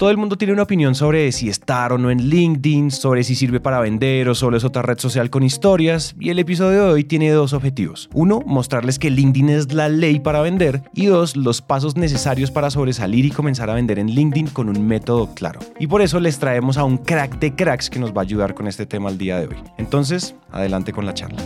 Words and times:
Todo 0.00 0.08
el 0.08 0.16
mundo 0.16 0.36
tiene 0.36 0.54
una 0.54 0.62
opinión 0.62 0.94
sobre 0.94 1.30
si 1.30 1.50
estar 1.50 1.92
o 1.92 1.98
no 1.98 2.10
en 2.10 2.30
LinkedIn, 2.30 2.90
sobre 2.90 3.22
si 3.22 3.34
sirve 3.34 3.60
para 3.60 3.80
vender 3.80 4.30
o 4.30 4.34
solo 4.34 4.56
es 4.56 4.64
otra 4.64 4.80
red 4.80 4.98
social 4.98 5.28
con 5.28 5.42
historias, 5.42 6.16
y 6.18 6.30
el 6.30 6.38
episodio 6.38 6.84
de 6.84 6.90
hoy 6.92 7.04
tiene 7.04 7.30
dos 7.32 7.52
objetivos. 7.52 8.08
Uno, 8.14 8.40
mostrarles 8.46 8.98
que 8.98 9.10
LinkedIn 9.10 9.50
es 9.50 9.74
la 9.74 9.90
ley 9.90 10.18
para 10.18 10.40
vender, 10.40 10.84
y 10.94 11.04
dos, 11.04 11.36
los 11.36 11.60
pasos 11.60 11.98
necesarios 11.98 12.50
para 12.50 12.70
sobresalir 12.70 13.26
y 13.26 13.30
comenzar 13.30 13.68
a 13.68 13.74
vender 13.74 13.98
en 13.98 14.06
LinkedIn 14.06 14.46
con 14.46 14.70
un 14.70 14.86
método 14.86 15.34
claro. 15.34 15.60
Y 15.78 15.86
por 15.86 16.00
eso 16.00 16.18
les 16.18 16.38
traemos 16.38 16.78
a 16.78 16.84
un 16.84 16.96
crack 16.96 17.38
de 17.38 17.54
cracks 17.54 17.90
que 17.90 17.98
nos 17.98 18.14
va 18.14 18.20
a 18.20 18.24
ayudar 18.24 18.54
con 18.54 18.68
este 18.68 18.86
tema 18.86 19.10
el 19.10 19.18
día 19.18 19.38
de 19.38 19.48
hoy. 19.48 19.56
Entonces, 19.76 20.34
adelante 20.50 20.94
con 20.94 21.04
la 21.04 21.12
charla. 21.12 21.42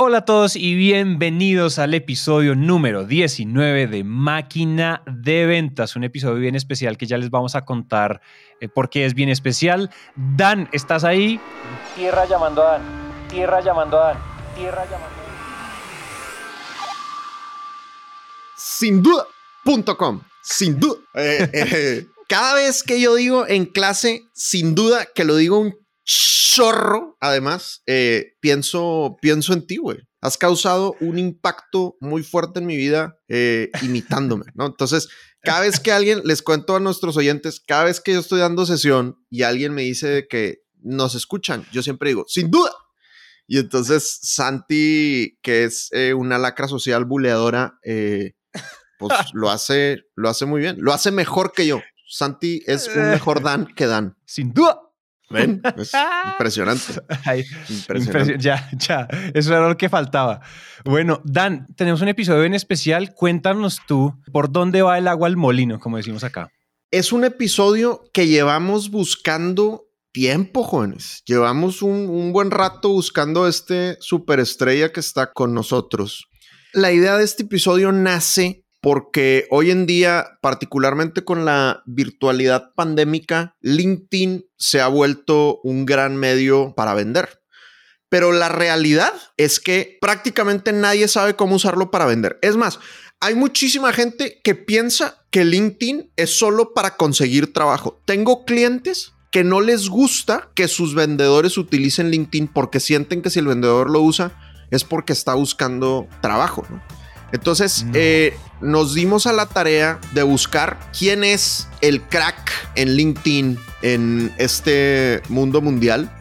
Hola 0.00 0.18
a 0.18 0.24
todos 0.24 0.54
y 0.54 0.76
bienvenidos 0.76 1.80
al 1.80 1.92
episodio 1.92 2.54
número 2.54 3.04
19 3.04 3.88
de 3.88 4.04
Máquina 4.04 5.02
de 5.06 5.44
Ventas, 5.44 5.96
un 5.96 6.04
episodio 6.04 6.36
bien 6.36 6.54
especial 6.54 6.96
que 6.96 7.06
ya 7.06 7.18
les 7.18 7.30
vamos 7.30 7.56
a 7.56 7.64
contar 7.64 8.20
eh, 8.60 8.68
por 8.68 8.90
qué 8.90 9.06
es 9.06 9.14
bien 9.14 9.28
especial. 9.28 9.90
Dan, 10.14 10.68
¿estás 10.70 11.02
ahí? 11.02 11.40
Tierra 11.96 12.26
llamando 12.26 12.62
a 12.62 12.78
Dan, 12.78 12.82
tierra 13.28 13.60
llamando 13.60 14.00
a 14.00 14.12
Dan, 14.12 14.18
tierra 14.54 14.84
llamando 14.84 15.16
a 15.16 15.22
Dan. 15.24 15.32
Sin 18.56 19.02
duda.com, 19.02 20.20
sin 20.40 20.78
duda. 20.78 21.00
Eh, 21.14 21.50
eh, 21.52 22.06
cada 22.28 22.54
vez 22.54 22.84
que 22.84 23.00
yo 23.00 23.16
digo 23.16 23.48
en 23.48 23.66
clase, 23.66 24.28
sin 24.32 24.76
duda 24.76 25.08
que 25.12 25.24
lo 25.24 25.34
digo 25.34 25.58
un 25.58 25.74
chorro, 26.08 27.16
además, 27.20 27.82
eh, 27.86 28.32
pienso, 28.40 29.16
pienso 29.20 29.52
en 29.52 29.66
ti, 29.66 29.76
güey. 29.76 29.98
Has 30.20 30.38
causado 30.38 30.96
un 31.00 31.18
impacto 31.18 31.96
muy 32.00 32.22
fuerte 32.22 32.58
en 32.58 32.66
mi 32.66 32.76
vida 32.76 33.18
eh, 33.28 33.70
imitándome, 33.82 34.46
¿no? 34.54 34.66
Entonces, 34.66 35.08
cada 35.42 35.60
vez 35.60 35.78
que 35.78 35.92
alguien, 35.92 36.22
les 36.24 36.42
cuento 36.42 36.74
a 36.74 36.80
nuestros 36.80 37.16
oyentes, 37.16 37.60
cada 37.60 37.84
vez 37.84 38.00
que 38.00 38.14
yo 38.14 38.20
estoy 38.20 38.40
dando 38.40 38.66
sesión 38.66 39.22
y 39.30 39.42
alguien 39.42 39.74
me 39.74 39.82
dice 39.82 40.26
que 40.28 40.62
nos 40.80 41.14
escuchan, 41.14 41.66
yo 41.72 41.82
siempre 41.82 42.08
digo, 42.08 42.24
sin 42.26 42.50
duda. 42.50 42.72
Y 43.46 43.58
entonces 43.58 44.18
Santi, 44.22 45.38
que 45.42 45.64
es 45.64 45.88
eh, 45.92 46.14
una 46.14 46.38
lacra 46.38 46.68
social 46.68 47.04
buleadora, 47.04 47.78
pues 48.98 49.12
lo 49.34 49.50
hace, 49.50 50.02
lo 50.16 50.28
hace 50.28 50.46
muy 50.46 50.60
bien, 50.60 50.76
lo 50.80 50.92
hace 50.92 51.12
mejor 51.12 51.52
que 51.52 51.66
yo. 51.66 51.80
Santi 52.08 52.62
es 52.66 52.88
un 52.88 53.10
mejor 53.10 53.42
Dan 53.42 53.66
que 53.74 53.86
Dan. 53.86 54.16
Sin 54.24 54.52
duda. 54.52 54.87
¿Ven? 55.30 55.60
Es 55.76 55.92
impresionante. 56.32 56.84
Ay, 57.24 57.44
impresionante. 57.68 58.38
Ya, 58.38 58.68
ya. 58.72 59.08
Eso 59.34 59.54
era 59.54 59.68
lo 59.68 59.76
que 59.76 59.88
faltaba. 59.88 60.40
Bueno, 60.84 61.20
Dan, 61.24 61.66
tenemos 61.76 62.00
un 62.00 62.08
episodio 62.08 62.44
en 62.44 62.54
especial. 62.54 63.14
Cuéntanos 63.14 63.80
tú 63.86 64.14
por 64.32 64.50
dónde 64.50 64.82
va 64.82 64.98
el 64.98 65.08
agua 65.08 65.28
al 65.28 65.36
molino, 65.36 65.78
como 65.78 65.96
decimos 65.96 66.24
acá. 66.24 66.50
Es 66.90 67.12
un 67.12 67.24
episodio 67.24 68.04
que 68.12 68.26
llevamos 68.26 68.90
buscando 68.90 69.88
tiempo, 70.12 70.62
jóvenes. 70.62 71.22
Llevamos 71.26 71.82
un, 71.82 72.08
un 72.08 72.32
buen 72.32 72.50
rato 72.50 72.88
buscando 72.88 73.46
este 73.46 73.98
superestrella 74.00 74.92
que 74.92 75.00
está 75.00 75.32
con 75.32 75.52
nosotros. 75.52 76.28
La 76.72 76.92
idea 76.92 77.18
de 77.18 77.24
este 77.24 77.42
episodio 77.42 77.92
nace 77.92 78.64
porque 78.80 79.46
hoy 79.50 79.70
en 79.70 79.86
día, 79.86 80.38
particularmente 80.40 81.24
con 81.24 81.44
la 81.44 81.82
virtualidad 81.86 82.74
pandémica, 82.74 83.56
LinkedIn 83.60 84.46
se 84.56 84.80
ha 84.80 84.88
vuelto 84.88 85.60
un 85.64 85.84
gran 85.86 86.16
medio 86.16 86.74
para 86.76 86.94
vender. 86.94 87.42
Pero 88.08 88.32
la 88.32 88.48
realidad 88.48 89.12
es 89.36 89.60
que 89.60 89.98
prácticamente 90.00 90.72
nadie 90.72 91.08
sabe 91.08 91.34
cómo 91.34 91.56
usarlo 91.56 91.90
para 91.90 92.06
vender. 92.06 92.38
Es 92.40 92.56
más, 92.56 92.78
hay 93.20 93.34
muchísima 93.34 93.92
gente 93.92 94.40
que 94.42 94.54
piensa 94.54 95.26
que 95.30 95.44
LinkedIn 95.44 96.12
es 96.16 96.38
solo 96.38 96.72
para 96.72 96.96
conseguir 96.96 97.52
trabajo. 97.52 98.00
Tengo 98.06 98.44
clientes 98.44 99.12
que 99.30 99.44
no 99.44 99.60
les 99.60 99.88
gusta 99.88 100.50
que 100.54 100.68
sus 100.68 100.94
vendedores 100.94 101.58
utilicen 101.58 102.10
LinkedIn 102.10 102.48
porque 102.48 102.80
sienten 102.80 103.20
que 103.20 103.30
si 103.30 103.40
el 103.40 103.46
vendedor 103.46 103.90
lo 103.90 104.00
usa 104.00 104.32
es 104.70 104.84
porque 104.84 105.12
está 105.12 105.34
buscando 105.34 106.08
trabajo. 106.22 106.64
Entonces 107.32 107.84
eh, 107.94 108.36
nos 108.60 108.94
dimos 108.94 109.26
a 109.26 109.32
la 109.32 109.46
tarea 109.46 110.00
de 110.12 110.22
buscar 110.22 110.78
quién 110.96 111.24
es 111.24 111.68
el 111.80 112.02
crack 112.02 112.52
en 112.74 112.94
LinkedIn 112.94 113.58
en 113.82 114.32
este 114.38 115.22
mundo 115.28 115.60
mundial. 115.60 116.14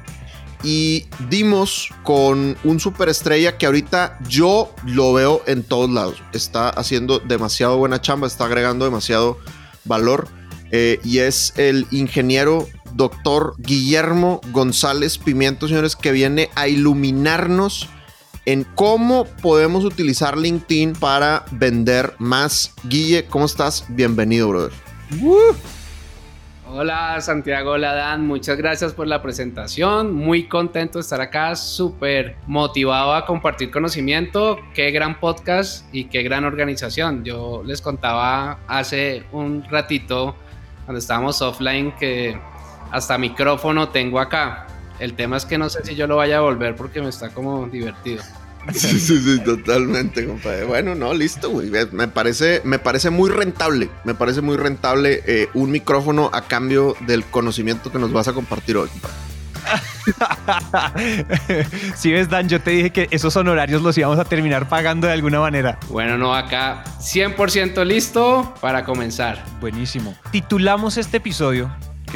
Y 0.63 1.05
dimos 1.29 1.89
con 2.03 2.57
un 2.63 2.79
superestrella 2.79 3.57
que 3.57 3.67
ahorita 3.67 4.17
yo 4.27 4.73
lo 4.85 5.13
veo 5.13 5.43
en 5.45 5.63
todos 5.63 5.89
lados. 5.89 6.21
Está 6.33 6.69
haciendo 6.69 7.19
demasiado 7.19 7.77
buena 7.77 8.01
chamba, 8.01 8.27
está 8.27 8.45
agregando 8.45 8.83
demasiado 8.83 9.37
valor. 9.85 10.27
Eh, 10.71 10.99
y 11.03 11.19
es 11.19 11.53
el 11.57 11.87
ingeniero 11.91 12.67
doctor 12.93 13.53
Guillermo 13.59 14.41
González 14.51 15.17
Pimiento, 15.17 15.67
señores, 15.67 15.95
que 15.95 16.11
viene 16.11 16.49
a 16.55 16.67
iluminarnos 16.67 17.87
en 18.47 18.63
cómo 18.63 19.25
podemos 19.25 19.83
utilizar 19.83 20.37
LinkedIn 20.37 20.93
para 20.93 21.43
vender 21.51 22.13
más. 22.17 22.73
Guille, 22.85 23.25
¿cómo 23.25 23.45
estás? 23.45 23.85
Bienvenido, 23.89 24.47
brother. 24.47 24.71
Hola 26.69 27.19
Santiago, 27.19 27.71
hola 27.71 27.93
Dan, 27.93 28.25
muchas 28.25 28.57
gracias 28.57 28.93
por 28.93 29.07
la 29.07 29.21
presentación, 29.21 30.13
muy 30.13 30.47
contento 30.47 30.97
de 30.97 31.01
estar 31.01 31.19
acá, 31.19 31.55
súper 31.55 32.35
motivado 32.45 33.15
a 33.15 33.25
compartir 33.25 33.69
conocimiento, 33.69 34.57
qué 34.73 34.91
gran 34.91 35.19
podcast 35.19 35.85
y 35.93 36.05
qué 36.05 36.23
gran 36.23 36.45
organización. 36.45 37.25
Yo 37.25 37.63
les 37.65 37.81
contaba 37.81 38.59
hace 38.67 39.23
un 39.33 39.63
ratito, 39.65 40.35
cuando 40.85 40.99
estábamos 40.99 41.41
offline, 41.41 41.93
que 41.97 42.37
hasta 42.91 43.17
micrófono 43.17 43.89
tengo 43.89 44.19
acá. 44.19 44.66
El 44.99 45.13
tema 45.13 45.37
es 45.37 45.45
que 45.45 45.57
no 45.57 45.69
sé 45.69 45.83
si 45.83 45.95
yo 45.95 46.07
lo 46.07 46.17
vaya 46.17 46.37
a 46.37 46.41
volver 46.41 46.75
porque 46.75 47.01
me 47.01 47.09
está 47.09 47.29
como 47.29 47.67
divertido. 47.67 48.23
Sí, 48.73 48.99
sí, 48.99 49.17
sí, 49.19 49.39
totalmente, 49.45 50.25
compadre. 50.25 50.65
Bueno, 50.65 50.93
no, 50.93 51.13
listo, 51.13 51.49
güey. 51.49 51.71
Me 51.91 52.09
parece, 52.09 52.59
me 52.65 52.79
parece 52.79 53.09
muy 53.09 53.29
rentable. 53.29 53.89
Me 54.03 54.13
parece 54.13 54.41
muy 54.41 54.57
rentable 54.57 55.23
eh, 55.25 55.47
un 55.53 55.71
micrófono 55.71 56.29
a 56.33 56.41
cambio 56.41 56.97
del 57.01 57.23
conocimiento 57.23 57.93
que 57.93 57.99
nos 57.99 58.11
vas 58.11 58.27
a 58.27 58.33
compartir 58.33 58.75
hoy, 58.75 58.89
compadre. 58.89 59.15
si 61.95 62.11
ves, 62.11 62.29
Dan, 62.29 62.47
yo 62.49 62.61
te 62.61 62.71
dije 62.71 62.89
que 62.91 63.07
esos 63.11 63.35
honorarios 63.35 63.81
los 63.81 63.97
íbamos 63.97 64.19
a 64.19 64.25
terminar 64.25 64.69
pagando 64.69 65.07
de 65.07 65.13
alguna 65.13 65.39
manera. 65.39 65.79
Bueno, 65.89 66.17
no, 66.17 66.35
acá 66.35 66.83
100% 66.99 67.85
listo 67.85 68.53
para 68.61 68.85
comenzar. 68.85 69.43
Buenísimo. 69.59 70.15
Titulamos 70.31 70.97
este 70.97 71.17
episodio 71.17 71.69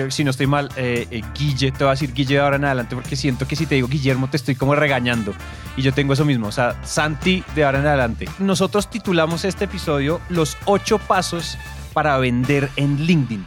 si 0.10 0.24
no 0.24 0.32
estoy 0.32 0.48
mal, 0.48 0.70
eh, 0.76 1.08
eh, 1.12 1.22
Guille, 1.38 1.72
te 1.72 1.84
voy 1.84 1.90
a 1.90 1.92
decir 1.92 2.14
Guille 2.14 2.36
de 2.36 2.40
ahora 2.40 2.56
en 2.56 2.66
adelante 2.66 2.96
porque 2.96 3.16
siento 3.16 3.48
que 3.48 3.56
si 3.56 3.66
te 3.66 3.76
digo 3.76 3.88
Guillermo 3.88 4.30
te 4.30 4.38
estoy 4.38 4.56
como 4.56 4.76
regañando. 4.76 5.34
Y 5.78 5.82
yo 5.82 5.94
tengo 5.94 6.14
eso 6.14 6.26
mismo, 6.26 6.48
o 6.48 6.52
sea, 6.52 6.76
Santi 6.84 7.44
de 7.56 7.64
ahora 7.64 7.80
en 7.80 7.88
adelante. 7.88 8.28
Nosotros 8.40 8.90
titulamos 8.90 9.46
este 9.46 9.66
episodio 9.66 10.20
Los 10.30 10.58
ocho 10.66 10.98
pasos 10.98 11.58
para 11.94 12.18
vender 12.18 12.70
en 12.76 13.06
LinkedIn. 13.06 13.46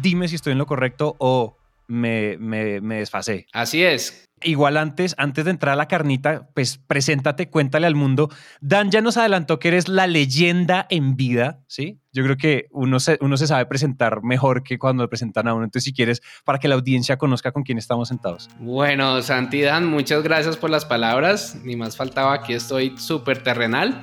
Dime 0.00 0.28
si 0.28 0.34
estoy 0.34 0.52
en 0.52 0.58
lo 0.58 0.66
correcto 0.66 1.16
o 1.18 1.55
me, 1.88 2.36
me, 2.38 2.80
me 2.80 2.98
desfasé. 2.98 3.46
Así 3.52 3.82
es. 3.82 4.26
Igual 4.42 4.76
antes, 4.76 5.14
antes 5.16 5.46
de 5.46 5.50
entrar 5.50 5.72
a 5.72 5.76
la 5.76 5.88
carnita, 5.88 6.50
pues 6.54 6.76
preséntate, 6.76 7.48
cuéntale 7.48 7.86
al 7.86 7.94
mundo. 7.94 8.28
Dan 8.60 8.90
ya 8.90 9.00
nos 9.00 9.16
adelantó 9.16 9.58
que 9.58 9.68
eres 9.68 9.88
la 9.88 10.06
leyenda 10.06 10.86
en 10.90 11.16
vida, 11.16 11.62
¿sí? 11.68 12.00
Yo 12.12 12.22
creo 12.22 12.36
que 12.36 12.66
uno 12.70 13.00
se, 13.00 13.16
uno 13.22 13.38
se 13.38 13.46
sabe 13.46 13.64
presentar 13.64 14.22
mejor 14.22 14.62
que 14.62 14.78
cuando 14.78 15.04
le 15.04 15.08
presentan 15.08 15.48
a 15.48 15.54
uno. 15.54 15.64
Entonces, 15.64 15.84
si 15.84 15.94
quieres, 15.94 16.20
para 16.44 16.58
que 16.58 16.68
la 16.68 16.74
audiencia 16.74 17.16
conozca 17.16 17.50
con 17.50 17.62
quién 17.62 17.78
estamos 17.78 18.08
sentados. 18.08 18.50
Bueno, 18.58 19.22
Santi 19.22 19.62
Dan, 19.62 19.86
muchas 19.86 20.22
gracias 20.22 20.58
por 20.58 20.68
las 20.68 20.84
palabras. 20.84 21.58
Ni 21.64 21.74
más 21.74 21.96
faltaba, 21.96 22.34
aquí 22.34 22.52
estoy 22.52 22.94
súper 22.98 23.42
terrenal. 23.42 24.02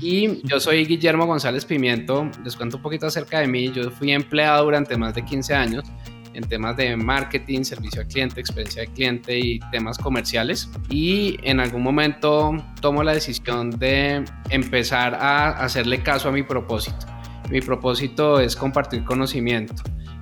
Y 0.00 0.44
yo 0.44 0.58
soy 0.58 0.86
Guillermo 0.86 1.26
González 1.26 1.64
Pimiento. 1.66 2.28
Les 2.44 2.56
cuento 2.56 2.78
un 2.78 2.82
poquito 2.82 3.06
acerca 3.06 3.38
de 3.38 3.46
mí. 3.46 3.70
Yo 3.70 3.92
fui 3.92 4.10
empleado 4.10 4.64
durante 4.64 4.96
más 4.96 5.14
de 5.14 5.24
15 5.24 5.54
años 5.54 5.84
en 6.34 6.44
temas 6.44 6.76
de 6.76 6.96
marketing, 6.96 7.62
servicio 7.62 8.02
al 8.02 8.08
cliente, 8.08 8.40
experiencia 8.40 8.82
de 8.82 8.88
cliente 8.88 9.38
y 9.38 9.60
temas 9.70 9.98
comerciales. 9.98 10.70
Y 10.90 11.38
en 11.42 11.60
algún 11.60 11.82
momento 11.82 12.52
tomo 12.80 13.02
la 13.02 13.12
decisión 13.12 13.70
de 13.70 14.24
empezar 14.50 15.14
a 15.14 15.50
hacerle 15.50 16.02
caso 16.02 16.28
a 16.28 16.32
mi 16.32 16.42
propósito. 16.42 17.06
Mi 17.50 17.60
propósito 17.60 18.40
es 18.40 18.56
compartir 18.56 19.04
conocimiento. 19.04 19.74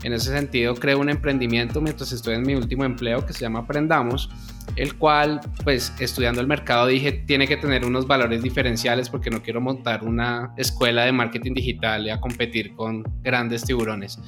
En 0.02 0.14
ese 0.14 0.32
sentido, 0.32 0.74
creo 0.74 0.98
un 0.98 1.10
emprendimiento 1.10 1.80
mientras 1.82 2.10
estoy 2.12 2.34
en 2.34 2.42
mi 2.42 2.54
último 2.54 2.84
empleo 2.84 3.24
que 3.26 3.34
se 3.34 3.40
llama 3.40 3.60
Aprendamos, 3.60 4.30
el 4.76 4.96
cual, 4.96 5.40
pues 5.62 5.92
estudiando 6.00 6.40
el 6.40 6.46
mercado, 6.46 6.86
dije, 6.86 7.12
tiene 7.12 7.46
que 7.46 7.58
tener 7.58 7.84
unos 7.84 8.06
valores 8.06 8.42
diferenciales 8.42 9.10
porque 9.10 9.28
no 9.28 9.42
quiero 9.42 9.60
montar 9.60 10.02
una 10.04 10.54
escuela 10.56 11.04
de 11.04 11.12
marketing 11.12 11.52
digital 11.52 12.06
y 12.06 12.10
a 12.10 12.18
competir 12.18 12.74
con 12.74 13.04
grandes 13.22 13.62
tiburones 13.64 14.18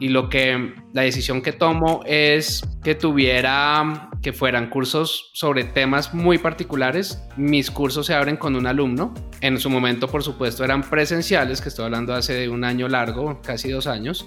y 0.00 0.08
lo 0.08 0.28
que 0.28 0.74
la 0.92 1.02
decisión 1.02 1.42
que 1.42 1.52
tomo 1.52 2.00
es 2.06 2.62
que 2.82 2.94
tuviera 2.94 4.10
que 4.22 4.32
fueran 4.32 4.70
cursos 4.70 5.30
sobre 5.34 5.64
temas 5.64 6.14
muy 6.14 6.38
particulares. 6.38 7.22
Mis 7.36 7.70
cursos 7.70 8.06
se 8.06 8.14
abren 8.14 8.36
con 8.36 8.56
un 8.56 8.66
alumno. 8.66 9.14
En 9.40 9.58
su 9.58 9.70
momento, 9.70 10.08
por 10.08 10.22
supuesto, 10.22 10.64
eran 10.64 10.82
presenciales, 10.82 11.60
que 11.60 11.68
estoy 11.68 11.84
hablando 11.84 12.14
hace 12.14 12.48
un 12.48 12.64
año 12.64 12.88
largo, 12.88 13.40
casi 13.42 13.70
dos 13.70 13.86
años, 13.86 14.26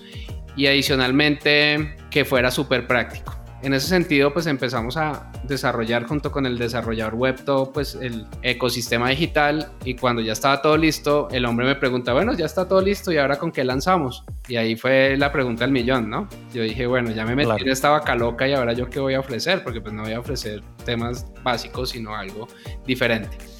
y 0.55 0.67
adicionalmente 0.67 1.95
que 2.09 2.23
fuera 2.23 2.51
súper 2.51 2.87
práctico 2.87 3.42
en 3.63 3.73
ese 3.73 3.87
sentido, 3.87 4.33
pues 4.33 4.45
empezamos 4.45 4.97
a 4.97 5.31
desarrollar 5.45 6.05
junto 6.05 6.31
con 6.31 6.45
el 6.45 6.57
desarrollador 6.57 7.15
web 7.15 7.43
todo 7.45 7.71
pues 7.71 7.95
el 7.95 8.25
ecosistema 8.41 9.09
digital 9.09 9.71
y 9.85 9.95
cuando 9.95 10.21
ya 10.21 10.33
estaba 10.33 10.61
todo 10.61 10.75
listo, 10.77 11.29
el 11.31 11.45
hombre 11.45 11.65
me 11.65 11.75
pregunta, 11.75 12.13
bueno, 12.13 12.33
ya 12.33 12.45
está 12.45 12.67
todo 12.67 12.81
listo 12.81 13.11
y 13.11 13.17
ahora 13.17 13.37
con 13.37 13.51
qué 13.51 13.63
lanzamos? 13.63 14.25
Y 14.47 14.57
ahí 14.57 14.75
fue 14.75 15.15
la 15.17 15.31
pregunta 15.31 15.63
del 15.63 15.71
millón, 15.71 16.09
¿no? 16.09 16.27
Yo 16.53 16.63
dije, 16.63 16.85
bueno, 16.87 17.11
ya 17.11 17.25
me 17.25 17.35
metí 17.35 17.63
en 17.63 17.69
esta 17.69 17.89
vaca 17.89 18.15
loca 18.15 18.47
y 18.47 18.53
ahora 18.53 18.73
yo 18.73 18.89
qué 18.89 18.99
voy 18.99 19.13
a 19.13 19.21
ofrecer, 19.21 19.63
porque 19.63 19.79
pues 19.79 19.93
no 19.93 20.03
voy 20.03 20.13
a 20.13 20.19
ofrecer 20.19 20.61
temas 20.85 21.25
básicos, 21.43 21.91
sino 21.91 22.15
algo 22.15 22.47
diferente 22.85 23.52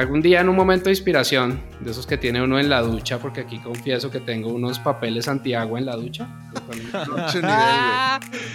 algún 0.00 0.22
día 0.22 0.40
en 0.40 0.48
un 0.48 0.56
momento 0.56 0.84
de 0.86 0.90
inspiración, 0.90 1.60
de 1.80 1.90
esos 1.90 2.06
que 2.06 2.16
tiene 2.16 2.42
uno 2.42 2.58
en 2.58 2.68
la 2.68 2.80
ducha, 2.82 3.18
porque 3.18 3.40
aquí 3.42 3.58
confieso 3.58 4.10
que 4.10 4.20
tengo 4.20 4.50
unos 4.50 4.78
papeles 4.78 5.28
antiagua 5.28 5.78
en 5.78 5.86
la 5.86 5.96
ducha. 5.96 6.28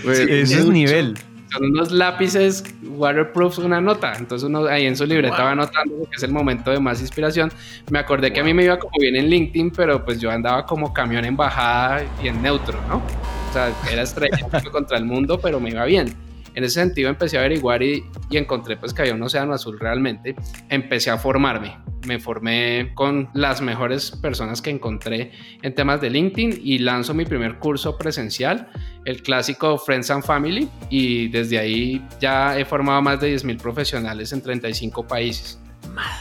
Nivel, 0.04 0.30
Ese 0.30 0.60
es 0.60 0.66
nivel. 0.66 1.16
Son 1.52 1.64
unos 1.64 1.92
lápices 1.92 2.64
waterproof, 2.84 3.60
una 3.60 3.80
nota. 3.80 4.14
Entonces 4.18 4.48
uno 4.48 4.66
ahí 4.66 4.86
en 4.86 4.98
su 4.98 5.06
libreta 5.06 5.44
va 5.44 5.52
anotando 5.52 6.04
que 6.10 6.18
es 6.18 6.24
el 6.24 6.32
momento 6.32 6.72
de 6.72 6.80
más 6.80 7.00
inspiración. 7.00 7.52
Me 7.92 8.00
acordé 8.00 8.34
que 8.34 8.40
a 8.40 8.44
mí 8.44 8.54
me 8.54 8.64
iba 8.64 8.78
como 8.78 8.94
bien 9.00 9.16
en 9.16 9.30
LinkedIn, 9.30 9.72
pero 9.72 10.04
pues 10.04 10.20
yo 10.20 10.32
andaba 10.32 10.66
como 10.66 10.94
camión 10.94 11.24
en 11.24 11.38
bajada 11.38 12.04
y 12.22 12.28
en 12.28 12.42
neutro, 12.42 12.80
¿no? 12.90 12.98
O 12.98 13.54
sea, 13.54 13.72
era 13.92 14.02
estrella 14.02 14.40
contra 14.72 14.98
el 14.98 15.06
mundo, 15.06 15.40
pero 15.40 15.60
me 15.60 15.70
iba 15.70 15.86
bien. 15.86 16.25
En 16.56 16.63
ese 16.63 16.75
sentido 16.75 17.10
empecé 17.10 17.38
a 17.38 17.42
averiguar 17.42 17.84
y, 17.84 18.04
encontré 18.31 18.78
pues 18.78 18.94
que 18.94 19.02
había 19.02 19.13
un 19.13 19.22
océano 19.22 19.54
azul 19.54 19.78
realmente. 19.80 20.36
Empecé 20.69 21.12
a 21.12 21.18
formarme. 21.18 21.78
Me 22.07 22.19
formé 22.19 22.92
con 22.96 23.30
las 23.34 23.62
mejores 23.62 24.12
personas 24.12 24.62
que 24.62 24.69
encontré 24.69 25.31
en 25.62 25.75
temas 25.75 26.00
de 26.02 26.10
LinkedIn 26.10 26.62
y 26.63 26.80
lanzo 26.80 27.13
mi 27.13 27.25
primer 27.25 27.60
curso 27.60 27.98
presencial, 27.98 28.69
el 29.06 29.22
clásico 29.22 29.78
Friends 29.78 30.10
and 30.12 30.24
Family. 30.24 30.69
Y 30.90 31.28
desde 31.28 31.60
ahí 31.60 32.06
ya 32.22 32.58
he 32.58 32.63
formado 32.63 33.01
más 33.01 33.19
de 33.19 33.36
10.000 33.36 33.62
profesionales 33.62 34.31
en 34.31 34.42
35 34.42 35.06
países. 35.06 35.60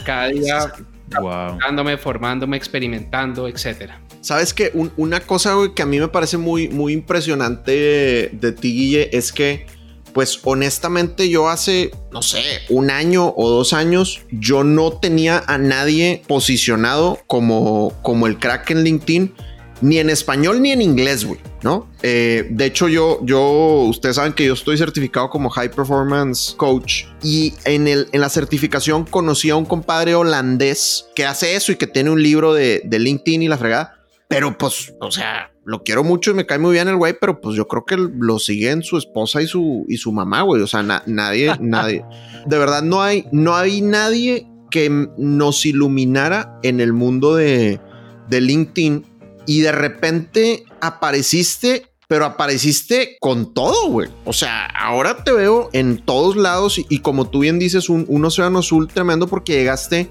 Cada 0.05 0.29
día 0.29 0.73
wow. 1.21 1.59
formándome, 1.99 2.57
experimentando, 2.57 3.47
etcétera. 3.47 4.01
Sabes 4.21 4.55
que 4.55 4.73
una 4.97 5.21
cosa 5.21 5.55
que 5.77 5.83
a 5.83 5.87
mí 5.87 6.01
me 6.01 6.09
parece 6.09 6.39
muy, 6.39 6.69
muy 6.69 6.93
impresionante 6.95 8.31
de 8.33 8.53
ti, 8.53 8.73
Guille, 8.73 9.11
es 9.17 9.33
que 9.33 9.67
pues 10.15 10.41
honestamente 10.45 11.29
yo 11.29 11.49
hace, 11.49 11.91
no 12.13 12.23
sé, 12.23 12.43
un 12.71 12.91
año 12.91 13.35
o 13.37 13.51
dos 13.51 13.73
años, 13.73 14.23
yo 14.31 14.63
no 14.65 14.93
tenía 14.93 15.43
a 15.47 15.59
nadie 15.59 16.23
posicionado 16.29 17.19
como, 17.27 17.93
como 18.03 18.29
el 18.29 18.39
crack 18.39 18.71
en 18.71 18.85
LinkedIn, 18.85 19.35
ni 19.81 19.99
en 19.99 20.09
español 20.09 20.63
ni 20.63 20.71
en 20.71 20.81
inglés, 20.81 21.25
güey, 21.25 21.41
¿no? 21.63 21.91
Eh, 22.03 22.47
de 22.49 22.65
hecho, 22.65 22.89
yo, 22.89 23.19
yo, 23.25 23.41
ustedes 23.89 24.17
saben 24.17 24.33
que 24.33 24.47
yo 24.47 24.55
estoy 24.55 24.79
certificado 24.79 25.29
como 25.29 25.51
High 25.51 25.73
Performance 25.73 26.55
Coach 26.57 27.07
y 27.23 27.53
en, 27.65 27.89
el, 27.89 28.09
en 28.13 28.21
la 28.21 28.29
certificación 28.29 29.05
conocí 29.05 29.51
a 29.51 29.57
un 29.57 29.65
compadre 29.65 30.15
holandés 30.15 31.07
que 31.17 31.27
hace 31.27 31.57
eso 31.57 31.73
y 31.73 31.77
que 31.77 31.89
tiene 31.89 32.11
un 32.11 32.23
libro 32.23 32.55
de, 32.55 32.83
de 32.85 32.99
LinkedIn 33.01 33.43
y 33.43 33.49
la 33.49 33.59
fregada, 33.59 33.99
pero 34.29 34.57
pues, 34.57 34.95
o 35.01 35.11
sea, 35.11 35.51
lo 35.65 35.83
quiero 35.83 36.05
mucho 36.05 36.31
y 36.31 36.35
me 36.35 36.47
cae 36.47 36.59
muy 36.59 36.73
bien 36.73 36.89
el 36.89 36.97
güey, 36.97 37.15
pero 37.19 37.41
pues 37.41 37.57
yo 37.57 37.67
creo 37.67 37.85
que 37.85 37.97
lo 37.97 38.39
siguen 38.39 38.83
su 38.83 38.97
esposa 38.97 39.43
y 39.43 39.47
su, 39.47 39.85
y 39.89 39.97
su 39.97 40.13
mamá, 40.13 40.43
güey. 40.43 40.63
O 40.63 40.67
sea, 40.67 40.83
nadie, 40.83 41.53
nadie. 41.61 42.05
De 42.47 42.59
verdad, 42.59 42.83
no 42.83 43.03
hay, 43.03 43.27
no 43.33 43.55
hay 43.57 43.81
nadie 43.81 44.47
que 44.71 44.91
nos 45.17 45.65
iluminara 45.67 46.59
en 46.63 46.81
el 46.81 46.93
mundo 46.93 47.35
de, 47.37 47.81
de 48.29 48.41
LinkedIn 48.41 49.07
y 49.47 49.61
de 49.61 49.73
repente 49.73 50.65
apareciste, 50.81 51.87
pero 52.09 52.25
apareciste 52.25 53.17
con 53.21 53.55
todo, 53.55 53.89
güey. 53.89 54.09
O 54.25 54.33
sea, 54.33 54.67
ahora 54.67 55.23
te 55.23 55.33
veo 55.33 55.71
en 55.73 55.99
todos 56.05 56.37
lados 56.37 56.79
y, 56.89 56.99
como 57.01 57.31
tú 57.31 57.41
bien 57.41 57.59
dices, 57.59 57.89
un, 57.89 58.05
un 58.09 58.25
océano 58.25 58.59
azul 58.59 58.89
tremendo 58.89 59.29
porque 59.29 59.55
llegaste 59.55 60.11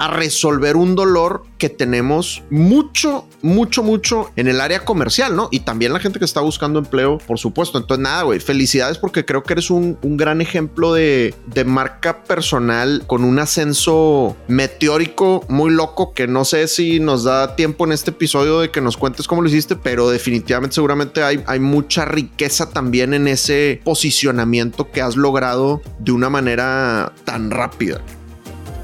a 0.00 0.08
resolver 0.08 0.76
un 0.76 0.94
dolor 0.94 1.44
que 1.58 1.68
tenemos 1.68 2.42
mucho, 2.48 3.28
mucho, 3.42 3.82
mucho 3.82 4.30
en 4.34 4.48
el 4.48 4.62
área 4.62 4.82
comercial, 4.82 5.36
¿no? 5.36 5.48
Y 5.52 5.60
también 5.60 5.92
la 5.92 6.00
gente 6.00 6.18
que 6.18 6.24
está 6.24 6.40
buscando 6.40 6.78
empleo, 6.78 7.18
por 7.18 7.38
supuesto. 7.38 7.76
Entonces, 7.76 8.02
nada, 8.02 8.22
güey, 8.22 8.40
felicidades 8.40 8.96
porque 8.96 9.26
creo 9.26 9.42
que 9.42 9.52
eres 9.52 9.70
un, 9.70 9.98
gran 10.02 10.40
ejemplo 10.40 10.94
de, 10.94 11.34
marca 11.66 12.24
personal 12.24 13.04
con 13.06 13.24
un 13.24 13.38
ascenso 13.38 14.34
meteórico 14.48 15.44
muy 15.48 15.70
loco 15.70 16.14
que 16.14 16.26
no 16.26 16.46
sé 16.46 16.66
si 16.66 16.98
nos 16.98 17.24
da 17.24 17.54
tiempo 17.54 17.84
en 17.84 17.92
este 17.92 18.10
episodio 18.10 18.60
de 18.60 18.70
que 18.70 18.80
nos 18.80 18.96
cuentes 18.96 19.28
cómo 19.28 19.42
lo 19.42 19.48
hiciste, 19.48 19.76
pero 19.76 20.08
definitivamente 20.08 20.76
seguramente 20.76 21.22
hay 21.22 21.60
mucha 21.60 22.06
riqueza 22.06 22.70
también 22.70 23.12
en 23.12 23.28
ese 23.28 23.82
posicionamiento 23.84 24.90
que 24.90 25.02
has 25.02 25.16
logrado 25.16 25.82
de 25.98 26.12
una 26.12 26.30
manera 26.30 27.12
tan 27.26 27.50
rápida. 27.50 28.00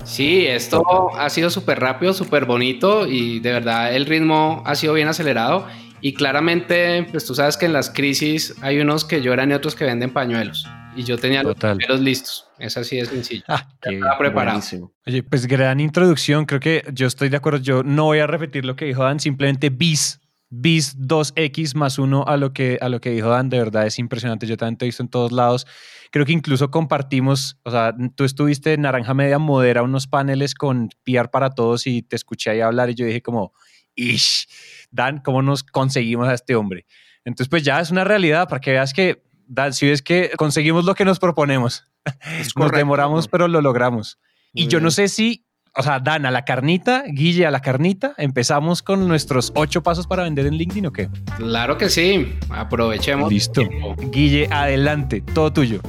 Sí, 0.06 0.46
esto 0.46 1.10
ha 1.18 1.28
sido 1.30 1.50
súper 1.50 1.80
rápido, 1.80 2.14
súper 2.14 2.44
bonito 2.44 3.06
y 3.06 3.40
de 3.40 3.52
verdad 3.52 3.94
el 3.94 4.06
ritmo 4.06 4.62
ha 4.64 4.74
sido 4.76 4.94
bien 4.94 5.08
acelerado 5.08 5.66
y 6.00 6.14
claramente, 6.14 7.06
pues 7.10 7.26
tú 7.26 7.34
sabes 7.34 7.56
que 7.56 7.66
en 7.66 7.72
las 7.72 7.90
crisis 7.90 8.54
hay 8.62 8.78
unos 8.78 9.04
que 9.04 9.20
lloran 9.20 9.50
y 9.50 9.54
otros 9.54 9.74
que 9.74 9.84
venden 9.84 10.12
pañuelos 10.12 10.66
y 10.96 11.02
yo 11.04 11.18
tenía 11.18 11.42
los 11.42 11.56
pañuelos 11.56 12.00
listos. 12.00 12.48
Es 12.58 12.76
así 12.76 12.96
de 12.96 13.04
sencillo. 13.06 13.44
Ah, 13.48 13.68
estaba 13.82 14.18
preparado. 14.18 14.60
Oye, 15.06 15.22
pues 15.22 15.46
gran 15.46 15.78
introducción. 15.80 16.46
Creo 16.46 16.60
que 16.60 16.84
yo 16.92 17.06
estoy 17.06 17.28
de 17.28 17.36
acuerdo. 17.36 17.58
Yo 17.58 17.82
no 17.82 18.04
voy 18.04 18.20
a 18.20 18.26
repetir 18.26 18.64
lo 18.64 18.76
que 18.76 18.86
dijo 18.86 19.04
Dan, 19.04 19.20
simplemente 19.20 19.68
bis 19.68 20.20
bis 20.48 20.96
2x 20.98 21.74
más 21.74 21.98
1 21.98 22.24
a 22.26 22.36
lo 22.36 22.52
que 22.52 22.78
a 22.80 22.88
lo 22.88 23.00
que 23.00 23.10
dijo 23.10 23.28
Dan, 23.28 23.48
de 23.48 23.58
verdad 23.58 23.86
es 23.86 23.98
impresionante. 23.98 24.46
Yo 24.46 24.56
también 24.56 24.76
te 24.76 24.84
he 24.84 24.88
visto 24.88 25.02
en 25.02 25.08
todos 25.08 25.32
lados. 25.32 25.66
Creo 26.10 26.24
que 26.24 26.32
incluso 26.32 26.70
compartimos, 26.70 27.58
o 27.64 27.70
sea, 27.70 27.94
tú 28.14 28.24
estuviste 28.24 28.74
en 28.74 28.82
Naranja 28.82 29.14
Media, 29.14 29.38
modera 29.38 29.82
unos 29.82 30.06
paneles 30.06 30.54
con 30.54 30.88
PR 31.04 31.28
para 31.30 31.50
todos 31.50 31.86
y 31.86 32.02
te 32.02 32.16
escuché 32.16 32.50
ahí 32.50 32.60
hablar 32.60 32.90
y 32.90 32.94
yo 32.94 33.06
dije 33.06 33.22
como, 33.22 33.52
ish, 33.96 34.46
Dan, 34.90 35.18
¿cómo 35.18 35.42
nos 35.42 35.64
conseguimos 35.64 36.28
a 36.28 36.34
este 36.34 36.54
hombre? 36.54 36.86
Entonces, 37.24 37.48
pues 37.48 37.64
ya 37.64 37.80
es 37.80 37.90
una 37.90 38.04
realidad 38.04 38.48
para 38.48 38.60
que 38.60 38.70
veas 38.70 38.92
que, 38.92 39.22
Dan, 39.48 39.72
si 39.72 39.86
ves 39.86 40.02
que 40.02 40.30
conseguimos 40.36 40.84
lo 40.84 40.94
que 40.94 41.04
nos 41.04 41.18
proponemos. 41.18 41.84
nos 42.56 42.70
demoramos, 42.70 43.26
pero 43.26 43.48
lo 43.48 43.60
logramos. 43.60 44.18
y 44.52 44.68
yo 44.68 44.80
no 44.80 44.90
sé 44.90 45.08
si 45.08 45.44
o 45.76 45.82
sea, 45.82 46.00
Dan 46.00 46.26
a 46.26 46.30
la 46.30 46.44
carnita, 46.44 47.04
Guille 47.06 47.46
a 47.46 47.50
la 47.50 47.60
carnita. 47.60 48.14
¿Empezamos 48.18 48.82
con 48.82 49.06
nuestros 49.06 49.52
ocho 49.54 49.82
pasos 49.82 50.06
para 50.06 50.22
vender 50.22 50.46
en 50.46 50.54
LinkedIn 50.54 50.86
o 50.86 50.92
qué? 50.92 51.08
Claro 51.36 51.76
que 51.76 51.88
sí. 51.88 52.34
Aprovechemos. 52.50 53.30
Listo. 53.30 53.62
Guille, 54.10 54.48
adelante, 54.50 55.20
todo 55.20 55.52
tuyo. 55.52 55.80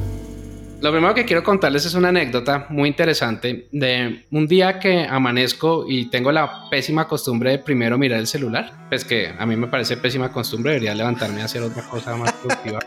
Lo 0.80 0.92
primero 0.92 1.16
que 1.16 1.26
quiero 1.26 1.44
contarles 1.44 1.86
es 1.86 1.96
una 1.96 2.10
anécdota 2.10 2.68
muy 2.70 2.88
interesante 2.88 3.68
de 3.72 4.26
un 4.30 4.48
día 4.48 4.80
que 4.80 5.08
amanezco 5.10 5.86
y 5.88 6.06
tengo 6.12 6.32
la 6.32 6.70
pésima 6.70 7.08
costumbre 7.08 7.50
de 7.52 7.58
primero 7.58 7.98
mirar 7.98 8.20
el 8.20 8.28
celular. 8.28 8.72
Pues 8.88 9.04
que 9.04 9.34
a 9.40 9.46
mí 9.48 9.56
me 9.56 9.66
parece 9.68 9.98
pésima 9.98 10.32
costumbre, 10.32 10.74
debería 10.74 10.94
levantarme 10.94 11.42
a 11.42 11.46
hacer 11.46 11.64
otra 11.64 11.82
cosa 11.82 12.16
más 12.16 12.32
productiva. 12.34 12.80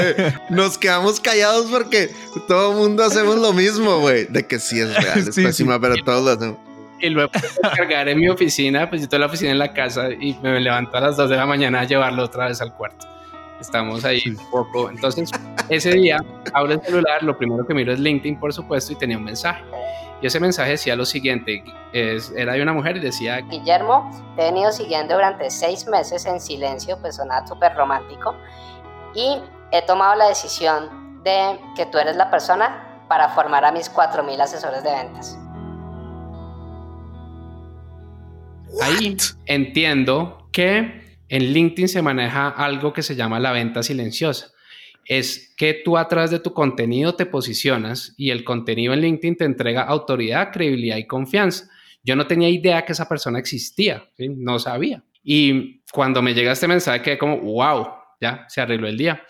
Nos 0.50 0.76
quedamos 0.76 1.20
callados 1.20 1.66
porque 1.70 2.10
todo 2.48 2.72
el 2.72 2.78
mundo 2.78 3.04
hacemos 3.04 3.36
lo 3.36 3.52
mismo, 3.52 4.00
güey. 4.00 4.24
De 4.24 4.44
que 4.44 4.58
sí 4.58 4.80
es 4.80 4.92
real, 5.00 5.20
es 5.20 5.34
pésima, 5.36 5.80
pero 5.80 5.94
todos 6.04 6.24
lo 6.24 6.30
hacemos. 6.32 6.58
Y 7.00 7.10
luego 7.10 7.30
cargar 7.76 8.08
en 8.08 8.18
mi 8.18 8.28
oficina, 8.28 8.90
pues 8.90 9.02
yo 9.02 9.08
tengo 9.08 9.20
la 9.20 9.26
oficina 9.26 9.52
en 9.52 9.60
la 9.60 9.72
casa 9.72 10.08
y 10.10 10.36
me 10.42 10.58
levanto 10.58 10.96
a 10.96 11.00
las 11.00 11.16
2 11.16 11.30
de 11.30 11.36
la 11.36 11.46
mañana 11.46 11.82
a 11.82 11.84
llevarlo 11.84 12.24
otra 12.24 12.48
vez 12.48 12.60
al 12.60 12.74
cuarto. 12.74 13.06
Estamos 13.60 14.04
ahí 14.04 14.22
un 14.26 14.36
poco. 14.50 14.90
Entonces, 14.90 15.30
ese 15.68 15.92
día 15.92 16.18
abro 16.52 16.72
el 16.72 16.82
celular, 16.82 17.22
lo 17.22 17.36
primero 17.36 17.66
que 17.66 17.74
miro 17.74 17.92
es 17.92 17.98
LinkedIn, 17.98 18.38
por 18.38 18.52
supuesto, 18.52 18.92
y 18.92 18.96
tenía 18.96 19.16
un 19.16 19.24
mensaje. 19.24 19.64
Y 20.20 20.26
ese 20.26 20.40
mensaje 20.40 20.70
decía 20.70 20.96
lo 20.96 21.04
siguiente, 21.04 21.62
es, 21.92 22.32
era 22.36 22.54
de 22.54 22.62
una 22.62 22.72
mujer 22.72 22.96
y 22.96 23.00
decía... 23.00 23.40
Guillermo, 23.40 24.10
te 24.34 24.42
he 24.42 24.44
venido 24.46 24.72
siguiendo 24.72 25.14
durante 25.14 25.50
seis 25.50 25.86
meses 25.86 26.24
en 26.26 26.40
silencio, 26.40 26.98
pues 27.00 27.16
sonaba 27.16 27.46
súper 27.46 27.74
romántico, 27.74 28.34
y 29.14 29.38
he 29.72 29.82
tomado 29.82 30.14
la 30.16 30.28
decisión 30.28 31.22
de 31.22 31.58
que 31.74 31.86
tú 31.86 31.98
eres 31.98 32.16
la 32.16 32.30
persona 32.30 33.04
para 33.08 33.28
formar 33.30 33.64
a 33.64 33.72
mis 33.72 33.92
4.000 33.92 34.40
asesores 34.40 34.82
de 34.82 34.90
ventas. 34.90 35.38
Ahí 38.82 39.16
entiendo 39.46 40.48
que 40.52 41.05
En 41.28 41.52
LinkedIn 41.52 41.88
se 41.88 42.02
maneja 42.02 42.48
algo 42.48 42.92
que 42.92 43.02
se 43.02 43.16
llama 43.16 43.40
la 43.40 43.52
venta 43.52 43.82
silenciosa. 43.82 44.52
Es 45.04 45.54
que 45.56 45.74
tú 45.84 45.96
a 45.96 46.08
través 46.08 46.30
de 46.30 46.40
tu 46.40 46.52
contenido 46.52 47.14
te 47.14 47.26
posicionas 47.26 48.14
y 48.16 48.30
el 48.30 48.44
contenido 48.44 48.92
en 48.92 49.00
LinkedIn 49.00 49.36
te 49.36 49.44
entrega 49.44 49.82
autoridad, 49.82 50.50
credibilidad 50.52 50.96
y 50.96 51.06
confianza. 51.06 51.68
Yo 52.02 52.16
no 52.16 52.26
tenía 52.26 52.48
idea 52.48 52.84
que 52.84 52.92
esa 52.92 53.08
persona 53.08 53.38
existía, 53.38 54.04
no 54.18 54.58
sabía. 54.58 55.02
Y 55.22 55.80
cuando 55.92 56.22
me 56.22 56.34
llega 56.34 56.52
este 56.52 56.68
mensaje, 56.68 57.02
quedé 57.02 57.18
como, 57.18 57.38
wow, 57.38 57.86
ya 58.20 58.46
se 58.48 58.60
arregló 58.60 58.86
el 58.86 58.96
día. 58.96 59.22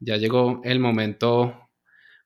Ya 0.00 0.16
llegó 0.16 0.60
el 0.64 0.80
momento 0.80 1.68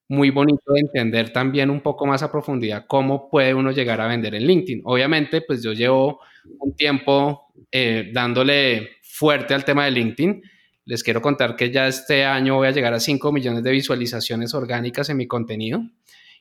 muy 0.08 0.30
bonito 0.30 0.72
de 0.72 0.80
entender 0.80 1.32
también 1.32 1.70
un 1.70 1.80
poco 1.80 2.06
más 2.06 2.22
a 2.22 2.30
profundidad 2.30 2.86
cómo 2.86 3.28
puede 3.28 3.54
uno 3.54 3.72
llegar 3.72 4.00
a 4.00 4.06
vender 4.06 4.34
en 4.34 4.46
LinkedIn. 4.46 4.82
Obviamente, 4.84 5.42
pues 5.42 5.62
yo 5.62 5.72
llevo 5.72 6.20
un 6.60 6.74
tiempo 6.76 7.52
eh, 7.72 8.10
dándole 8.12 8.95
fuerte 9.16 9.54
al 9.54 9.64
tema 9.64 9.84
de 9.86 9.92
LinkedIn. 9.92 10.42
Les 10.84 11.02
quiero 11.02 11.20
contar 11.20 11.56
que 11.56 11.70
ya 11.70 11.88
este 11.88 12.24
año 12.24 12.56
voy 12.56 12.68
a 12.68 12.70
llegar 12.70 12.94
a 12.94 13.00
5 13.00 13.32
millones 13.32 13.62
de 13.62 13.70
visualizaciones 13.70 14.54
orgánicas 14.54 15.08
en 15.08 15.16
mi 15.16 15.26
contenido 15.26 15.80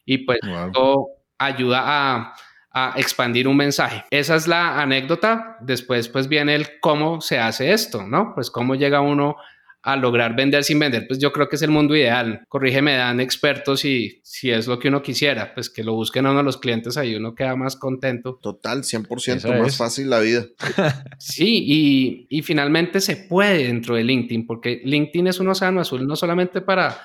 y 0.05 0.20
pues 0.20 0.39
esto 0.44 1.08
ayuda 1.38 1.82
a, 1.86 2.36
a 2.72 2.94
expandir 2.98 3.48
un 3.48 3.58
mensaje. 3.58 4.03
Esa 4.12 4.36
es 4.36 4.48
la 4.48 4.79
anécdota. 4.79 5.58
Después 5.62 6.10
pues 6.10 6.27
viene 6.27 6.53
el 6.53 6.79
cómo 6.79 7.22
se 7.22 7.39
hace 7.39 7.74
esto, 7.74 8.05
¿no? 8.05 8.34
Pues 8.36 8.51
cómo 8.51 8.75
llega 8.75 9.01
uno 9.01 9.38
a 9.85 9.95
lograr 9.95 10.35
vender 10.35 10.63
sin 10.63 10.79
vender, 10.79 11.05
pues 11.07 11.19
yo 11.19 11.31
creo 11.31 11.47
que 11.47 11.57
es 11.57 11.61
el 11.61 11.69
mundo 11.69 11.95
ideal. 11.95 12.43
Corrígeme, 12.49 12.95
dan 12.95 13.19
expertos 13.19 13.85
y 13.85 14.19
si 14.23 14.49
es 14.49 14.65
lo 14.65 14.79
que 14.79 14.87
uno 14.87 15.03
quisiera, 15.03 15.53
pues 15.53 15.69
que 15.69 15.83
lo 15.83 15.93
busquen 15.93 16.25
a 16.25 16.31
uno 16.31 16.41
los 16.41 16.57
clientes, 16.57 16.97
ahí 16.97 17.13
uno 17.13 17.35
queda 17.35 17.55
más 17.55 17.75
contento. 17.75 18.39
Total, 18.41 18.81
100% 18.81 19.59
más 19.59 19.77
fácil 19.77 20.09
la 20.09 20.21
vida. 20.21 20.43
sí, 21.19 21.63
y, 21.67 22.27
y, 22.31 22.41
finalmente 22.41 22.99
se 22.99 23.15
puede 23.15 23.67
dentro 23.67 23.95
de 23.95 24.03
LinkedIn, 24.03 24.47
porque 24.47 24.81
LinkedIn 24.83 25.27
es 25.27 25.39
un 25.39 25.49
océano 25.49 25.79
azul 25.81 26.07
no 26.07 26.15
solamente 26.15 26.61
para, 26.61 26.97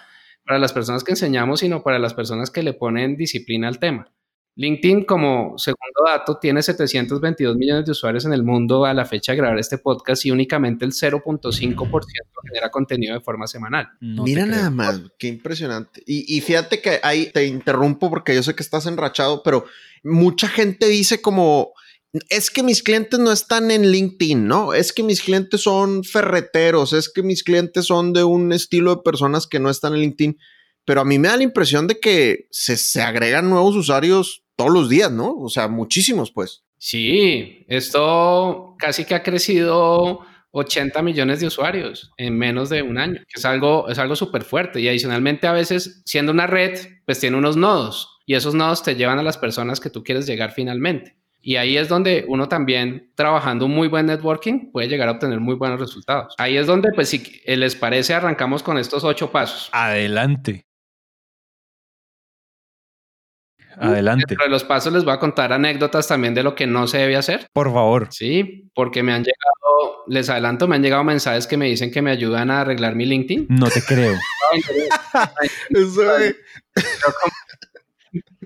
para 0.46 0.58
las 0.58 0.72
personas 0.72 1.04
que 1.04 1.12
enseñamos, 1.12 1.60
sino 1.60 1.82
para 1.82 1.98
las 1.98 2.14
personas 2.14 2.50
que 2.50 2.62
le 2.62 2.72
ponen 2.72 3.14
disciplina 3.14 3.68
al 3.68 3.78
tema. 3.78 4.10
LinkedIn, 4.60 5.04
como 5.04 5.56
segundo 5.56 6.04
dato, 6.04 6.36
tiene 6.38 6.62
722 6.62 7.56
millones 7.56 7.86
de 7.86 7.92
usuarios 7.92 8.26
en 8.26 8.34
el 8.34 8.42
mundo 8.42 8.84
a 8.84 8.92
la 8.92 9.06
fecha 9.06 9.32
de 9.32 9.38
grabar 9.38 9.58
este 9.58 9.78
podcast 9.78 10.26
y 10.26 10.30
únicamente 10.30 10.84
el 10.84 10.92
0.5% 10.92 12.04
genera 12.46 12.70
contenido 12.70 13.14
de 13.14 13.22
forma 13.22 13.46
semanal. 13.46 13.88
Mira 14.00 14.44
nada 14.44 14.68
más, 14.68 15.00
qué 15.18 15.28
impresionante. 15.28 16.02
Y, 16.04 16.36
y, 16.36 16.42
fíjate 16.42 16.82
que 16.82 17.00
ahí 17.02 17.30
te 17.32 17.46
interrumpo 17.46 18.10
porque 18.10 18.34
yo 18.34 18.42
sé 18.42 18.54
que 18.54 18.62
estás 18.62 18.84
enrachado, 18.84 19.42
pero 19.42 19.64
mucha 20.04 20.46
gente 20.46 20.88
dice 20.88 21.22
como, 21.22 21.72
es 22.28 22.50
que 22.50 22.62
mis 22.62 22.82
clientes 22.82 23.18
no 23.18 23.32
están 23.32 23.70
en 23.70 23.90
LinkedIn, 23.90 24.46
¿no? 24.46 24.74
Es 24.74 24.92
que 24.92 25.02
mis 25.02 25.22
clientes 25.22 25.62
son 25.62 26.04
ferreteros, 26.04 26.92
es 26.92 27.10
que 27.10 27.22
mis 27.22 27.44
clientes 27.44 27.86
son 27.86 28.12
de 28.12 28.24
un 28.24 28.52
estilo 28.52 28.96
de 28.96 29.02
personas 29.02 29.46
que 29.46 29.58
no 29.58 29.70
están 29.70 29.94
en 29.94 30.00
LinkedIn 30.00 30.36
pero 30.84 31.02
a 31.02 31.04
mí 31.04 31.18
me 31.18 31.28
da 31.28 31.36
la 31.36 31.44
impresión 31.44 31.86
de 31.86 32.00
que 32.00 32.48
se, 32.50 33.00
agregan 33.00 33.48
nuevos 33.48 33.76
usuarios 33.76 34.42
todos 34.60 34.72
los 34.72 34.88
días, 34.88 35.10
¿no? 35.10 35.34
O 35.38 35.48
sea, 35.48 35.68
muchísimos, 35.68 36.30
pues. 36.30 36.64
Sí, 36.76 37.64
esto 37.68 38.76
casi 38.78 39.04
que 39.04 39.14
ha 39.14 39.22
crecido 39.22 40.20
80 40.52 41.00
millones 41.02 41.40
de 41.40 41.46
usuarios 41.46 42.12
en 42.16 42.36
menos 42.36 42.68
de 42.68 42.82
un 42.82 42.98
año, 42.98 43.20
que 43.26 43.38
es 43.38 43.44
algo, 43.44 43.88
es 43.88 43.98
algo 43.98 44.16
súper 44.16 44.42
fuerte. 44.44 44.80
Y 44.80 44.88
adicionalmente 44.88 45.46
a 45.46 45.52
veces, 45.52 46.02
siendo 46.04 46.32
una 46.32 46.46
red, 46.46 46.78
pues 47.06 47.20
tiene 47.20 47.38
unos 47.38 47.56
nodos 47.56 48.18
y 48.26 48.34
esos 48.34 48.54
nodos 48.54 48.82
te 48.82 48.96
llevan 48.96 49.18
a 49.18 49.22
las 49.22 49.38
personas 49.38 49.80
que 49.80 49.90
tú 49.90 50.04
quieres 50.04 50.26
llegar 50.26 50.52
finalmente. 50.52 51.16
Y 51.42 51.56
ahí 51.56 51.78
es 51.78 51.88
donde 51.88 52.26
uno 52.28 52.48
también, 52.48 53.10
trabajando 53.14 53.64
un 53.64 53.72
muy 53.72 53.88
buen 53.88 54.04
networking, 54.04 54.70
puede 54.72 54.88
llegar 54.88 55.08
a 55.08 55.12
obtener 55.12 55.40
muy 55.40 55.54
buenos 55.54 55.80
resultados. 55.80 56.34
Ahí 56.36 56.58
es 56.58 56.66
donde, 56.66 56.90
pues 56.94 57.08
si 57.08 57.22
les 57.46 57.76
parece, 57.76 58.12
arrancamos 58.12 58.62
con 58.62 58.76
estos 58.76 59.04
ocho 59.04 59.30
pasos. 59.30 59.70
Adelante. 59.72 60.66
Adelante. 63.80 64.24
Dentro 64.28 64.44
de 64.44 64.50
los 64.50 64.64
pasos 64.64 64.92
les 64.92 65.04
voy 65.04 65.14
a 65.14 65.18
contar 65.18 65.52
anécdotas 65.52 66.06
también 66.06 66.34
de 66.34 66.42
lo 66.42 66.54
que 66.54 66.66
no 66.66 66.86
se 66.86 66.98
debe 66.98 67.16
hacer. 67.16 67.46
Por 67.52 67.72
favor. 67.72 68.08
Sí, 68.10 68.70
porque 68.74 69.02
me 69.02 69.12
han 69.12 69.24
llegado, 69.24 70.04
les 70.06 70.28
adelanto, 70.28 70.68
me 70.68 70.76
han 70.76 70.82
llegado 70.82 71.04
mensajes 71.04 71.46
que 71.46 71.56
me 71.56 71.66
dicen 71.66 71.90
que 71.90 72.02
me 72.02 72.10
ayudan 72.10 72.50
a 72.50 72.60
arreglar 72.60 72.94
mi 72.94 73.06
LinkedIn. 73.06 73.46
No 73.48 73.68
te 73.68 73.82
creo. 73.82 74.14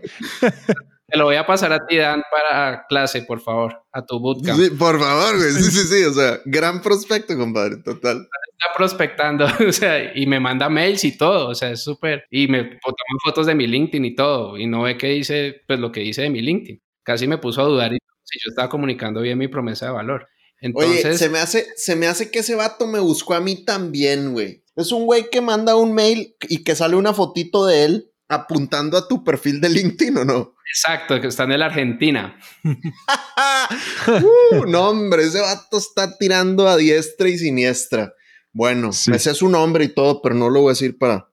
Te 1.15 1.19
lo 1.19 1.27
voy 1.27 1.37
a 1.37 1.47
pasar 1.47 1.73
a 1.73 1.87
ti, 1.87 1.97
Dan, 1.97 2.25
para 2.29 2.87
clase, 2.89 3.23
por 3.23 3.41
favor, 3.41 3.85
a 3.93 4.05
tu 4.05 4.19
bootcamp. 4.19 4.61
Sí, 4.61 4.71
por 4.71 4.99
favor, 4.99 5.37
güey. 5.39 5.53
Sí, 5.53 5.71
sí, 5.71 5.87
sí. 5.87 6.05
O 6.07 6.13
sea, 6.13 6.41
gran 6.45 6.83
prospecto, 6.83 7.37
compadre, 7.37 7.77
total. 7.85 8.27
Está 8.51 8.77
prospectando, 8.77 9.47
o 9.69 9.71
sea, 9.71 10.13
y 10.13 10.27
me 10.27 10.41
manda 10.41 10.69
mails 10.69 11.05
y 11.05 11.17
todo, 11.17 11.51
o 11.51 11.55
sea, 11.55 11.71
es 11.71 11.85
súper. 11.85 12.25
Y 12.33 12.49
me 12.49 12.65
toman 12.65 13.19
fotos 13.23 13.47
de 13.47 13.55
mi 13.55 13.69
LinkedIn 13.69 14.05
y 14.05 14.17
todo, 14.17 14.59
y 14.59 14.67
no 14.67 14.83
ve 14.83 14.99
que 14.99 15.07
dice, 15.07 15.63
pues 15.69 15.79
lo 15.79 15.93
que 15.93 16.01
dice 16.01 16.23
de 16.23 16.31
mi 16.31 16.43
LinkedIn. 16.43 16.83
Casi 17.05 17.29
me 17.29 17.39
puso 17.39 17.61
a 17.61 17.67
dudar 17.67 17.93
si 17.93 18.39
yo 18.45 18.49
estaba 18.49 18.69
comunicando 18.69 19.21
bien 19.21 19.39
mi 19.39 19.47
promesa 19.47 19.87
de 19.87 19.93
valor. 19.93 20.27
Entonces, 20.61 21.05
Oye, 21.05 21.17
se 21.17 21.29
me, 21.29 21.39
hace, 21.39 21.65
se 21.77 21.95
me 21.95 22.09
hace 22.09 22.33
que 22.33 22.41
ese 22.41 22.57
vato 22.57 22.89
me 22.89 22.99
buscó 22.99 23.35
a 23.35 23.41
mí 23.41 23.65
también, 23.65 24.33
güey. 24.33 24.65
Es 24.75 24.91
un 24.91 25.05
güey 25.05 25.31
que 25.31 25.41
manda 25.41 25.77
un 25.77 25.95
mail 25.95 26.35
y 26.49 26.65
que 26.65 26.75
sale 26.75 26.97
una 26.97 27.15
fotito 27.15 27.67
de 27.67 27.85
él 27.85 28.11
apuntando 28.29 28.97
a 28.97 29.07
tu 29.07 29.23
perfil 29.23 29.61
de 29.61 29.69
LinkedIn 29.69 30.19
o 30.19 30.25
no? 30.25 30.55
Exacto, 30.69 31.21
que 31.21 31.29
está 31.29 31.45
en 31.45 31.59
la 31.59 31.67
Argentina. 31.67 32.37
uh, 32.65 34.67
no, 34.67 34.91
hombre, 34.91 35.25
ese 35.25 35.41
vato 35.41 35.79
está 35.79 36.17
tirando 36.17 36.69
a 36.69 36.77
diestra 36.77 37.29
y 37.29 37.39
siniestra. 37.39 38.15
Bueno, 38.53 38.91
me 39.09 39.19
sé 39.19 39.35
su 39.35 39.49
nombre 39.49 39.85
y 39.85 39.89
todo, 39.89 40.23
pero 40.23 40.35
no 40.35 40.49
lo 40.49 40.63
voy 40.63 40.71
a 40.71 40.73
decir 40.73 40.97
para. 40.97 41.29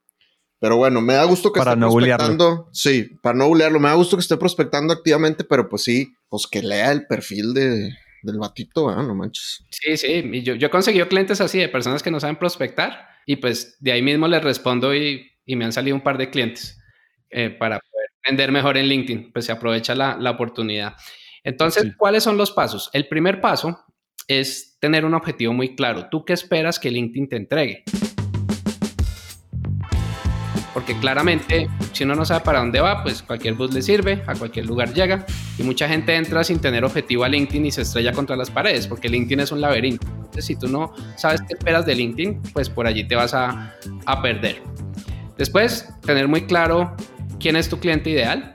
Pero 0.59 0.77
bueno, 0.77 1.01
me 1.01 1.13
da 1.13 1.23
gusto 1.23 1.51
que 1.51 1.59
para 1.59 1.71
esté 1.71 1.79
no 1.79 1.91
prospectando. 1.91 2.69
Sí, 2.71 3.09
para 3.23 3.37
no 3.37 3.47
bulearlo. 3.47 3.79
Me 3.79 3.89
da 3.89 3.95
gusto 3.95 4.15
que 4.15 4.21
esté 4.21 4.37
prospectando 4.37 4.93
activamente, 4.93 5.43
pero 5.43 5.69
pues 5.69 5.83
sí, 5.83 6.13
pues 6.29 6.45
que 6.45 6.61
lea 6.61 6.91
el 6.91 7.07
perfil 7.07 7.53
de, 7.53 7.91
del 8.21 8.37
batito, 8.37 8.91
¿eh? 8.91 8.95
no 8.95 9.15
manches. 9.15 9.63
Sí, 9.69 9.97
sí. 9.97 10.23
Y 10.31 10.43
yo, 10.43 10.55
yo 10.55 10.67
he 10.67 10.71
conseguido 10.71 11.07
clientes 11.07 11.41
así, 11.41 11.59
de 11.59 11.69
personas 11.69 12.03
que 12.03 12.11
no 12.11 12.19
saben 12.19 12.35
prospectar, 12.35 13.07
y 13.25 13.37
pues 13.37 13.77
de 13.79 13.91
ahí 13.91 14.01
mismo 14.01 14.27
les 14.27 14.43
respondo 14.43 14.95
y, 14.95 15.31
y 15.45 15.55
me 15.55 15.65
han 15.65 15.73
salido 15.73 15.95
un 15.95 16.03
par 16.03 16.17
de 16.17 16.29
clientes. 16.29 16.80
Eh, 17.33 17.49
para 17.49 17.79
poder 17.79 18.09
vender 18.27 18.51
mejor 18.51 18.77
en 18.77 18.87
LinkedIn, 18.87 19.31
pues 19.31 19.45
se 19.45 19.53
aprovecha 19.53 19.95
la, 19.95 20.17
la 20.19 20.31
oportunidad. 20.31 20.95
Entonces, 21.43 21.93
¿cuáles 21.97 22.23
son 22.23 22.37
los 22.37 22.51
pasos? 22.51 22.89
El 22.91 23.07
primer 23.07 23.39
paso 23.39 23.85
es 24.27 24.77
tener 24.79 25.05
un 25.05 25.13
objetivo 25.13 25.53
muy 25.53 25.75
claro. 25.75 26.07
¿Tú 26.09 26.25
qué 26.25 26.33
esperas 26.33 26.77
que 26.77 26.91
LinkedIn 26.91 27.29
te 27.29 27.37
entregue? 27.37 27.83
Porque 30.73 30.97
claramente, 30.99 31.69
si 31.93 32.03
uno 32.03 32.15
no 32.15 32.25
sabe 32.25 32.43
para 32.43 32.59
dónde 32.59 32.79
va, 32.79 33.01
pues 33.01 33.23
cualquier 33.23 33.55
bus 33.55 33.73
le 33.73 33.81
sirve, 33.81 34.23
a 34.27 34.35
cualquier 34.35 34.65
lugar 34.65 34.93
llega. 34.93 35.25
Y 35.57 35.63
mucha 35.63 35.87
gente 35.87 36.15
entra 36.15 36.43
sin 36.43 36.59
tener 36.59 36.83
objetivo 36.83 37.23
a 37.23 37.29
LinkedIn 37.29 37.65
y 37.65 37.71
se 37.71 37.81
estrella 37.83 38.11
contra 38.11 38.35
las 38.35 38.51
paredes, 38.51 38.87
porque 38.87 39.09
LinkedIn 39.09 39.39
es 39.39 39.51
un 39.51 39.61
laberinto. 39.61 40.05
Entonces, 40.07 40.45
si 40.45 40.55
tú 40.57 40.67
no 40.67 40.93
sabes 41.15 41.41
qué 41.41 41.53
esperas 41.53 41.85
de 41.85 41.95
LinkedIn, 41.95 42.41
pues 42.53 42.69
por 42.69 42.87
allí 42.87 43.05
te 43.05 43.15
vas 43.15 43.33
a, 43.33 43.75
a 44.05 44.21
perder. 44.21 44.61
Después, 45.37 45.89
tener 46.05 46.27
muy 46.27 46.43
claro 46.45 46.95
quién 47.41 47.55
es 47.55 47.67
tu 47.67 47.79
cliente 47.79 48.09
ideal, 48.09 48.53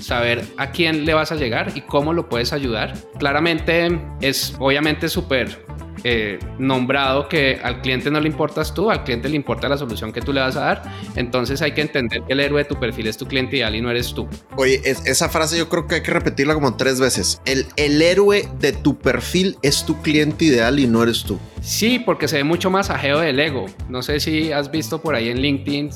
saber 0.00 0.44
a 0.56 0.70
quién 0.70 1.04
le 1.04 1.14
vas 1.14 1.32
a 1.32 1.36
llegar 1.36 1.72
y 1.74 1.82
cómo 1.82 2.12
lo 2.12 2.28
puedes 2.28 2.52
ayudar. 2.52 2.94
Claramente 3.18 4.00
es 4.20 4.56
obviamente 4.58 5.08
súper 5.08 5.64
eh, 6.04 6.40
nombrado 6.58 7.28
que 7.28 7.60
al 7.62 7.80
cliente 7.80 8.10
no 8.10 8.20
le 8.20 8.26
importas 8.26 8.74
tú, 8.74 8.90
al 8.90 9.04
cliente 9.04 9.28
le 9.28 9.36
importa 9.36 9.68
la 9.68 9.78
solución 9.78 10.12
que 10.12 10.20
tú 10.20 10.32
le 10.32 10.40
vas 10.40 10.56
a 10.56 10.60
dar. 10.60 10.82
Entonces 11.14 11.62
hay 11.62 11.72
que 11.72 11.82
entender 11.82 12.22
que 12.26 12.32
el 12.32 12.40
héroe 12.40 12.62
de 12.62 12.68
tu 12.68 12.80
perfil 12.80 13.06
es 13.06 13.16
tu 13.16 13.26
cliente 13.26 13.56
ideal 13.56 13.76
y 13.76 13.80
no 13.80 13.90
eres 13.90 14.12
tú. 14.12 14.28
Oye, 14.56 14.80
esa 14.84 15.28
frase 15.28 15.56
yo 15.56 15.68
creo 15.68 15.86
que 15.86 15.96
hay 15.96 16.02
que 16.02 16.10
repetirla 16.10 16.54
como 16.54 16.76
tres 16.76 16.98
veces. 16.98 17.40
El, 17.44 17.66
el 17.76 18.02
héroe 18.02 18.48
de 18.58 18.72
tu 18.72 18.98
perfil 18.98 19.58
es 19.62 19.84
tu 19.84 20.00
cliente 20.02 20.46
ideal 20.46 20.80
y 20.80 20.88
no 20.88 21.02
eres 21.02 21.22
tú. 21.22 21.38
Sí, 21.60 22.00
porque 22.00 22.26
se 22.26 22.38
ve 22.38 22.44
mucho 22.44 22.70
masajeo 22.70 23.20
del 23.20 23.38
ego. 23.38 23.66
No 23.88 24.02
sé 24.02 24.18
si 24.18 24.50
has 24.50 24.70
visto 24.70 25.00
por 25.00 25.14
ahí 25.14 25.28
en 25.28 25.40
LinkedIn 25.40 25.90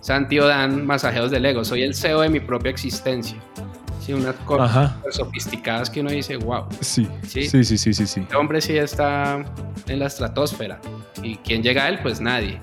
Santi 0.00 0.38
Dan 0.38 0.86
masajeos 0.86 1.30
del 1.30 1.44
ego. 1.44 1.64
Soy 1.64 1.82
el 1.82 1.94
CEO 1.94 2.20
de 2.20 2.28
mi 2.28 2.40
propia 2.40 2.70
existencia. 2.70 3.38
Sí, 4.00 4.12
unas 4.12 4.36
cosas 4.36 4.94
sofisticadas 5.10 5.90
que 5.90 6.00
uno 6.00 6.10
dice, 6.10 6.36
wow. 6.36 6.64
Sí, 6.80 7.06
sí, 7.26 7.48
sí, 7.48 7.64
sí, 7.64 7.76
sí, 7.76 7.92
sí. 7.92 8.06
sí. 8.06 8.20
Este 8.20 8.36
hombre 8.36 8.60
sí 8.60 8.76
está 8.76 9.44
en 9.86 9.98
la 9.98 10.06
estratosfera. 10.06 10.80
¿Y 11.22 11.36
quién 11.36 11.62
llega 11.62 11.84
a 11.84 11.88
él? 11.88 11.98
Pues 12.02 12.20
nadie. 12.20 12.60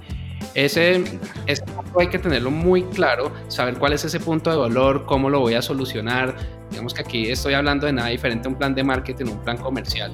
Ese, 0.56 1.04
ese 1.48 1.64
punto 1.64 2.00
hay 2.00 2.08
que 2.08 2.18
tenerlo 2.18 2.50
muy 2.50 2.84
claro, 2.84 3.32
saber 3.50 3.76
cuál 3.76 3.94
es 3.94 4.06
ese 4.06 4.20
punto 4.20 4.50
de 4.50 4.56
dolor, 4.56 5.06
cómo 5.06 5.30
lo 5.30 5.42
voy 5.42 5.54
a 5.54 5.62
solucionar. 5.62 6.36
Digamos 6.72 6.94
que 6.94 7.02
aquí 7.02 7.30
estoy 7.30 7.54
hablando 7.54 7.86
de 7.86 7.94
nada 7.94 8.08
diferente 8.08 8.48
a 8.48 8.52
un 8.52 8.58
plan 8.58 8.74
de 8.74 8.84
marketing, 8.84 9.26
un 9.26 9.44
plan 9.44 9.58
comercial. 9.58 10.14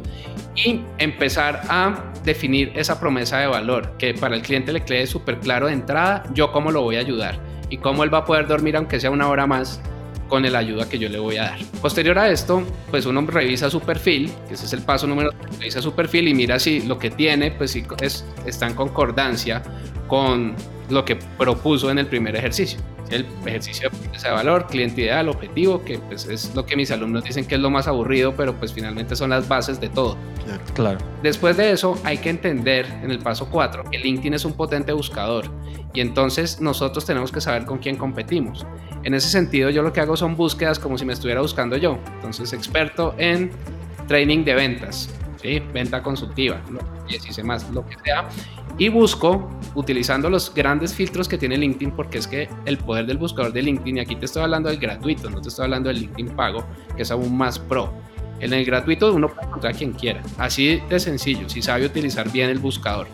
Y 0.56 0.82
empezar 0.98 1.62
a 1.70 2.12
definir 2.24 2.72
esa 2.76 3.00
promesa 3.00 3.38
de 3.38 3.48
valor, 3.48 3.96
que 3.98 4.16
para 4.16 4.36
el 4.36 4.42
cliente 4.42 4.74
le 4.74 4.84
quede 4.84 5.06
súper 5.08 5.40
claro 5.40 5.68
de 5.68 5.74
entrada, 5.74 6.24
yo 6.34 6.52
cómo 6.52 6.72
lo 6.72 6.82
voy 6.82 6.96
a 6.98 7.00
ayudar 7.00 7.40
y 7.70 7.78
cómo 7.78 8.04
él 8.04 8.14
va 8.14 8.20
a 8.20 8.26
poder 8.26 8.48
dormir 8.48 8.76
aunque 8.76 9.00
sea 9.00 9.12
una 9.12 9.30
hora 9.30 9.48
más 9.48 9.82
con 10.32 10.50
la 10.50 10.60
ayuda 10.60 10.88
que 10.88 10.98
yo 10.98 11.10
le 11.10 11.20
voy 11.20 11.36
a 11.36 11.44
dar. 11.44 11.60
Posterior 11.82 12.18
a 12.18 12.30
esto, 12.30 12.64
pues 12.90 13.06
uno 13.06 13.20
revisa 13.28 13.70
su 13.70 13.82
perfil, 13.82 14.32
ese 14.50 14.66
es 14.66 14.72
el 14.72 14.82
paso 14.82 15.06
número, 15.06 15.32
revisa 15.60 15.82
su 15.82 15.92
perfil 15.92 16.30
y 16.30 16.34
mira 16.34 16.58
si 16.58 16.80
lo 16.84 16.98
que 16.98 17.12
tiene, 17.12 17.52
pues 17.52 17.72
si 17.72 17.84
es, 18.00 18.24
está 18.46 18.68
en 18.68 18.74
concordancia 18.74 19.62
con 20.08 20.56
lo 20.90 21.04
que 21.04 21.18
propuso 21.18 21.92
en 21.92 22.00
el 22.00 22.08
primer 22.08 22.38
ejercicio. 22.38 22.80
El 23.12 23.26
ejercicio 23.46 23.90
de 24.24 24.30
valor, 24.30 24.68
cliente 24.68 25.02
ideal, 25.02 25.30
objetivo, 25.30 25.84
que 25.84 26.00
pues 26.00 26.26
es 26.26 26.56
lo 26.56 26.66
que 26.66 26.76
mis 26.76 26.92
alumnos 26.92 27.24
dicen 27.24 27.46
que 27.46 27.56
es 27.56 27.62
lo 27.62 27.70
más 27.70 27.88
aburrido, 27.88 28.36
pero 28.36 28.56
pues 28.56 28.72
finalmente 28.72 29.16
son 29.16 29.32
las 29.32 29.48
bases 29.48 29.80
de 29.82 29.90
todo. 29.90 30.18
Claro. 30.74 31.00
Después 31.22 31.58
de 31.58 31.72
eso 31.72 32.00
hay 32.04 32.18
que 32.18 32.30
entender 32.30 32.86
en 33.04 33.12
el 33.12 33.20
paso 33.20 33.50
4 33.50 33.84
que 33.92 34.00
LinkedIn 34.00 34.34
es 34.34 34.46
un 34.46 34.54
potente 34.54 34.94
buscador 34.94 35.46
y 35.94 36.02
entonces 36.02 36.62
nosotros 36.62 37.06
tenemos 37.06 37.32
que 37.32 37.42
saber 37.42 37.66
con 37.66 37.80
quién 37.80 37.98
competimos. 37.98 38.66
En 39.04 39.14
ese 39.14 39.30
sentido 39.30 39.70
yo 39.70 39.82
lo 39.82 39.92
que 39.92 40.00
hago 40.00 40.16
son 40.16 40.36
búsquedas 40.36 40.80
como 40.80 40.98
si 40.98 41.06
me 41.06 41.14
estuviera 41.14 41.42
buscando 41.42 41.78
yo. 41.78 42.00
Entonces 42.16 42.54
experto 42.54 43.14
en 43.18 43.52
training 44.08 44.44
de 44.44 44.54
ventas, 44.56 45.10
¿sí? 45.42 45.62
venta 45.74 46.02
consultiva, 46.04 46.62
y 47.10 47.16
así 47.16 47.44
más, 47.44 47.70
lo 47.72 47.86
que 47.86 47.96
sea. 48.04 48.28
Y 48.78 48.90
busco 48.90 49.50
utilizando 49.76 50.30
los 50.30 50.54
grandes 50.54 50.94
filtros 50.94 51.28
que 51.28 51.38
tiene 51.38 51.58
LinkedIn, 51.58 51.92
porque 51.92 52.18
es 52.18 52.28
que 52.28 52.50
el 52.66 52.78
poder 52.78 53.06
del 53.06 53.18
buscador 53.18 53.52
de 53.54 53.62
LinkedIn, 53.62 53.98
y 53.98 54.00
aquí 54.00 54.16
te 54.16 54.26
estoy 54.26 54.44
hablando 54.44 54.70
del 54.70 54.80
gratuito, 54.80 55.30
no 55.30 55.42
te 55.42 55.50
estoy 55.50 55.66
hablando 55.66 55.90
del 55.90 56.00
LinkedIn 56.00 56.36
pago, 56.36 56.66
que 56.96 57.04
es 57.04 57.12
aún 57.12 57.38
más 57.38 57.60
pro. 57.60 57.94
En 58.40 58.54
el 58.54 58.66
gratuito 58.66 59.14
uno 59.14 59.28
puede 59.28 59.48
encontrar 59.48 59.74
a 59.74 59.78
quien 59.78 59.94
quiera, 59.94 60.22
así 60.38 60.82
de 60.90 61.00
sencillo, 61.00 61.48
si 61.48 61.62
sabe 61.62 61.86
utilizar 61.86 62.32
bien 62.32 62.50
el 62.50 62.60
buscador. 62.60 63.08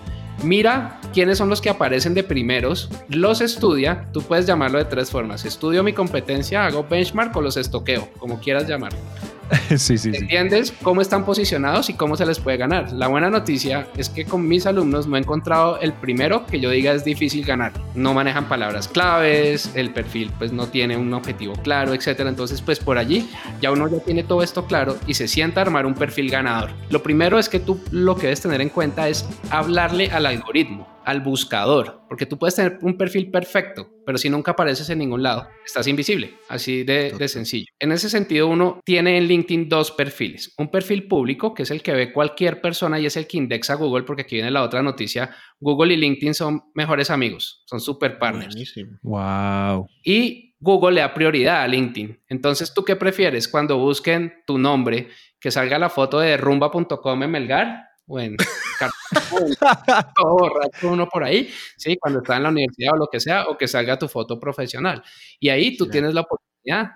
Mira 0.43 1.01
quiénes 1.13 1.39
son 1.39 1.49
los 1.49 1.61
que 1.61 1.69
aparecen 1.69 2.13
de 2.13 2.23
primeros, 2.23 2.89
los 3.09 3.41
estudia, 3.41 4.07
tú 4.13 4.21
puedes 4.21 4.45
llamarlo 4.45 4.77
de 4.77 4.85
tres 4.85 5.09
formas. 5.09 5.43
Estudio 5.45 5.81
mi 5.83 5.93
competencia, 5.93 6.65
hago 6.65 6.85
benchmark 6.87 7.35
o 7.35 7.41
los 7.41 7.57
estoqueo, 7.57 8.07
como 8.19 8.39
quieras 8.39 8.67
llamarlo. 8.67 8.99
sí, 9.69 9.77
sí, 9.77 9.97
sí. 9.97 10.11
¿Entiendes 10.13 10.73
cómo 10.81 11.01
están 11.01 11.25
posicionados 11.25 11.89
y 11.89 11.93
cómo 11.93 12.15
se 12.15 12.25
les 12.25 12.39
puede 12.39 12.57
ganar? 12.57 12.91
La 12.91 13.07
buena 13.07 13.29
noticia 13.29 13.87
es 13.97 14.09
que 14.09 14.25
con 14.25 14.47
mis 14.47 14.65
alumnos 14.65 15.07
no 15.07 15.15
he 15.15 15.19
encontrado 15.19 15.79
el 15.79 15.93
primero 15.93 16.45
que 16.45 16.59
yo 16.59 16.69
diga 16.69 16.93
es 16.93 17.03
difícil 17.03 17.45
ganar. 17.45 17.71
No 17.95 18.13
manejan 18.13 18.47
palabras 18.47 18.87
claves, 18.87 19.71
el 19.75 19.91
perfil 19.91 20.31
pues 20.37 20.51
no 20.51 20.67
tiene 20.67 20.97
un 20.97 21.13
objetivo 21.13 21.53
claro, 21.63 21.93
etcétera. 21.93 22.29
Entonces 22.29 22.61
pues 22.61 22.79
por 22.79 22.97
allí 22.97 23.29
ya 23.61 23.71
uno 23.71 23.87
ya 23.87 23.99
tiene 23.99 24.23
todo 24.23 24.43
esto 24.43 24.65
claro 24.65 24.97
y 25.07 25.13
se 25.13 25.27
sienta 25.27 25.61
a 25.61 25.63
armar 25.63 25.85
un 25.85 25.93
perfil 25.93 26.29
ganador. 26.29 26.71
Lo 26.89 27.03
primero 27.03 27.39
es 27.39 27.49
que 27.49 27.59
tú 27.59 27.79
lo 27.91 28.15
que 28.15 28.23
debes 28.23 28.41
tener 28.41 28.61
en 28.61 28.69
cuenta 28.69 29.07
es 29.07 29.25
hablarle 29.49 30.09
al 30.11 30.25
algoritmo 30.25 30.96
al 31.07 31.21
buscador, 31.21 32.01
porque 32.09 32.25
tú 32.25 32.37
puedes 32.37 32.55
tener 32.55 32.79
un 32.81 32.97
perfil 32.97 33.31
perfecto, 33.31 33.89
pero 34.05 34.17
si 34.17 34.29
nunca 34.29 34.51
apareces 34.51 34.89
en 34.89 34.99
ningún 34.99 35.23
lado, 35.23 35.47
estás 35.65 35.87
invisible, 35.87 36.33
así 36.49 36.83
de, 36.83 37.13
de, 37.17 37.27
sencillo. 37.29 37.65
En 37.79 37.93
ese 37.93 38.09
sentido, 38.09 38.49
uno 38.49 38.81
tiene 38.83 39.17
en 39.17 39.23
LinkedIn 39.23 39.69
dos 39.69 39.91
perfiles, 39.91 40.53
un 40.57 40.69
perfil 40.69 41.07
público, 41.07 41.53
que 41.53 41.63
es 41.63 41.71
el 41.71 41.81
que 41.81 41.93
ve 41.93 42.11
cualquier 42.11 42.59
persona 42.59 42.99
y 42.99 43.05
es 43.05 43.15
el 43.15 43.25
que 43.25 43.37
indexa 43.37 43.75
Google, 43.75 44.03
porque 44.03 44.23
aquí 44.23 44.35
viene 44.35 44.51
la 44.51 44.63
otra 44.63 44.83
noticia, 44.83 45.33
Google 45.61 45.93
y 45.93 45.97
LinkedIn 45.97 46.33
son 46.33 46.63
mejores 46.73 47.09
amigos, 47.09 47.63
son 47.67 47.79
super 47.79 48.19
partners. 48.19 48.53
Buenísimo. 48.53 48.97
Wow. 49.01 49.87
Y 50.03 50.55
Google 50.59 50.95
le 50.95 51.01
da 51.01 51.13
prioridad 51.13 51.61
a 51.61 51.69
LinkedIn. 51.69 52.19
Entonces, 52.27 52.73
¿tú 52.73 52.83
qué 52.83 52.97
prefieres 52.97 53.47
cuando 53.47 53.77
busquen 53.77 54.33
tu 54.45 54.57
nombre, 54.57 55.07
que 55.39 55.51
salga 55.51 55.79
la 55.79 55.89
foto 55.89 56.19
de 56.19 56.35
rumba.com 56.35 57.23
en 57.23 57.31
Melgar? 57.31 57.86
O 58.07 58.19
en 58.19 58.37
borracho 60.21 60.89
uno 60.89 61.07
por 61.09 61.23
ahí, 61.23 61.49
¿sí? 61.75 61.97
Cuando 61.99 62.19
está 62.19 62.37
en 62.37 62.43
la 62.43 62.49
universidad 62.49 62.93
o 62.93 62.97
lo 62.97 63.07
que 63.07 63.19
sea, 63.19 63.47
o 63.47 63.57
que 63.57 63.67
salga 63.67 63.99
tu 63.99 64.07
foto 64.07 64.39
profesional. 64.39 65.03
Y 65.39 65.49
ahí 65.49 65.75
tú 65.75 65.87
tienes 65.87 66.13
la 66.13 66.21
oportunidad 66.21 66.47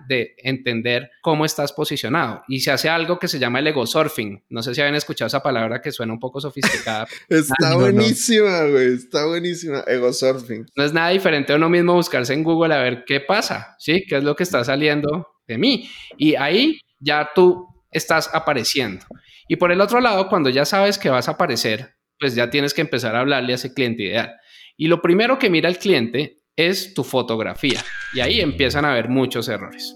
de 0.06 0.34
entender 0.38 1.10
cómo 1.22 1.44
estás 1.44 1.72
posicionado. 1.72 2.42
Y 2.48 2.60
se 2.60 2.70
hace 2.70 2.88
algo 2.88 3.18
que 3.18 3.28
se 3.28 3.38
llama 3.38 3.58
el 3.58 3.66
ego 3.66 3.86
surfing. 3.86 4.44
No 4.50 4.62
sé 4.62 4.74
si 4.74 4.80
habían 4.80 4.96
escuchado 4.96 5.26
esa 5.26 5.42
palabra 5.42 5.80
que 5.80 5.92
suena 5.92 6.12
un 6.12 6.20
poco 6.20 6.40
sofisticada. 6.40 7.06
está 7.28 7.74
buenísima, 7.76 8.64
güey. 8.64 8.94
Está 8.94 9.26
buenísima. 9.26 9.84
Ego 9.86 10.12
surfing. 10.12 10.66
No 10.76 10.84
es 10.84 10.92
nada 10.92 11.10
diferente 11.10 11.52
a 11.52 11.56
uno 11.56 11.68
mismo 11.68 11.94
buscarse 11.94 12.34
en 12.34 12.44
Google 12.44 12.74
a 12.74 12.82
ver 12.82 13.04
qué 13.06 13.20
pasa, 13.20 13.76
¿sí? 13.78 14.04
¿Qué 14.08 14.18
es 14.18 14.24
lo 14.24 14.36
que 14.36 14.42
está 14.42 14.62
saliendo 14.64 15.28
de 15.46 15.58
mí? 15.58 15.90
Y 16.16 16.34
ahí 16.34 16.78
ya 16.98 17.30
tú 17.34 17.66
estás 17.90 18.30
apareciendo. 18.32 19.04
Y 19.52 19.56
por 19.56 19.70
el 19.70 19.82
otro 19.82 20.00
lado, 20.00 20.28
cuando 20.30 20.48
ya 20.48 20.64
sabes 20.64 20.96
que 20.96 21.10
vas 21.10 21.28
a 21.28 21.32
aparecer, 21.32 21.96
pues 22.18 22.34
ya 22.34 22.48
tienes 22.48 22.72
que 22.72 22.80
empezar 22.80 23.14
a 23.14 23.20
hablarle 23.20 23.52
a 23.52 23.56
ese 23.56 23.74
cliente 23.74 24.04
ideal. 24.04 24.32
Y 24.78 24.86
lo 24.86 25.02
primero 25.02 25.38
que 25.38 25.50
mira 25.50 25.68
el 25.68 25.76
cliente 25.76 26.38
es 26.56 26.94
tu 26.94 27.04
fotografía. 27.04 27.78
Y 28.14 28.20
ahí 28.20 28.40
empiezan 28.40 28.86
a 28.86 28.92
haber 28.92 29.10
muchos 29.10 29.48
errores. 29.48 29.94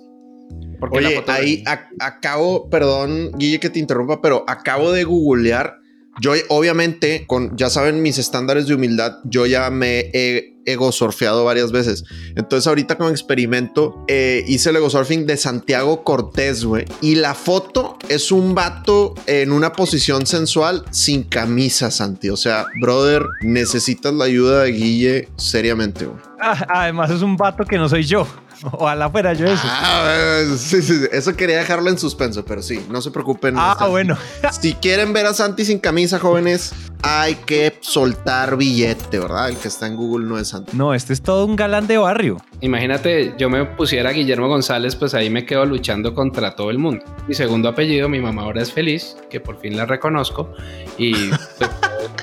Porque 0.79 1.01
la 1.01 1.09
Oye, 1.09 1.17
fotografía- 1.17 1.43
ahí 1.43 1.65
ac- 1.65 1.89
acabo, 2.01 2.69
perdón, 2.69 3.33
Guille, 3.39 3.59
que 3.59 3.71
te 3.71 3.79
interrumpa, 3.79 4.21
pero 4.21 4.45
acabo 4.47 4.93
de 4.93 5.05
googlear. 5.05 5.79
Yo, 6.21 6.33
obviamente, 6.49 7.25
con 7.27 7.57
ya 7.57 7.71
saben 7.71 8.03
mis 8.03 8.19
estándares 8.19 8.67
de 8.67 8.75
humildad, 8.75 9.19
yo 9.25 9.47
ya 9.47 9.71
me 9.71 10.11
he 10.13 10.57
ego 10.67 10.93
surfeado 10.93 11.45
varias 11.45 11.73
veces. 11.73 12.05
Entonces, 12.35 12.67
ahorita 12.67 12.99
como 12.99 13.11
experimento, 13.11 14.05
eh, 14.09 14.45
hice 14.47 14.71
el 14.71 14.77
ego 14.77 14.91
surfing 14.91 15.27
de 15.27 15.37
Santiago 15.37 16.03
Cortés, 16.05 16.65
güey. 16.65 16.85
Y 17.01 17.15
la 17.15 17.35
foto 17.35 17.97
es 18.09 18.33
un 18.33 18.55
vato 18.55 19.15
en 19.27 19.53
una 19.53 19.73
posición 19.73 20.27
sensual 20.27 20.85
sin 20.91 21.23
camisa, 21.23 21.91
Santi. 21.91 22.31
O 22.31 22.37
sea, 22.37 22.67
brother, 22.81 23.25
necesitas 23.43 24.13
la 24.13 24.25
ayuda 24.25 24.65
de 24.65 24.73
Guille 24.73 25.29
seriamente, 25.37 26.07
güey. 26.07 26.19
Ah, 26.41 26.67
además 26.69 27.11
es 27.11 27.23
un 27.23 27.37
vato 27.37 27.65
que 27.65 27.79
no 27.79 27.89
soy 27.89 28.05
yo. 28.05 28.27
Ojalá 28.73 29.11
fuera 29.11 29.33
yo 29.33 29.47
eso. 29.47 29.63
Ah, 29.65 30.43
sí, 30.57 30.83
sí, 30.83 30.99
sí. 30.99 31.07
Eso 31.13 31.37
quería 31.37 31.59
dejarlo 31.59 31.91
en 31.91 31.99
suspenso, 31.99 32.45
pero 32.45 32.63
sí, 32.63 32.85
no 32.91 33.01
se 33.01 33.11
preocupen. 33.11 33.55
Ah, 33.59 33.87
bueno. 33.89 34.17
Si 34.61 34.75
quieren 34.75 35.13
ver 35.13 35.27
a 35.27 35.35
Santi 35.35 35.65
sin 35.65 35.79
camisa, 35.79 36.19
jóvenes, 36.19 36.73
hay 37.03 37.35
que 37.35 37.77
soltar 37.81 38.57
billete, 38.57 39.19
¿verdad? 39.19 39.49
El 39.49 39.57
que 39.57 39.69
está 39.69 39.87
en 39.87 39.97
Google 39.97 40.27
no 40.27 40.39
es 40.39 40.49
Santi. 40.49 40.77
No, 40.77 40.95
este 40.95 41.13
es 41.13 41.23
todo 41.23 41.45
un 41.45 41.57
galán 41.57 41.87
de 41.87 41.99
barrio. 41.99 42.39
Imagínate, 42.61 43.35
yo 43.39 43.51
me 43.51 43.65
pusiera 43.65 44.11
Guillermo 44.11 44.49
González, 44.49 44.97
pues 44.97 45.15
ahí 45.15 45.31
me 45.31 45.45
quedo 45.45 45.67
luchando 45.67 46.15
contra 46.15 46.55
todo 46.55 46.71
el 46.71 46.79
mundo. 46.79 47.05
Mi 47.29 47.35
segundo 47.35 47.69
apellido, 47.69 48.09
mi 48.09 48.21
mamá 48.21 48.43
ahora 48.43 48.63
es 48.63 48.73
feliz, 48.73 49.17
que 49.29 49.41
por 49.41 49.59
fin 49.61 49.77
la 49.77 49.85
reconozco, 49.85 50.53
y 50.97 51.13
pues, 51.29 51.71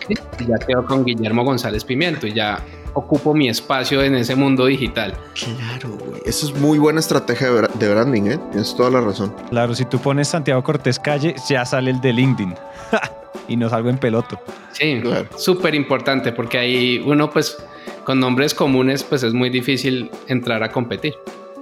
ya 0.47 0.65
quedo 0.65 0.85
con 0.85 1.05
Guillermo 1.05 1.43
González 1.43 1.85
Pimiento 1.85 2.25
y 2.25 2.33
ya 2.33 2.63
ocupo 2.93 3.33
mi 3.33 3.49
espacio 3.49 4.01
en 4.03 4.15
ese 4.15 4.35
mundo 4.35 4.65
digital. 4.65 5.13
Claro, 5.33 5.89
güey. 5.97 6.21
Eso 6.25 6.45
es 6.47 6.53
muy 6.59 6.77
buena 6.77 6.99
estrategia 6.99 7.49
de 7.51 7.89
branding, 7.89 8.23
¿eh? 8.23 8.39
Tienes 8.51 8.75
toda 8.75 8.89
la 8.89 9.01
razón. 9.01 9.33
Claro, 9.49 9.73
si 9.75 9.85
tú 9.85 9.99
pones 9.99 10.27
Santiago 10.27 10.63
Cortés 10.63 10.99
Calle, 10.99 11.35
ya 11.49 11.65
sale 11.65 11.91
el 11.91 12.01
de 12.01 12.13
LinkedIn. 12.13 12.53
y 13.47 13.55
no 13.57 13.69
salgo 13.69 13.89
en 13.89 13.97
peloto. 13.97 14.39
Sí, 14.71 14.99
Claro. 15.01 15.27
súper 15.37 15.75
importante 15.75 16.31
porque 16.31 16.57
ahí 16.57 17.03
uno 17.05 17.29
pues 17.29 17.57
con 18.03 18.19
nombres 18.19 18.53
comunes 18.53 19.03
pues 19.03 19.23
es 19.23 19.33
muy 19.33 19.49
difícil 19.49 20.09
entrar 20.27 20.63
a 20.63 20.71
competir. 20.71 21.13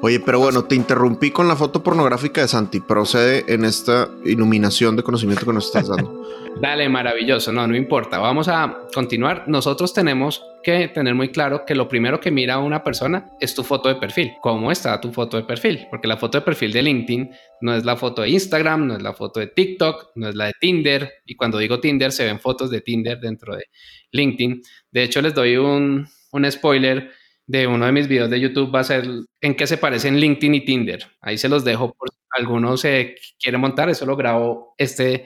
Oye, 0.04 0.20
pero 0.20 0.40
bueno, 0.40 0.64
te 0.64 0.74
interrumpí 0.74 1.30
con 1.30 1.48
la 1.48 1.56
foto 1.56 1.84
pornográfica 1.84 2.42
de 2.42 2.48
Santi. 2.48 2.80
Procede 2.80 3.46
en 3.48 3.64
esta 3.64 4.10
iluminación 4.26 4.96
de 4.96 5.04
conocimiento 5.04 5.46
que 5.46 5.54
nos 5.54 5.68
estás 5.68 5.90
dando. 5.90 6.26
Dale, 6.60 6.90
maravilloso. 6.90 7.52
No, 7.52 7.68
no 7.68 7.76
importa. 7.76 8.18
Vamos 8.18 8.48
a 8.48 8.80
continuar. 8.96 9.44
Nosotros 9.48 9.94
tenemos 9.94 10.44
que 10.64 10.88
tener 10.88 11.14
muy 11.14 11.30
claro 11.30 11.66
que 11.68 11.76
lo 11.76 11.88
primero 11.88 12.20
que 12.20 12.32
mira 12.32 12.58
una 12.58 12.84
persona 12.84 13.30
es 13.40 13.54
tu 13.54 13.64
foto 13.64 13.90
de 13.90 13.96
perfil. 13.96 14.34
¿Cómo 14.42 14.72
está 14.72 15.00
tu 15.00 15.12
foto 15.12 15.38
de 15.38 15.44
perfil? 15.44 15.86
Porque 15.92 16.08
la 16.08 16.18
foto 16.18 16.40
de 16.40 16.46
perfil 16.46 16.74
de 16.74 16.82
LinkedIn 16.82 17.30
no 17.62 17.76
es 17.76 17.86
la 17.86 17.96
foto 17.96 18.24
de 18.24 18.30
Instagram, 18.30 18.88
no 18.88 18.96
es 18.96 19.04
la 19.04 19.14
foto 19.14 19.40
de 19.40 19.48
TikTok, 19.48 20.14
no 20.16 20.30
es 20.30 20.36
la 20.36 20.48
de 20.48 20.54
Tinder. 20.60 21.12
Y 21.28 21.36
cuando 21.36 21.60
digo 21.60 21.80
Tinder, 21.80 22.12
se 22.12 22.26
ven 22.26 22.40
fotos 22.40 22.72
de 22.72 22.82
Tinder 22.82 23.20
dentro 23.20 23.56
de 23.56 23.66
LinkedIn. 24.12 24.64
De 24.90 25.04
hecho, 25.04 25.22
les 25.22 25.36
doy 25.36 25.58
un, 25.58 26.08
un 26.32 26.52
spoiler 26.52 27.12
de 27.52 27.68
uno 27.68 27.86
de 27.86 27.92
mis 27.92 28.08
videos 28.08 28.30
de 28.30 28.40
YouTube. 28.40 28.74
Va 28.74 28.80
a 28.80 28.86
ser 28.86 29.06
en 29.42 29.56
qué 29.56 29.68
se 29.68 29.78
parecen 29.78 30.20
LinkedIn 30.20 30.56
y 30.56 30.62
Tinder. 30.62 31.06
Ahí 31.20 31.38
se 31.38 31.50
los 31.50 31.66
dejo 31.66 31.94
por 31.94 32.10
si 32.10 32.18
alguno 32.38 32.78
se 32.78 33.16
quiere 33.38 33.58
montar. 33.58 33.90
Eso 33.90 34.06
lo 34.06 34.16
grabo 34.16 34.74
este 34.78 35.26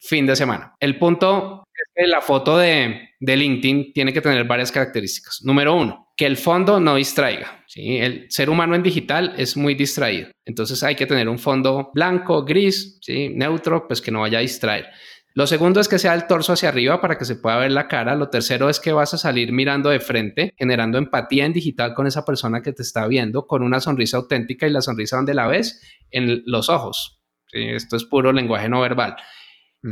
fin 0.00 0.26
de 0.26 0.34
semana. 0.34 0.74
El 0.80 0.98
punto 0.98 1.62
es 1.94 2.08
la 2.08 2.20
foto 2.20 2.58
de, 2.58 3.10
de 3.20 3.36
LinkedIn 3.36 3.92
tiene 3.92 4.12
que 4.12 4.20
tener 4.20 4.44
varias 4.44 4.72
características. 4.72 5.42
Número 5.44 5.76
uno, 5.76 6.12
que 6.16 6.26
el 6.26 6.36
fondo 6.36 6.80
no 6.80 6.96
distraiga. 6.96 7.64
¿sí? 7.68 7.98
El 7.98 8.26
ser 8.28 8.50
humano 8.50 8.74
en 8.74 8.82
digital 8.82 9.34
es 9.38 9.56
muy 9.56 9.76
distraído. 9.76 10.30
Entonces 10.44 10.82
hay 10.82 10.96
que 10.96 11.06
tener 11.06 11.28
un 11.28 11.38
fondo 11.38 11.92
blanco, 11.94 12.44
gris, 12.44 12.98
¿sí? 13.02 13.28
neutro, 13.28 13.86
pues 13.86 14.00
que 14.00 14.10
no 14.10 14.20
vaya 14.20 14.38
a 14.38 14.42
distraer. 14.42 14.88
Lo 15.34 15.46
segundo 15.46 15.80
es 15.80 15.88
que 15.88 15.98
sea 15.98 16.14
el 16.14 16.26
torso 16.26 16.52
hacia 16.52 16.68
arriba 16.68 17.00
para 17.00 17.16
que 17.16 17.24
se 17.24 17.36
pueda 17.36 17.56
ver 17.56 17.72
la 17.72 17.88
cara. 17.88 18.14
Lo 18.14 18.28
tercero 18.28 18.68
es 18.68 18.80
que 18.80 18.92
vas 18.92 19.14
a 19.14 19.18
salir 19.18 19.52
mirando 19.52 19.88
de 19.88 20.00
frente, 20.00 20.54
generando 20.58 20.98
empatía 20.98 21.46
en 21.46 21.52
digital 21.52 21.94
con 21.94 22.06
esa 22.06 22.24
persona 22.24 22.62
que 22.62 22.72
te 22.72 22.82
está 22.82 23.06
viendo, 23.06 23.46
con 23.46 23.62
una 23.62 23.80
sonrisa 23.80 24.18
auténtica 24.18 24.66
y 24.66 24.70
la 24.70 24.82
sonrisa 24.82 25.16
donde 25.16 25.34
la 25.34 25.46
ves 25.46 25.80
en 26.10 26.42
los 26.46 26.68
ojos. 26.68 27.20
Esto 27.52 27.96
es 27.96 28.04
puro 28.04 28.32
lenguaje 28.32 28.68
no 28.68 28.80
verbal. 28.80 29.16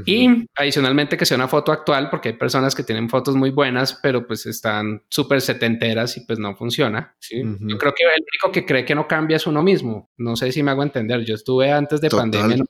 Y 0.06 0.46
adicionalmente 0.56 1.16
que 1.16 1.26
sea 1.26 1.36
una 1.36 1.48
foto 1.48 1.72
actual, 1.72 2.10
porque 2.10 2.28
hay 2.28 2.34
personas 2.36 2.76
que 2.76 2.84
tienen 2.84 3.08
fotos 3.08 3.34
muy 3.34 3.50
buenas, 3.50 3.98
pero 4.00 4.24
pues 4.24 4.46
están 4.46 5.02
súper 5.08 5.40
setenteras 5.40 6.16
y 6.16 6.24
pues 6.24 6.38
no 6.38 6.54
funciona. 6.54 7.16
Yo 7.28 7.76
creo 7.76 7.92
que 7.92 8.04
el 8.04 8.22
único 8.22 8.52
que 8.52 8.64
cree 8.64 8.84
que 8.84 8.94
no 8.94 9.08
cambia 9.08 9.36
es 9.36 9.48
uno 9.48 9.64
mismo. 9.64 10.12
No 10.16 10.36
sé 10.36 10.52
si 10.52 10.62
me 10.62 10.70
hago 10.70 10.84
entender. 10.84 11.24
Yo 11.24 11.34
estuve 11.34 11.72
antes 11.72 12.00
de 12.00 12.08
pandemia 12.08 12.54
en 12.54 12.64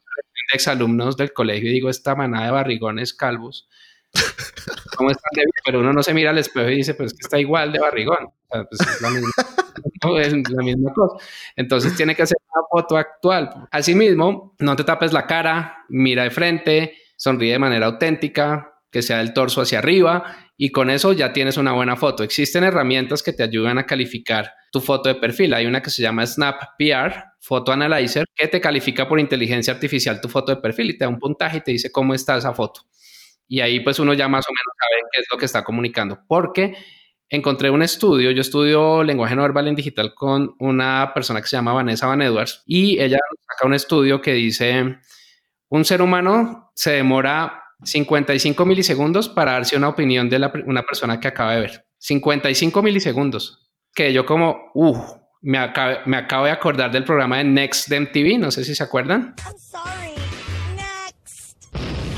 exalumnos 0.52 1.16
del 1.16 1.32
colegio 1.32 1.70
y 1.70 1.74
digo, 1.74 1.90
esta 1.90 2.14
manada 2.14 2.46
de 2.46 2.52
barrigones 2.52 3.14
calvos. 3.14 3.68
¿Cómo 4.96 5.10
están 5.10 5.30
Pero 5.64 5.80
uno 5.80 5.92
no 5.92 6.02
se 6.02 6.14
mira 6.14 6.30
al 6.30 6.38
espejo 6.38 6.68
y 6.68 6.76
dice, 6.76 6.94
pues 6.94 7.12
que 7.12 7.20
está 7.22 7.38
igual 7.38 7.72
de 7.72 7.78
barrigón. 7.78 8.30
Pues, 8.48 8.80
es, 8.80 9.00
la 9.00 9.10
misma, 9.10 9.30
es 10.20 10.32
la 10.50 10.62
misma 10.62 10.92
cosa. 10.92 11.24
Entonces 11.56 11.96
tiene 11.96 12.14
que 12.14 12.22
hacer 12.22 12.38
una 12.52 12.66
foto 12.70 12.96
actual. 12.96 13.68
Asimismo, 13.70 14.54
no 14.58 14.76
te 14.76 14.84
tapes 14.84 15.12
la 15.12 15.26
cara, 15.26 15.84
mira 15.88 16.24
de 16.24 16.30
frente, 16.30 16.96
sonríe 17.16 17.52
de 17.52 17.58
manera 17.58 17.86
auténtica, 17.86 18.74
que 18.90 19.02
sea 19.02 19.20
el 19.20 19.32
torso 19.32 19.60
hacia 19.60 19.78
arriba 19.78 20.49
y 20.62 20.72
con 20.72 20.90
eso 20.90 21.14
ya 21.14 21.32
tienes 21.32 21.56
una 21.56 21.72
buena 21.72 21.96
foto. 21.96 22.22
Existen 22.22 22.64
herramientas 22.64 23.22
que 23.22 23.32
te 23.32 23.42
ayudan 23.42 23.78
a 23.78 23.86
calificar 23.86 24.52
tu 24.70 24.82
foto 24.82 25.08
de 25.08 25.14
perfil. 25.14 25.54
Hay 25.54 25.64
una 25.64 25.80
que 25.80 25.88
se 25.88 26.02
llama 26.02 26.26
Snap 26.26 26.76
PR, 26.78 27.14
Photo 27.40 27.72
Analyzer, 27.72 28.26
que 28.34 28.46
te 28.46 28.60
califica 28.60 29.08
por 29.08 29.18
inteligencia 29.18 29.72
artificial 29.72 30.20
tu 30.20 30.28
foto 30.28 30.54
de 30.54 30.60
perfil 30.60 30.90
y 30.90 30.98
te 30.98 31.06
da 31.06 31.08
un 31.08 31.18
puntaje 31.18 31.56
y 31.56 31.60
te 31.62 31.70
dice 31.70 31.90
cómo 31.90 32.12
está 32.12 32.36
esa 32.36 32.52
foto. 32.52 32.82
Y 33.48 33.60
ahí 33.60 33.80
pues 33.80 34.00
uno 34.00 34.12
ya 34.12 34.28
más 34.28 34.44
o 34.46 34.52
menos 34.52 34.76
sabe 34.78 35.08
qué 35.10 35.20
es 35.22 35.26
lo 35.32 35.38
que 35.38 35.46
está 35.46 35.64
comunicando. 35.64 36.20
Porque 36.28 36.76
encontré 37.30 37.70
un 37.70 37.82
estudio, 37.82 38.30
yo 38.30 38.42
estudio 38.42 39.02
lenguaje 39.02 39.34
no 39.36 39.40
verbal 39.40 39.66
en 39.66 39.76
digital 39.76 40.12
con 40.14 40.56
una 40.58 41.12
persona 41.14 41.40
que 41.40 41.48
se 41.48 41.56
llama 41.56 41.72
Vanessa 41.72 42.06
Van 42.06 42.20
Edwards 42.20 42.64
y 42.66 43.00
ella 43.00 43.16
saca 43.48 43.66
un 43.66 43.72
estudio 43.72 44.20
que 44.20 44.34
dice 44.34 44.98
un 45.70 45.84
ser 45.86 46.02
humano 46.02 46.70
se 46.74 46.90
demora 46.90 47.59
55 47.82 48.64
milisegundos 48.66 49.28
para 49.28 49.52
darse 49.52 49.76
una 49.76 49.88
opinión 49.88 50.28
de 50.28 50.36
una 50.66 50.82
persona 50.82 51.20
que 51.20 51.28
acaba 51.28 51.54
de 51.54 51.60
ver. 51.60 51.86
55 51.98 52.82
milisegundos. 52.82 53.70
Que 53.94 54.12
yo 54.12 54.24
como, 54.24 54.70
uh, 54.74 54.96
me, 55.42 55.58
me 56.06 56.16
acabo 56.16 56.44
de 56.44 56.50
acordar 56.50 56.90
del 56.90 57.04
programa 57.04 57.38
de 57.38 57.44
Next 57.44 57.88
de 57.88 58.00
MTV, 58.00 58.38
no 58.38 58.50
sé 58.50 58.64
si 58.64 58.74
se 58.74 58.82
acuerdan. 58.82 59.34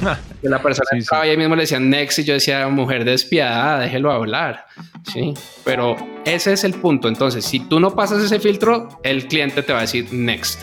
Que 0.43 0.49
la 0.49 0.61
persona 0.61 0.89
sí, 0.91 0.99
estaba 0.99 1.23
ahí 1.23 1.37
mismo 1.37 1.55
le 1.55 1.63
decían 1.63 1.89
next 1.89 2.19
y 2.19 2.25
yo 2.25 2.35
decía, 2.35 2.67
mujer 2.67 3.05
despiadada, 3.05 3.79
déjelo 3.79 4.11
hablar. 4.11 4.67
Sí, 5.05 5.33
pero 5.65 5.97
ese 6.25 6.53
es 6.53 6.65
el 6.65 6.75
punto. 6.75 7.07
Entonces, 7.07 7.45
si 7.45 7.61
tú 7.61 7.79
no 7.79 7.95
pasas 7.95 8.23
ese 8.25 8.41
filtro, 8.41 8.89
el 9.05 9.29
cliente 9.29 9.63
te 9.63 9.73
va 9.73 9.79
a 9.79 9.83
decir 9.83 10.13
next. 10.13 10.63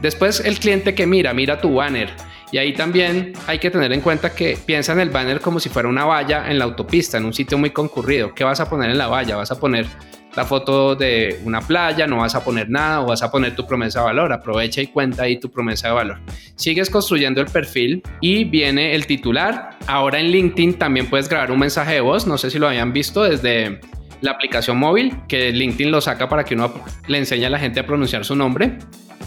Después, 0.00 0.40
el 0.40 0.58
cliente 0.58 0.94
que 0.94 1.06
mira, 1.06 1.34
mira 1.34 1.60
tu 1.60 1.74
banner 1.74 2.10
y 2.50 2.58
ahí 2.58 2.72
también 2.72 3.32
hay 3.46 3.58
que 3.58 3.70
tener 3.70 3.92
en 3.92 4.00
cuenta 4.00 4.34
que 4.34 4.58
piensa 4.64 4.92
en 4.92 5.00
el 5.00 5.10
banner 5.10 5.40
como 5.40 5.60
si 5.60 5.68
fuera 5.68 5.88
una 5.88 6.04
valla 6.04 6.50
en 6.50 6.58
la 6.58 6.64
autopista, 6.64 7.18
en 7.18 7.26
un 7.26 7.34
sitio 7.34 7.58
muy 7.58 7.70
concurrido. 7.70 8.34
¿Qué 8.34 8.44
vas 8.44 8.60
a 8.60 8.68
poner 8.68 8.90
en 8.90 8.98
la 8.98 9.06
valla? 9.06 9.36
¿Vas 9.36 9.50
a 9.50 9.60
poner 9.60 9.86
la 10.34 10.44
foto 10.44 10.94
de 10.94 11.40
una 11.44 11.60
playa? 11.60 12.06
¿No 12.06 12.18
vas 12.18 12.34
a 12.34 12.42
poner 12.42 12.70
nada? 12.70 13.02
¿O 13.02 13.06
vas 13.06 13.22
a 13.22 13.30
poner 13.30 13.54
tu 13.54 13.66
promesa 13.66 14.00
de 14.00 14.06
valor? 14.06 14.32
Aprovecha 14.32 14.80
y 14.80 14.86
cuenta 14.86 15.24
ahí 15.24 15.38
tu 15.38 15.50
promesa 15.50 15.88
de 15.88 15.94
valor. 15.94 16.20
Sigues 16.54 16.88
construyendo 16.88 17.40
el 17.42 17.48
perfil 17.48 18.02
y 18.20 18.44
viene 18.44 18.94
el 18.94 19.06
titular. 19.06 19.76
Ahora 19.86 20.18
en 20.18 20.28
LinkedIn 20.28 20.78
también 20.78 21.06
puedes 21.06 21.28
grabar 21.28 21.50
un 21.50 21.58
mensaje 21.58 21.94
de 21.94 22.00
voz. 22.00 22.26
No 22.26 22.38
sé 22.38 22.50
si 22.50 22.58
lo 22.58 22.68
habían 22.68 22.94
visto 22.94 23.24
desde 23.24 23.80
la 24.22 24.32
aplicación 24.32 24.78
móvil, 24.78 25.14
que 25.28 25.52
LinkedIn 25.52 25.92
lo 25.92 26.00
saca 26.00 26.28
para 26.28 26.44
que 26.44 26.54
uno 26.54 26.72
le 27.06 27.18
enseñe 27.18 27.44
a 27.44 27.50
la 27.50 27.58
gente 27.58 27.80
a 27.80 27.86
pronunciar 27.86 28.24
su 28.24 28.34
nombre 28.34 28.78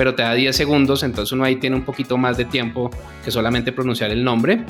pero 0.02 0.16
te 0.16 0.24
da 0.24 0.34
10 0.34 0.56
segundos, 0.56 1.04
entonces 1.04 1.32
uno 1.32 1.44
ahí 1.44 1.58
tiene 1.58 1.76
un 1.76 1.84
poquito 1.84 2.18
más 2.18 2.36
de 2.36 2.46
tiempo 2.46 2.90
que 3.24 3.30
solamente 3.30 3.72
pronunciar 3.72 4.10
el 4.10 4.24
nombre. 4.24 4.66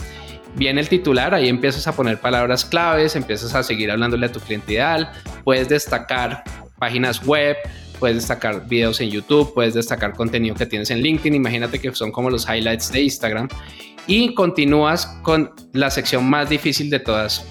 Viene 0.57 0.81
el 0.81 0.89
titular, 0.89 1.33
ahí 1.33 1.47
empiezas 1.47 1.87
a 1.87 1.95
poner 1.95 2.19
palabras 2.19 2.65
claves, 2.65 3.15
empiezas 3.15 3.55
a 3.55 3.63
seguir 3.63 3.91
hablándole 3.91 4.25
a 4.25 4.31
tu 4.33 4.41
cliente 4.41 4.73
ideal, 4.73 5.09
puedes 5.45 5.69
destacar 5.69 6.43
páginas 6.77 7.25
web, 7.25 7.55
puedes 7.97 8.17
destacar 8.17 8.67
videos 8.67 8.99
en 8.99 9.09
YouTube, 9.09 9.53
puedes 9.53 9.73
destacar 9.73 10.15
contenido 10.15 10.53
que 10.53 10.65
tienes 10.65 10.91
en 10.91 10.99
LinkedIn, 10.99 11.33
imagínate 11.33 11.79
que 11.79 11.95
son 11.95 12.11
como 12.11 12.29
los 12.29 12.45
highlights 12.49 12.91
de 12.91 13.01
Instagram 13.03 13.47
y 14.07 14.33
continúas 14.33 15.05
con 15.21 15.51
la 15.71 15.91
sección 15.91 16.29
más 16.29 16.49
difícil 16.49 16.89
de 16.89 16.99
todas, 16.99 17.45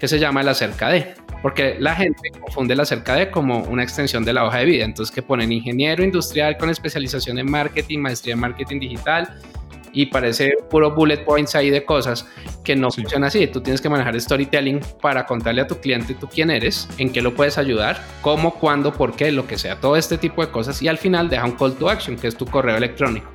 que 0.00 0.08
se 0.08 0.18
llama 0.18 0.40
el 0.40 0.48
acerca 0.48 0.88
de 0.88 1.21
porque 1.42 1.76
la 1.78 1.94
gente 1.94 2.30
confunde 2.30 2.74
la 2.76 2.84
cerca 2.84 3.16
de 3.16 3.30
como 3.30 3.58
una 3.64 3.82
extensión 3.82 4.24
de 4.24 4.32
la 4.32 4.44
hoja 4.44 4.58
de 4.58 4.64
vida. 4.64 4.84
Entonces, 4.84 5.14
que 5.14 5.22
ponen 5.22 5.52
ingeniero 5.52 6.04
industrial 6.04 6.56
con 6.56 6.70
especialización 6.70 7.38
en 7.38 7.50
marketing, 7.50 7.98
maestría 7.98 8.34
en 8.34 8.40
marketing 8.40 8.80
digital 8.80 9.28
y 9.92 10.06
parece 10.06 10.54
puro 10.70 10.90
bullet 10.94 11.24
points 11.24 11.54
ahí 11.54 11.70
de 11.70 11.84
cosas 11.84 12.26
que 12.64 12.74
no 12.74 12.90
funciona 12.90 13.26
así. 13.26 13.46
Tú 13.46 13.60
tienes 13.60 13.80
que 13.80 13.88
manejar 13.88 14.18
storytelling 14.18 14.80
para 15.00 15.26
contarle 15.26 15.62
a 15.62 15.66
tu 15.66 15.78
cliente 15.78 16.14
tú 16.14 16.28
quién 16.28 16.50
eres, 16.50 16.88
en 16.98 17.12
qué 17.12 17.20
lo 17.20 17.34
puedes 17.34 17.58
ayudar, 17.58 18.02
cómo, 18.22 18.54
cuándo, 18.54 18.92
por 18.92 19.14
qué, 19.14 19.30
lo 19.32 19.46
que 19.46 19.58
sea, 19.58 19.80
todo 19.80 19.96
este 19.96 20.18
tipo 20.18 20.44
de 20.44 20.50
cosas 20.50 20.80
y 20.82 20.88
al 20.88 20.98
final 20.98 21.28
deja 21.28 21.44
un 21.44 21.52
call 21.52 21.74
to 21.74 21.90
action, 21.90 22.16
que 22.16 22.28
es 22.28 22.36
tu 22.36 22.46
correo 22.46 22.76
electrónico. 22.76 23.28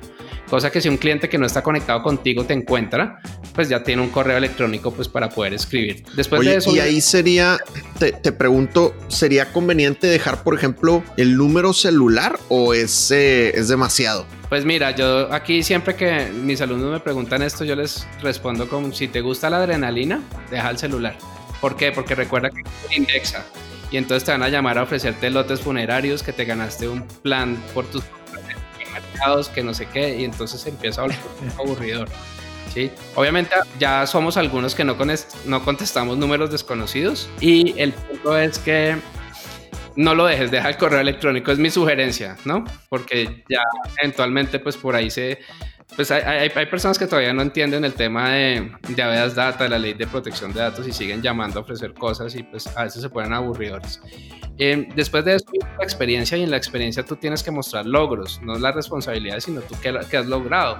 Cosa 0.48 0.70
que 0.70 0.80
si 0.80 0.88
un 0.88 0.96
cliente 0.96 1.28
que 1.28 1.36
no 1.38 1.46
está 1.46 1.62
conectado 1.62 2.02
contigo 2.02 2.44
te 2.44 2.54
encuentra, 2.54 3.20
pues 3.54 3.68
ya 3.68 3.82
tiene 3.82 4.02
un 4.02 4.08
correo 4.08 4.38
electrónico 4.38 4.92
pues 4.92 5.08
para 5.08 5.28
poder 5.28 5.54
escribir. 5.54 6.04
Después 6.16 6.42
de 6.42 6.56
eso... 6.56 6.74
Y 6.74 6.80
ahí 6.80 7.00
sería, 7.00 7.58
te, 7.98 8.32
pregunto, 8.32 8.94
¿sería 9.08 9.52
conveniente 9.52 10.06
dejar, 10.06 10.42
por 10.42 10.54
ejemplo, 10.54 11.02
el 11.16 11.36
número 11.36 11.72
celular 11.72 12.38
o 12.48 12.72
es, 12.72 13.10
es 13.10 13.68
demasiado? 13.68 14.26
Pues 14.48 14.64
mira, 14.64 14.92
yo 14.92 15.32
aquí 15.32 15.62
siempre 15.62 15.94
que 15.94 16.30
mis 16.30 16.60
alumnos 16.62 16.90
me 16.92 17.00
preguntan 17.00 17.42
esto, 17.42 17.64
yo 17.64 17.76
les 17.76 18.06
respondo 18.22 18.68
como 18.68 18.92
si 18.92 19.08
te 19.08 19.20
gusta 19.20 19.50
la 19.50 19.58
adrenalina, 19.58 20.22
deja 20.50 20.70
el 20.70 20.78
celular. 20.78 21.18
¿Por 21.60 21.76
qué? 21.76 21.92
Porque 21.92 22.14
recuerda 22.14 22.48
que 22.48 22.62
indexa 22.96 23.44
y 23.90 23.96
entonces 23.96 24.24
te 24.24 24.32
van 24.32 24.42
a 24.42 24.48
llamar 24.48 24.78
a 24.78 24.82
ofrecerte 24.82 25.30
lotes 25.30 25.60
funerarios 25.60 26.22
que 26.22 26.32
te 26.32 26.44
ganaste 26.44 26.88
un 26.88 27.06
plan 27.22 27.56
por 27.74 27.86
tus 27.86 28.04
que 29.48 29.62
no 29.62 29.74
sé 29.74 29.86
qué, 29.86 30.18
y 30.18 30.24
entonces 30.24 30.64
empieza 30.66 31.02
a 31.02 31.04
volver 31.04 31.18
aburridor. 31.58 32.08
¿sí? 32.72 32.90
Obviamente 33.14 33.54
ya 33.78 34.06
somos 34.06 34.36
algunos 34.36 34.74
que 34.74 34.84
no, 34.84 34.96
no 35.46 35.64
contestamos 35.64 36.18
números 36.18 36.50
desconocidos 36.50 37.28
y 37.40 37.78
el 37.78 37.92
punto 37.92 38.36
es 38.36 38.58
que 38.58 38.96
no 39.96 40.14
lo 40.14 40.26
dejes, 40.26 40.50
deja 40.50 40.68
el 40.68 40.76
correo 40.76 41.00
electrónico, 41.00 41.50
es 41.50 41.58
mi 41.58 41.70
sugerencia, 41.70 42.36
¿no? 42.44 42.64
Porque 42.88 43.44
ya 43.48 43.62
eventualmente 43.98 44.60
pues 44.60 44.76
por 44.76 44.94
ahí 44.94 45.10
se 45.10 45.40
pues 45.96 46.10
hay, 46.10 46.50
hay, 46.54 46.66
personas 46.66 46.98
que 46.98 47.06
todavía 47.06 47.32
no 47.32 47.42
entienden 47.42 47.84
el 47.84 47.94
tema 47.94 48.30
de, 48.30 48.72
de 48.88 49.02
habeas 49.02 49.34
data, 49.34 49.64
de 49.64 49.70
la 49.70 49.78
ley 49.78 49.94
de 49.94 50.06
protección 50.06 50.52
de 50.52 50.60
datos 50.60 50.86
y 50.86 50.92
siguen 50.92 51.22
llamando 51.22 51.58
a 51.58 51.62
ofrecer 51.62 51.94
cosas 51.94 52.34
y 52.34 52.42
pues 52.42 52.66
a 52.76 52.84
veces 52.84 53.02
se 53.02 53.08
ponen 53.08 53.32
aburridores. 53.32 54.00
Eh, 54.58 54.88
después 54.94 55.24
de 55.24 55.36
eso, 55.36 55.46
la 55.78 55.84
experiencia 55.84 56.36
y 56.36 56.42
en 56.42 56.50
la 56.50 56.56
experiencia 56.56 57.04
tú 57.04 57.16
tienes 57.16 57.42
que 57.42 57.50
mostrar 57.50 57.86
logros, 57.86 58.40
no 58.42 58.58
las 58.58 58.74
responsabilidades, 58.74 59.44
sino 59.44 59.60
tú 59.60 59.76
qué, 59.80 59.96
qué 60.10 60.16
has 60.16 60.26
logrado. 60.26 60.78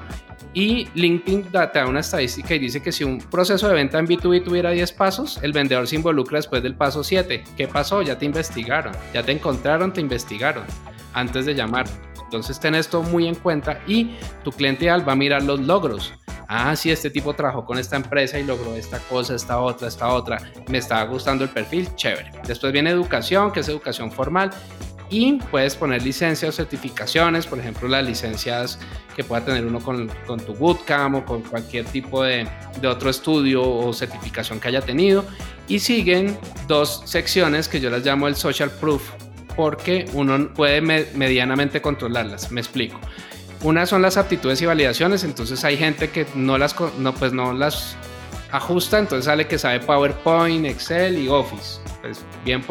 Y 0.52 0.88
LinkedIn 0.94 1.44
te 1.44 1.78
da 1.78 1.86
una 1.86 2.00
estadística 2.00 2.54
y 2.54 2.58
dice 2.58 2.82
que 2.82 2.90
si 2.90 3.04
un 3.04 3.18
proceso 3.18 3.68
de 3.68 3.74
venta 3.74 3.98
en 3.98 4.06
B2B 4.06 4.42
tuviera 4.42 4.70
10 4.70 4.92
pasos, 4.92 5.38
el 5.42 5.52
vendedor 5.52 5.86
se 5.86 5.96
involucra 5.96 6.38
después 6.38 6.62
del 6.62 6.74
paso 6.74 7.04
7. 7.04 7.44
¿Qué 7.56 7.68
pasó? 7.68 8.02
Ya 8.02 8.18
te 8.18 8.24
investigaron, 8.24 8.92
ya 9.14 9.22
te 9.22 9.32
encontraron, 9.32 9.92
te 9.92 10.00
investigaron 10.00 10.64
antes 11.14 11.46
de 11.46 11.54
llamar. 11.54 11.86
Entonces 12.28 12.60
ten 12.60 12.74
esto 12.74 13.02
muy 13.02 13.26
en 13.26 13.36
cuenta 13.36 13.80
y 13.86 14.18
tu 14.44 14.52
cliente 14.52 14.84
ideal 14.84 15.08
va 15.08 15.12
a 15.12 15.16
mirar 15.16 15.42
los 15.44 15.60
logros. 15.60 16.12
Ah, 16.46 16.76
sí, 16.76 16.90
este 16.90 17.08
tipo 17.08 17.32
trabajó 17.32 17.64
con 17.64 17.78
esta 17.78 17.96
empresa 17.96 18.38
y 18.38 18.44
logró 18.44 18.74
esta 18.74 18.98
cosa, 18.98 19.34
esta 19.34 19.58
otra, 19.60 19.88
esta 19.88 20.08
otra. 20.08 20.38
Me 20.68 20.76
estaba 20.76 21.04
gustando 21.04 21.42
el 21.44 21.48
perfil, 21.48 21.88
chévere. 21.94 22.30
Después 22.46 22.70
viene 22.70 22.90
educación, 22.90 23.50
que 23.50 23.60
es 23.60 23.68
educación 23.70 24.12
formal. 24.12 24.50
Y 25.08 25.36
puedes 25.50 25.74
poner 25.74 26.02
licencias 26.02 26.50
o 26.50 26.52
certificaciones, 26.52 27.46
por 27.46 27.58
ejemplo, 27.58 27.88
las 27.88 28.04
licencias 28.04 28.78
que 29.16 29.24
pueda 29.24 29.42
tener 29.42 29.64
uno 29.64 29.80
con, 29.80 30.10
con 30.26 30.38
tu 30.38 30.54
bootcamp 30.54 31.16
o 31.16 31.24
con 31.24 31.40
cualquier 31.40 31.86
tipo 31.86 32.22
de, 32.22 32.46
de 32.78 32.88
otro 32.88 33.08
estudio 33.08 33.62
o 33.62 33.90
certificación 33.94 34.60
que 34.60 34.68
haya 34.68 34.82
tenido. 34.82 35.24
Y 35.66 35.78
siguen 35.78 36.38
dos 36.66 37.02
secciones 37.06 37.68
que 37.68 37.80
yo 37.80 37.88
las 37.88 38.04
llamo 38.04 38.28
el 38.28 38.36
social 38.36 38.70
proof 38.70 39.12
porque 39.58 40.04
uno 40.12 40.54
puede 40.54 40.80
medianamente 40.80 41.82
controlarlas. 41.82 42.52
Me 42.52 42.60
explico. 42.60 43.00
Una 43.64 43.86
son 43.86 44.02
las 44.02 44.16
aptitudes 44.16 44.62
y 44.62 44.66
validaciones, 44.66 45.24
entonces 45.24 45.64
hay 45.64 45.76
gente 45.76 46.10
que 46.10 46.26
no 46.36 46.58
las, 46.58 46.76
no, 46.96 47.12
pues 47.12 47.32
no 47.32 47.52
las 47.52 47.96
ajusta, 48.52 49.00
entonces 49.00 49.24
sale 49.24 49.48
que 49.48 49.58
sabe 49.58 49.80
PowerPoint, 49.80 50.64
Excel 50.64 51.18
y 51.18 51.26
Office. 51.26 51.80
Pues 52.00 52.24
bien, 52.44 52.62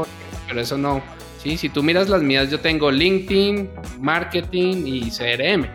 pero 0.48 0.62
eso 0.62 0.78
no. 0.78 1.04
¿sí? 1.44 1.58
Si 1.58 1.68
tú 1.68 1.84
miras 1.84 2.08
las 2.08 2.22
mías, 2.22 2.50
yo 2.50 2.62
tengo 2.62 2.90
LinkedIn, 2.90 3.70
Marketing 4.00 4.86
y 4.86 5.12
CRM. 5.12 5.68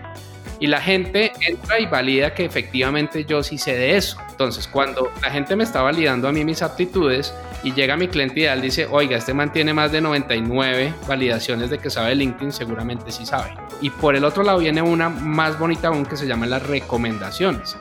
Y 0.62 0.68
la 0.68 0.81
gente 0.81 1.33
entra 1.40 1.81
y 1.81 1.87
valida 1.87 2.35
que 2.35 2.44
efectivamente 2.44 3.25
yo 3.25 3.42
sí 3.42 3.59
sé 3.59 3.75
de 3.75 3.96
eso. 3.96 4.16
Entonces, 4.31 4.68
cuando 4.68 5.11
la 5.20 5.29
gente 5.29 5.57
me 5.57 5.64
está 5.64 5.83
validando 5.83 6.29
a 6.29 6.33
mí 6.33 6.44
mis 6.44 6.62
aptitudes, 6.62 7.35
y 7.64 7.72
llega 7.72 7.96
mi 7.96 8.07
cliente 8.07 8.38
ideal, 8.38 8.62
dice, 8.62 8.87
oiga, 8.88 9.16
este 9.16 9.35
mantiene 9.35 9.75
más 9.75 9.90
de 9.90 10.01
99 10.01 10.94
validaciones 11.09 11.68
de 11.68 11.79
que 11.79 11.90
sabe 11.90 12.14
LinkedIn, 12.14 12.53
seguramente 12.53 13.11
sí 13.11 13.27
sabe. 13.27 13.57
Y 13.81 13.90
por 13.90 14.14
el 14.14 14.25
otro 14.25 14.44
lado 14.44 14.61
viene 14.61 14.83
una 14.83 15.09
más 15.09 15.59
bonita 15.59 15.88
aún 15.88 16.07
que 16.07 16.16
se 16.16 16.29
llama 16.29 16.46
las 16.46 16.64
recomendaciones. 16.64 17.77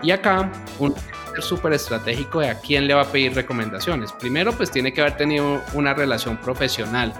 Y 0.00 0.12
acá, 0.12 0.52
un 0.78 0.94
súper 1.40 1.72
estratégico 1.72 2.38
de 2.38 2.50
a 2.50 2.60
quién 2.60 2.86
le 2.86 2.94
va 2.94 3.02
a 3.02 3.06
pedir 3.06 3.34
recomendaciones. 3.34 4.12
Primero, 4.12 4.52
pues 4.52 4.70
tiene 4.70 4.92
que 4.92 5.00
haber 5.00 5.16
tenido 5.16 5.60
una 5.72 5.94
relación 5.94 6.36
profesional 6.36 7.12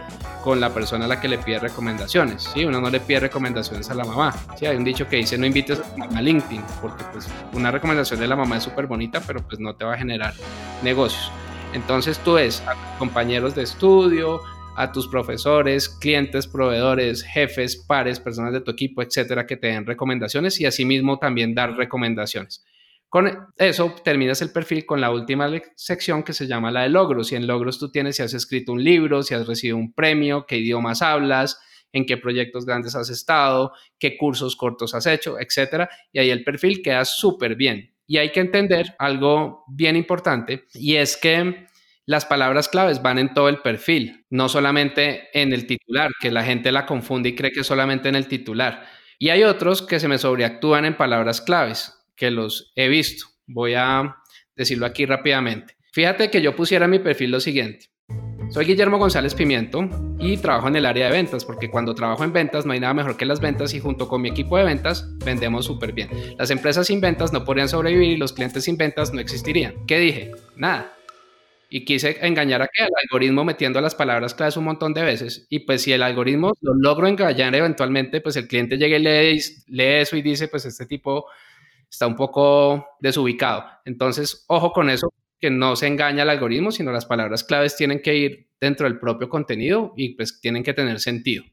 con 0.42 0.60
la 0.60 0.72
persona 0.72 1.04
a 1.04 1.08
la 1.08 1.20
que 1.20 1.28
le 1.28 1.38
pide 1.38 1.58
recomendaciones. 1.58 2.42
¿sí? 2.42 2.64
Uno 2.64 2.80
no 2.80 2.90
le 2.90 3.00
pide 3.00 3.20
recomendaciones 3.20 3.90
a 3.90 3.94
la 3.94 4.04
mamá. 4.04 4.34
¿sí? 4.58 4.66
Hay 4.66 4.76
un 4.76 4.84
dicho 4.84 5.06
que 5.08 5.16
dice 5.16 5.36
no 5.38 5.46
invites 5.46 5.80
a 5.98 6.22
LinkedIn, 6.22 6.62
porque 6.80 7.04
pues 7.12 7.28
una 7.52 7.70
recomendación 7.70 8.20
de 8.20 8.26
la 8.26 8.36
mamá 8.36 8.56
es 8.56 8.64
súper 8.64 8.86
bonita, 8.86 9.20
pero 9.26 9.40
pues 9.42 9.60
no 9.60 9.74
te 9.74 9.84
va 9.84 9.94
a 9.94 9.98
generar 9.98 10.34
negocios. 10.82 11.30
Entonces 11.72 12.18
tú 12.18 12.34
ves 12.34 12.62
a 12.66 12.98
compañeros 12.98 13.54
de 13.54 13.62
estudio, 13.62 14.40
a 14.76 14.92
tus 14.92 15.08
profesores, 15.08 15.88
clientes, 15.88 16.46
proveedores, 16.46 17.22
jefes, 17.22 17.76
pares, 17.76 18.18
personas 18.18 18.52
de 18.52 18.60
tu 18.60 18.70
equipo, 18.70 19.02
etcétera, 19.02 19.46
que 19.46 19.56
te 19.56 19.68
den 19.68 19.86
recomendaciones 19.86 20.60
y 20.60 20.66
asimismo 20.66 21.18
también 21.18 21.54
dar 21.54 21.76
recomendaciones. 21.76 22.64
Con 23.10 23.48
eso 23.56 23.92
terminas 24.04 24.40
el 24.40 24.52
perfil 24.52 24.86
con 24.86 25.00
la 25.00 25.10
última 25.10 25.50
sección 25.74 26.22
que 26.22 26.32
se 26.32 26.46
llama 26.46 26.70
la 26.70 26.82
de 26.82 26.90
logros. 26.90 27.32
Y 27.32 27.34
en 27.34 27.48
logros 27.48 27.80
tú 27.80 27.90
tienes 27.90 28.14
si 28.16 28.22
has 28.22 28.34
escrito 28.34 28.70
un 28.70 28.84
libro, 28.84 29.24
si 29.24 29.34
has 29.34 29.48
recibido 29.48 29.78
un 29.78 29.92
premio, 29.92 30.46
qué 30.46 30.58
idiomas 30.58 31.02
hablas, 31.02 31.60
en 31.92 32.06
qué 32.06 32.16
proyectos 32.18 32.64
grandes 32.64 32.94
has 32.94 33.10
estado, 33.10 33.72
qué 33.98 34.16
cursos 34.16 34.54
cortos 34.54 34.94
has 34.94 35.06
hecho, 35.06 35.40
etcétera. 35.40 35.90
Y 36.12 36.20
ahí 36.20 36.30
el 36.30 36.44
perfil 36.44 36.82
queda 36.82 37.04
súper 37.04 37.56
bien. 37.56 37.92
Y 38.06 38.18
hay 38.18 38.30
que 38.30 38.38
entender 38.38 38.94
algo 39.00 39.64
bien 39.66 39.96
importante 39.96 40.66
y 40.72 40.94
es 40.94 41.16
que 41.16 41.66
las 42.06 42.26
palabras 42.26 42.68
claves 42.68 43.02
van 43.02 43.18
en 43.18 43.34
todo 43.34 43.48
el 43.48 43.58
perfil, 43.58 44.24
no 44.30 44.48
solamente 44.48 45.28
en 45.32 45.52
el 45.52 45.66
titular, 45.66 46.12
que 46.20 46.30
la 46.30 46.44
gente 46.44 46.70
la 46.70 46.86
confunde 46.86 47.30
y 47.30 47.34
cree 47.34 47.50
que 47.50 47.64
solamente 47.64 48.08
en 48.08 48.14
el 48.14 48.28
titular. 48.28 48.86
Y 49.18 49.30
hay 49.30 49.42
otros 49.42 49.82
que 49.82 49.98
se 49.98 50.06
me 50.06 50.18
sobreactúan 50.18 50.84
en 50.84 50.96
palabras 50.96 51.40
claves 51.40 51.99
que 52.20 52.30
los 52.30 52.70
he 52.76 52.88
visto. 52.88 53.24
Voy 53.46 53.72
a 53.74 54.16
decirlo 54.54 54.84
aquí 54.84 55.06
rápidamente. 55.06 55.74
Fíjate 55.90 56.30
que 56.30 56.42
yo 56.42 56.54
pusiera 56.54 56.84
en 56.84 56.90
mi 56.90 56.98
perfil 56.98 57.30
lo 57.30 57.40
siguiente. 57.40 57.86
Soy 58.50 58.66
Guillermo 58.66 58.98
González 58.98 59.34
Pimiento 59.34 59.88
y 60.18 60.36
trabajo 60.36 60.68
en 60.68 60.76
el 60.76 60.84
área 60.84 61.06
de 61.06 61.12
ventas, 61.12 61.46
porque 61.46 61.70
cuando 61.70 61.94
trabajo 61.94 62.22
en 62.22 62.34
ventas 62.34 62.66
no 62.66 62.72
hay 62.72 62.80
nada 62.80 62.92
mejor 62.92 63.16
que 63.16 63.24
las 63.24 63.40
ventas 63.40 63.72
y 63.72 63.80
junto 63.80 64.06
con 64.06 64.20
mi 64.20 64.28
equipo 64.28 64.58
de 64.58 64.64
ventas 64.64 65.08
vendemos 65.24 65.64
súper 65.64 65.92
bien. 65.92 66.10
Las 66.36 66.50
empresas 66.50 66.88
sin 66.88 67.00
ventas 67.00 67.32
no 67.32 67.42
podrían 67.42 67.70
sobrevivir 67.70 68.10
y 68.10 68.16
los 68.18 68.34
clientes 68.34 68.64
sin 68.64 68.76
ventas 68.76 69.14
no 69.14 69.20
existirían. 69.20 69.86
¿Qué 69.86 69.98
dije? 69.98 70.32
Nada. 70.56 70.92
Y 71.70 71.86
quise 71.86 72.18
engañar 72.20 72.60
a 72.60 72.68
que 72.68 72.82
al 72.82 72.90
algoritmo 73.02 73.44
metiendo 73.44 73.80
las 73.80 73.94
palabras 73.94 74.34
claves 74.34 74.58
un 74.58 74.64
montón 74.64 74.92
de 74.92 75.04
veces. 75.04 75.46
Y 75.48 75.60
pues 75.60 75.82
si 75.82 75.92
el 75.92 76.02
algoritmo 76.02 76.52
lo 76.60 76.74
logro 76.74 77.06
engañar 77.06 77.54
eventualmente, 77.54 78.20
pues 78.20 78.36
el 78.36 78.46
cliente 78.46 78.76
llega 78.76 78.98
y 78.98 79.02
lee, 79.02 79.40
lee 79.68 80.00
eso 80.00 80.16
y 80.16 80.22
dice, 80.22 80.48
pues 80.48 80.66
este 80.66 80.84
tipo 80.84 81.24
está 81.90 82.06
un 82.06 82.16
poco 82.16 82.86
desubicado. 83.00 83.64
Entonces, 83.84 84.44
ojo 84.48 84.72
con 84.72 84.88
eso, 84.90 85.12
que 85.40 85.50
no 85.50 85.74
se 85.74 85.86
engaña 85.86 86.22
el 86.22 86.30
algoritmo, 86.30 86.70
sino 86.70 86.92
las 86.92 87.06
palabras 87.06 87.42
claves 87.42 87.76
tienen 87.76 88.00
que 88.02 88.14
ir 88.14 88.48
dentro 88.60 88.86
del 88.86 88.98
propio 88.98 89.28
contenido 89.28 89.94
y 89.96 90.14
pues 90.14 90.40
tienen 90.40 90.62
que 90.62 90.74
tener 90.74 91.00
sentido. 91.00 91.44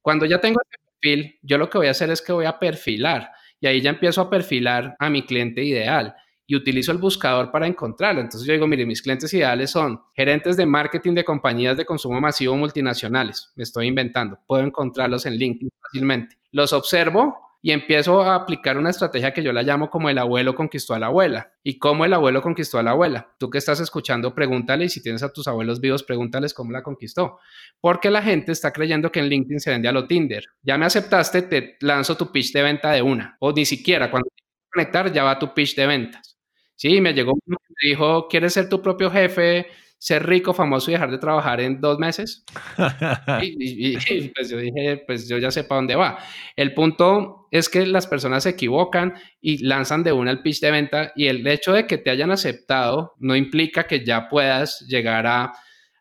Cuando 0.00 0.24
ya 0.24 0.40
tengo 0.40 0.60
este 0.64 0.78
perfil, 0.92 1.38
yo 1.42 1.58
lo 1.58 1.68
que 1.68 1.78
voy 1.78 1.88
a 1.88 1.92
hacer 1.92 2.10
es 2.10 2.22
que 2.22 2.32
voy 2.32 2.46
a 2.46 2.58
perfilar 2.58 3.30
y 3.60 3.66
ahí 3.66 3.80
ya 3.80 3.90
empiezo 3.90 4.22
a 4.22 4.30
perfilar 4.30 4.96
a 4.98 5.10
mi 5.10 5.22
cliente 5.22 5.62
ideal 5.62 6.14
y 6.46 6.56
utilizo 6.56 6.92
el 6.92 6.98
buscador 6.98 7.50
para 7.50 7.66
encontrarlo. 7.66 8.22
Entonces 8.22 8.46
yo 8.46 8.54
digo, 8.54 8.66
mire, 8.66 8.86
mis 8.86 9.02
clientes 9.02 9.32
ideales 9.34 9.70
son 9.70 10.00
gerentes 10.14 10.56
de 10.56 10.64
marketing 10.64 11.12
de 11.12 11.24
compañías 11.24 11.76
de 11.76 11.84
consumo 11.84 12.18
masivo 12.22 12.56
multinacionales. 12.56 13.52
Me 13.54 13.64
estoy 13.64 13.88
inventando. 13.88 14.38
Puedo 14.46 14.64
encontrarlos 14.64 15.26
en 15.26 15.34
LinkedIn 15.34 15.70
fácilmente. 15.82 16.38
Los 16.50 16.72
observo 16.72 17.47
y 17.60 17.72
empiezo 17.72 18.22
a 18.22 18.36
aplicar 18.36 18.78
una 18.78 18.90
estrategia 18.90 19.32
que 19.32 19.42
yo 19.42 19.52
la 19.52 19.62
llamo 19.62 19.90
como 19.90 20.08
el 20.08 20.18
abuelo 20.18 20.54
conquistó 20.54 20.94
a 20.94 20.98
la 20.98 21.06
abuela. 21.06 21.52
¿Y 21.62 21.78
cómo 21.78 22.04
el 22.04 22.12
abuelo 22.12 22.40
conquistó 22.40 22.78
a 22.78 22.82
la 22.82 22.92
abuela? 22.92 23.34
Tú 23.38 23.50
que 23.50 23.58
estás 23.58 23.80
escuchando, 23.80 24.34
pregúntale 24.34 24.84
y 24.84 24.88
si 24.88 25.02
tienes 25.02 25.22
a 25.22 25.32
tus 25.32 25.48
abuelos 25.48 25.80
vivos, 25.80 26.04
pregúntales 26.04 26.54
cómo 26.54 26.70
la 26.70 26.82
conquistó. 26.82 27.40
Porque 27.80 28.10
la 28.10 28.22
gente 28.22 28.52
está 28.52 28.72
creyendo 28.72 29.10
que 29.10 29.18
en 29.20 29.28
LinkedIn 29.28 29.60
se 29.60 29.70
vende 29.70 29.88
a 29.88 29.92
lo 29.92 30.06
Tinder. 30.06 30.44
Ya 30.62 30.78
me 30.78 30.86
aceptaste, 30.86 31.42
te 31.42 31.76
lanzo 31.80 32.16
tu 32.16 32.30
pitch 32.30 32.52
de 32.52 32.62
venta 32.62 32.92
de 32.92 33.02
una. 33.02 33.36
O 33.40 33.52
ni 33.52 33.64
siquiera 33.64 34.10
cuando 34.10 34.28
conectar 34.72 35.12
ya 35.12 35.24
va 35.24 35.38
tu 35.38 35.52
pitch 35.52 35.74
de 35.74 35.86
ventas. 35.86 36.38
Sí, 36.76 37.00
me 37.00 37.12
llegó 37.12 37.32
uno 37.32 37.56
que 37.66 37.74
me 37.82 37.90
dijo, 37.90 38.28
¿quieres 38.28 38.52
ser 38.52 38.68
tu 38.68 38.80
propio 38.80 39.10
jefe? 39.10 39.66
Ser 39.98 40.26
rico, 40.26 40.54
famoso 40.54 40.90
y 40.90 40.94
dejar 40.94 41.10
de 41.10 41.18
trabajar 41.18 41.60
en 41.60 41.80
dos 41.80 41.98
meses. 41.98 42.44
y, 43.42 44.28
pues 44.30 44.48
yo 44.48 44.58
dije, 44.58 45.02
pues 45.06 45.28
yo 45.28 45.38
ya 45.38 45.50
sé 45.50 45.64
para 45.64 45.78
dónde 45.78 45.96
va. 45.96 46.18
El 46.56 46.72
punto 46.74 47.48
es 47.50 47.68
que 47.68 47.86
las 47.86 48.06
personas 48.06 48.44
se 48.44 48.50
equivocan 48.50 49.14
y 49.40 49.64
lanzan 49.64 50.04
de 50.04 50.12
una 50.12 50.30
el 50.30 50.42
pitch 50.42 50.60
de 50.60 50.70
venta 50.70 51.12
y 51.16 51.26
el 51.26 51.46
hecho 51.46 51.72
de 51.72 51.86
que 51.86 51.98
te 51.98 52.10
hayan 52.10 52.30
aceptado 52.30 53.14
no 53.18 53.34
implica 53.34 53.86
que 53.86 54.04
ya 54.04 54.28
puedas 54.28 54.86
llegar 54.88 55.26
a 55.26 55.52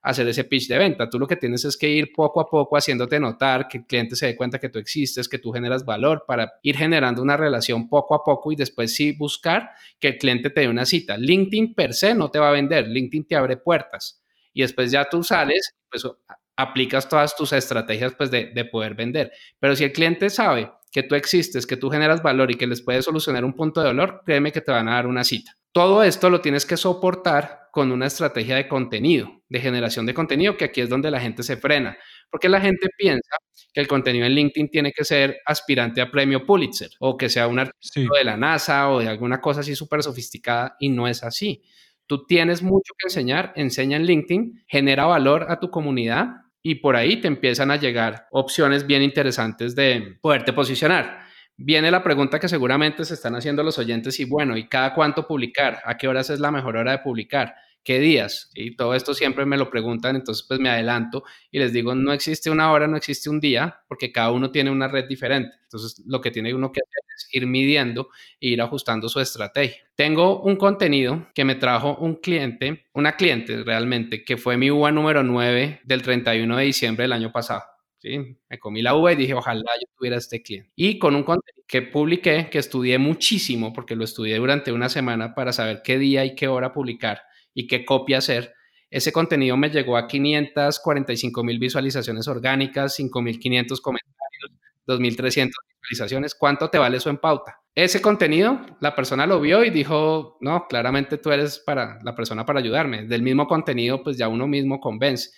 hacer 0.07 0.25
ese 0.29 0.45
pitch 0.45 0.67
de 0.69 0.77
venta. 0.77 1.09
Tú 1.09 1.19
lo 1.19 1.27
que 1.27 1.35
tienes 1.35 1.65
es 1.65 1.75
que 1.75 1.89
ir 1.89 2.13
poco 2.13 2.39
a 2.39 2.49
poco 2.49 2.77
haciéndote 2.77 3.19
notar, 3.19 3.67
que 3.67 3.79
el 3.79 3.85
cliente 3.85 4.15
se 4.15 4.27
dé 4.27 4.35
cuenta 4.37 4.57
que 4.57 4.69
tú 4.69 4.79
existes, 4.79 5.27
que 5.27 5.37
tú 5.37 5.51
generas 5.51 5.83
valor 5.83 6.23
para 6.25 6.53
ir 6.63 6.77
generando 6.77 7.21
una 7.21 7.35
relación 7.35 7.89
poco 7.89 8.15
a 8.15 8.23
poco 8.23 8.53
y 8.53 8.55
después 8.55 8.95
sí 8.95 9.11
buscar 9.11 9.69
que 9.99 10.07
el 10.09 10.17
cliente 10.17 10.49
te 10.49 10.61
dé 10.61 10.69
una 10.69 10.85
cita. 10.85 11.17
LinkedIn 11.17 11.73
per 11.73 11.93
se 11.93 12.15
no 12.15 12.31
te 12.31 12.39
va 12.39 12.47
a 12.49 12.53
vender, 12.53 12.87
LinkedIn 12.87 13.27
te 13.27 13.35
abre 13.35 13.57
puertas 13.57 14.23
y 14.53 14.61
después 14.61 14.91
ya 14.91 15.09
tú 15.09 15.23
sales, 15.23 15.75
pues 15.91 16.07
aplicas 16.55 17.09
todas 17.09 17.35
tus 17.35 17.51
estrategias 17.51 18.13
pues 18.15 18.31
de, 18.31 18.45
de 18.53 18.63
poder 18.63 18.95
vender. 18.95 19.33
Pero 19.59 19.75
si 19.75 19.83
el 19.83 19.91
cliente 19.91 20.29
sabe 20.29 20.71
que 20.89 21.03
tú 21.03 21.15
existes, 21.15 21.67
que 21.67 21.75
tú 21.75 21.89
generas 21.89 22.23
valor 22.23 22.49
y 22.49 22.55
que 22.55 22.65
les 22.65 22.81
puedes 22.81 23.03
solucionar 23.03 23.43
un 23.43 23.53
punto 23.53 23.81
de 23.81 23.87
dolor, 23.87 24.21
créeme 24.25 24.53
que 24.53 24.61
te 24.61 24.71
van 24.71 24.87
a 24.87 24.93
dar 24.93 25.05
una 25.05 25.25
cita. 25.25 25.57
Todo 25.77 26.01
esto 26.01 26.31
lo 26.31 26.41
tienes 26.41 26.65
que 26.65 26.75
soportar 26.75 27.69
con 27.71 27.91
una 27.91 28.07
estrategia 28.07 28.55
de 28.55 28.67
contenido, 28.67 29.43
de 29.47 29.59
generación 29.59 30.07
de 30.07 30.15
contenido, 30.15 30.57
que 30.57 30.65
aquí 30.65 30.81
es 30.81 30.89
donde 30.89 31.11
la 31.11 31.19
gente 31.19 31.43
se 31.43 31.55
frena, 31.55 31.95
porque 32.31 32.49
la 32.49 32.59
gente 32.59 32.87
piensa 32.97 33.37
que 33.71 33.81
el 33.81 33.87
contenido 33.87 34.25
en 34.25 34.31
LinkedIn 34.31 34.71
tiene 34.71 34.91
que 34.91 35.05
ser 35.05 35.37
aspirante 35.45 36.01
a 36.01 36.09
premio 36.09 36.43
Pulitzer 36.47 36.89
o 36.99 37.15
que 37.15 37.29
sea 37.29 37.45
un 37.45 37.59
artículo 37.59 38.15
de 38.17 38.23
la 38.23 38.35
NASA 38.35 38.89
o 38.89 39.01
de 39.01 39.07
alguna 39.07 39.39
cosa 39.39 39.59
así 39.59 39.75
súper 39.75 40.01
sofisticada 40.01 40.75
y 40.79 40.89
no 40.89 41.07
es 41.07 41.23
así. 41.23 41.61
Tú 42.07 42.25
tienes 42.25 42.63
mucho 42.63 42.93
que 42.97 43.05
enseñar, 43.05 43.53
enseña 43.55 43.97
en 43.97 44.07
LinkedIn, 44.07 44.63
genera 44.65 45.05
valor 45.05 45.45
a 45.47 45.59
tu 45.59 45.69
comunidad 45.69 46.37
y 46.63 46.73
por 46.73 46.95
ahí 46.95 47.21
te 47.21 47.27
empiezan 47.27 47.69
a 47.69 47.75
llegar 47.75 48.25
opciones 48.31 48.87
bien 48.87 49.03
interesantes 49.03 49.75
de 49.75 50.17
poderte 50.21 50.53
posicionar 50.53 51.26
viene 51.57 51.91
la 51.91 52.03
pregunta 52.03 52.39
que 52.39 52.47
seguramente 52.47 53.03
se 53.03 53.15
están 53.15 53.35
haciendo 53.35 53.63
los 53.63 53.77
oyentes 53.79 54.19
y 54.19 54.25
bueno, 54.25 54.55
¿y 54.55 54.67
cada 54.67 54.93
cuánto 54.93 55.27
publicar? 55.27 55.81
¿A 55.85 55.97
qué 55.97 56.07
horas 56.07 56.29
es 56.29 56.39
la 56.39 56.51
mejor 56.51 56.77
hora 56.77 56.91
de 56.91 56.99
publicar? 56.99 57.55
¿Qué 57.83 57.99
días? 57.99 58.51
Y 58.53 58.75
todo 58.75 58.93
esto 58.95 59.13
siempre 59.13 59.45
me 59.45 59.57
lo 59.57 59.69
preguntan, 59.69 60.17
entonces 60.17 60.45
pues 60.45 60.59
me 60.59 60.69
adelanto 60.69 61.23
y 61.51 61.59
les 61.59 61.71
digo, 61.71 61.95
no 61.95 62.11
existe 62.11 62.49
una 62.49 62.71
hora, 62.71 62.85
no 62.85 62.97
existe 62.97 63.29
un 63.29 63.39
día, 63.39 63.79
porque 63.87 64.11
cada 64.11 64.31
uno 64.31 64.51
tiene 64.51 64.71
una 64.71 64.89
red 64.89 65.05
diferente. 65.07 65.55
Entonces 65.63 66.03
lo 66.05 66.19
que 66.19 66.29
tiene 66.29 66.53
uno 66.53 66.71
que 66.71 66.81
hacer 66.81 67.03
es 67.15 67.29
ir 67.31 67.47
midiendo 67.47 68.09
e 68.41 68.49
ir 68.49 68.61
ajustando 68.61 69.07
su 69.07 69.21
estrategia. 69.21 69.77
Tengo 69.95 70.41
un 70.41 70.57
contenido 70.57 71.29
que 71.33 71.45
me 71.45 71.55
trajo 71.55 71.95
un 71.95 72.15
cliente, 72.15 72.87
una 72.93 73.15
cliente 73.15 73.63
realmente, 73.63 74.25
que 74.25 74.35
fue 74.35 74.57
mi 74.57 74.69
UA 74.69 74.91
número 74.91 75.23
9 75.23 75.81
del 75.85 76.01
31 76.01 76.57
de 76.57 76.63
diciembre 76.65 77.03
del 77.03 77.13
año 77.13 77.31
pasado. 77.31 77.76
¿Sí? 77.99 78.37
Me 78.49 78.59
comí 78.59 78.81
la 78.81 78.95
uva 78.95 79.13
y 79.13 79.15
dije, 79.15 79.33
ojalá 79.33 79.61
yo 79.61 79.87
tuviera 79.97 80.17
este 80.17 80.41
cliente. 80.41 80.71
Y 80.75 80.99
con 80.99 81.15
un 81.15 81.23
contenido 81.23 81.63
que 81.67 81.81
publiqué, 81.81 82.49
que 82.49 82.59
estudié 82.59 82.97
muchísimo, 82.97 83.73
porque 83.73 83.95
lo 83.95 84.03
estudié 84.03 84.37
durante 84.37 84.71
una 84.71 84.89
semana 84.89 85.33
para 85.35 85.51
saber 85.51 85.81
qué 85.83 85.97
día 85.97 86.25
y 86.25 86.35
qué 86.35 86.47
hora 86.47 86.73
publicar 86.73 87.21
y 87.53 87.67
qué 87.67 87.85
copia 87.85 88.19
hacer. 88.19 88.53
Ese 88.89 89.11
contenido 89.11 89.57
me 89.57 89.69
llegó 89.69 89.97
a 89.97 90.07
545 90.07 91.43
mil 91.43 91.59
visualizaciones 91.59 92.27
orgánicas, 92.27 92.97
5.500 92.97 93.81
comentarios, 93.81 94.51
2.300 94.87 95.51
visualizaciones. 95.81 96.35
¿Cuánto 96.35 96.69
te 96.69 96.77
vale 96.77 96.97
eso 96.97 97.09
en 97.09 97.17
pauta? 97.17 97.59
Ese 97.75 98.01
contenido, 98.01 98.65
la 98.79 98.95
persona 98.95 99.27
lo 99.27 99.41
vio 99.41 99.63
y 99.63 99.69
dijo, 99.69 100.37
no, 100.41 100.65
claramente 100.67 101.17
tú 101.17 101.31
eres 101.31 101.59
para 101.59 101.99
la 102.03 102.15
persona 102.15 102.45
para 102.45 102.59
ayudarme. 102.59 103.05
Del 103.05 103.21
mismo 103.21 103.45
contenido, 103.45 104.01
pues 104.03 104.17
ya 104.17 104.29
uno 104.29 104.47
mismo 104.47 104.79
convence 104.79 105.31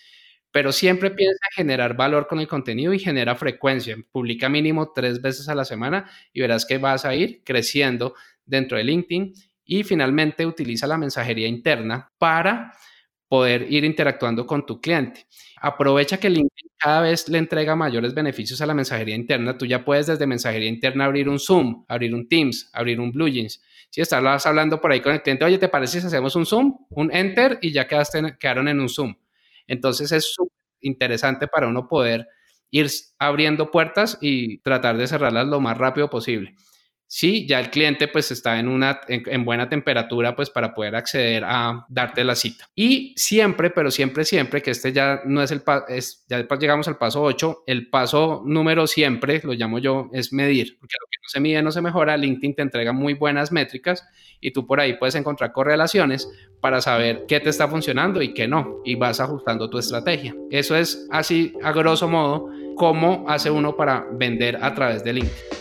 pero 0.52 0.72
siempre 0.72 1.12
piensa 1.12 1.46
generar 1.56 1.96
valor 1.96 2.28
con 2.28 2.40
el 2.40 2.48
contenido 2.48 2.94
y 2.94 3.00
genera 3.00 3.36
frecuencia. 3.36 3.96
Publica 4.12 4.50
mínimo 4.50 4.92
tres 4.94 5.22
veces 5.22 5.48
a 5.50 5.56
la 5.56 5.66
semana 5.66 6.10
y 6.34 6.42
verás 6.42 6.66
que 6.66 6.78
vas 6.78 7.06
a 7.06 7.16
ir 7.16 7.44
creciendo 7.44 8.16
dentro 8.46 8.78
de 8.78 8.84
LinkedIn. 8.84 9.34
Y 9.66 9.84
finalmente 9.84 10.48
utiliza 10.48 10.88
la 10.88 10.98
mensajería 10.98 11.48
interna 11.48 12.12
para 12.18 12.74
poder 13.28 13.72
ir 13.72 13.84
interactuando 13.84 14.48
con 14.48 14.66
tu 14.66 14.82
cliente. 14.82 15.28
Aprovecha 15.62 16.18
que 16.18 16.30
LinkedIn 16.30 16.72
cada 16.80 17.02
vez 17.02 17.30
le 17.30 17.38
entrega 17.38 17.76
mayores 17.76 18.16
beneficios 18.16 18.60
a 18.62 18.66
la 18.66 18.74
mensajería 18.74 19.16
interna. 19.16 19.58
Tú 19.58 19.68
ya 19.68 19.86
puedes 19.86 20.08
desde 20.08 20.26
mensajería 20.26 20.70
interna 20.70 21.06
abrir 21.06 21.30
un 21.30 21.38
Zoom, 21.38 21.86
abrir 21.88 22.16
un 22.16 22.28
Teams, 22.28 22.72
abrir 22.74 23.00
un 23.00 23.12
Blue 23.12 23.30
Jeans. 23.30 23.62
Si 23.92 24.02
estás 24.02 24.46
hablando 24.46 24.82
por 24.82 24.92
ahí 24.92 25.02
con 25.02 25.14
el 25.14 25.22
cliente, 25.22 25.46
oye, 25.46 25.60
¿te 25.60 25.68
parece 25.68 26.02
si 26.02 26.08
hacemos 26.08 26.36
un 26.36 26.46
Zoom? 26.46 26.78
Un 26.90 27.14
Enter 27.14 27.60
y 27.62 27.72
ya 27.72 27.88
quedaste, 27.88 28.38
quedaron 28.40 28.68
en 28.68 28.80
un 28.80 28.90
Zoom. 28.90 29.16
Entonces 29.70 30.12
es 30.14 30.36
interesante 30.82 31.48
para 31.48 31.68
uno 31.70 31.88
poder 31.90 32.28
ir 32.72 32.90
abriendo 33.20 33.72
puertas 33.72 34.18
y 34.22 34.60
tratar 34.62 34.98
de 34.98 35.08
cerrarlas 35.08 35.48
lo 35.48 35.62
más 35.62 35.78
rápido 35.78 36.10
posible. 36.12 36.56
Sí, 37.12 37.48
ya 37.48 37.60
el 37.60 37.72
cliente 37.72 38.08
pues 38.08 38.30
está 38.30 38.60
en 38.60 38.68
una 38.68 39.02
en, 39.08 39.44
buena 39.44 39.68
temperatura 39.68 40.36
pues 40.36 40.52
para 40.52 40.76
poder 40.76 40.96
acceder 40.96 41.44
a 41.44 41.88
darte 41.90 42.24
la 42.24 42.36
cita. 42.36 42.70
Y 42.76 43.16
siempre, 43.18 43.72
pero 43.72 43.90
siempre, 43.90 44.24
siempre, 44.24 44.62
que 44.62 44.70
este 44.70 44.94
ya 44.94 45.22
no 45.26 45.42
es 45.42 45.50
el 45.50 45.64
es, 45.88 46.24
ya 46.30 46.46
llegamos 46.60 46.88
al 46.88 47.00
paso 47.00 47.24
8, 47.24 47.64
el 47.66 47.90
paso 47.90 48.44
número 48.46 48.86
siempre, 48.86 49.42
lo 49.44 49.54
llamo 49.54 49.80
yo, 49.80 50.12
es 50.14 50.32
medir, 50.32 50.78
porque 50.80 50.98
lo 51.02 51.08
que 51.10 51.18
no 51.24 51.30
se 51.30 51.40
mide 51.40 51.64
no 51.64 51.72
se 51.72 51.82
mejora, 51.82 52.16
LinkedIn 52.16 52.54
te 52.54 52.62
entrega 52.62 52.94
muy 52.94 53.16
buenas 53.16 53.52
métricas 53.52 54.08
y 54.40 54.52
tú 54.52 54.68
por 54.68 54.80
ahí 54.80 54.94
puedes 54.94 55.16
encontrar 55.16 55.52
correlaciones 55.52 56.30
para 56.62 56.80
saber 56.80 57.26
qué 57.28 57.40
te 57.40 57.50
está 57.50 57.68
funcionando 57.68 58.22
y 58.22 58.36
qué 58.36 58.48
no, 58.48 58.82
y 58.86 58.94
vas 58.94 59.20
ajustando 59.20 59.68
tu 59.68 59.80
estrategia. 59.80 60.36
Eso 60.52 60.76
es 60.76 61.08
así, 61.10 61.56
a 61.64 61.72
grosso 61.72 62.08
modo, 62.08 62.52
cómo 62.76 63.26
hace 63.28 63.50
uno 63.50 63.76
para 63.76 64.06
vender 64.12 64.60
a 64.62 64.76
través 64.76 65.04
de 65.04 65.14
LinkedIn 65.14 65.59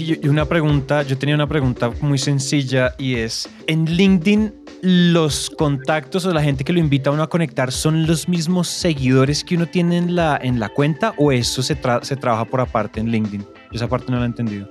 y 0.00 0.28
una 0.28 0.46
pregunta, 0.46 1.02
yo 1.02 1.18
tenía 1.18 1.34
una 1.34 1.46
pregunta 1.46 1.90
muy 2.00 2.18
sencilla 2.18 2.94
y 2.98 3.16
es, 3.16 3.48
¿en 3.66 3.84
LinkedIn 3.84 4.54
los 4.82 5.50
contactos 5.50 6.24
o 6.24 6.32
la 6.32 6.42
gente 6.42 6.64
que 6.64 6.72
lo 6.72 6.78
invita 6.78 7.10
a 7.10 7.12
uno 7.12 7.22
a 7.22 7.28
conectar 7.28 7.70
son 7.70 8.06
los 8.06 8.28
mismos 8.28 8.68
seguidores 8.68 9.44
que 9.44 9.56
uno 9.56 9.66
tiene 9.66 9.98
en 9.98 10.16
la, 10.16 10.40
en 10.42 10.58
la 10.58 10.70
cuenta 10.70 11.12
o 11.18 11.32
eso 11.32 11.62
se, 11.62 11.78
se 12.02 12.16
trabaja 12.16 12.44
por 12.46 12.60
aparte 12.60 13.00
en 13.00 13.10
LinkedIn? 13.10 13.44
esa 13.72 13.88
parte 13.88 14.10
no 14.10 14.18
la 14.18 14.24
he 14.24 14.26
entendido. 14.26 14.68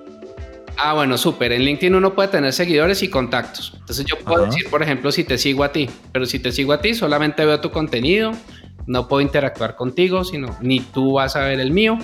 Ah, 0.77 0.93
bueno, 0.93 1.17
súper. 1.17 1.51
En 1.51 1.63
LinkedIn 1.63 1.93
uno 1.93 2.15
puede 2.15 2.29
tener 2.29 2.51
seguidores 2.53 3.03
y 3.03 3.09
contactos. 3.09 3.73
Entonces 3.79 4.05
yo 4.05 4.17
puedo 4.17 4.45
decir, 4.45 4.69
por 4.69 4.81
ejemplo, 4.81 5.11
si 5.11 5.23
te 5.23 5.37
sigo 5.37 5.63
a 5.63 5.71
ti, 5.71 5.89
pero 6.11 6.25
si 6.25 6.39
te 6.39 6.51
sigo 6.51 6.73
a 6.73 6.81
ti, 6.81 6.93
solamente 6.93 7.45
veo 7.45 7.59
tu 7.59 7.69
contenido, 7.69 8.31
no 8.87 9.07
puedo 9.07 9.21
interactuar 9.21 9.75
contigo, 9.75 10.23
sino 10.23 10.57
ni 10.61 10.79
tú 10.79 11.13
vas 11.13 11.35
a 11.35 11.41
ver 11.41 11.59
el 11.59 11.71
mío 11.71 11.99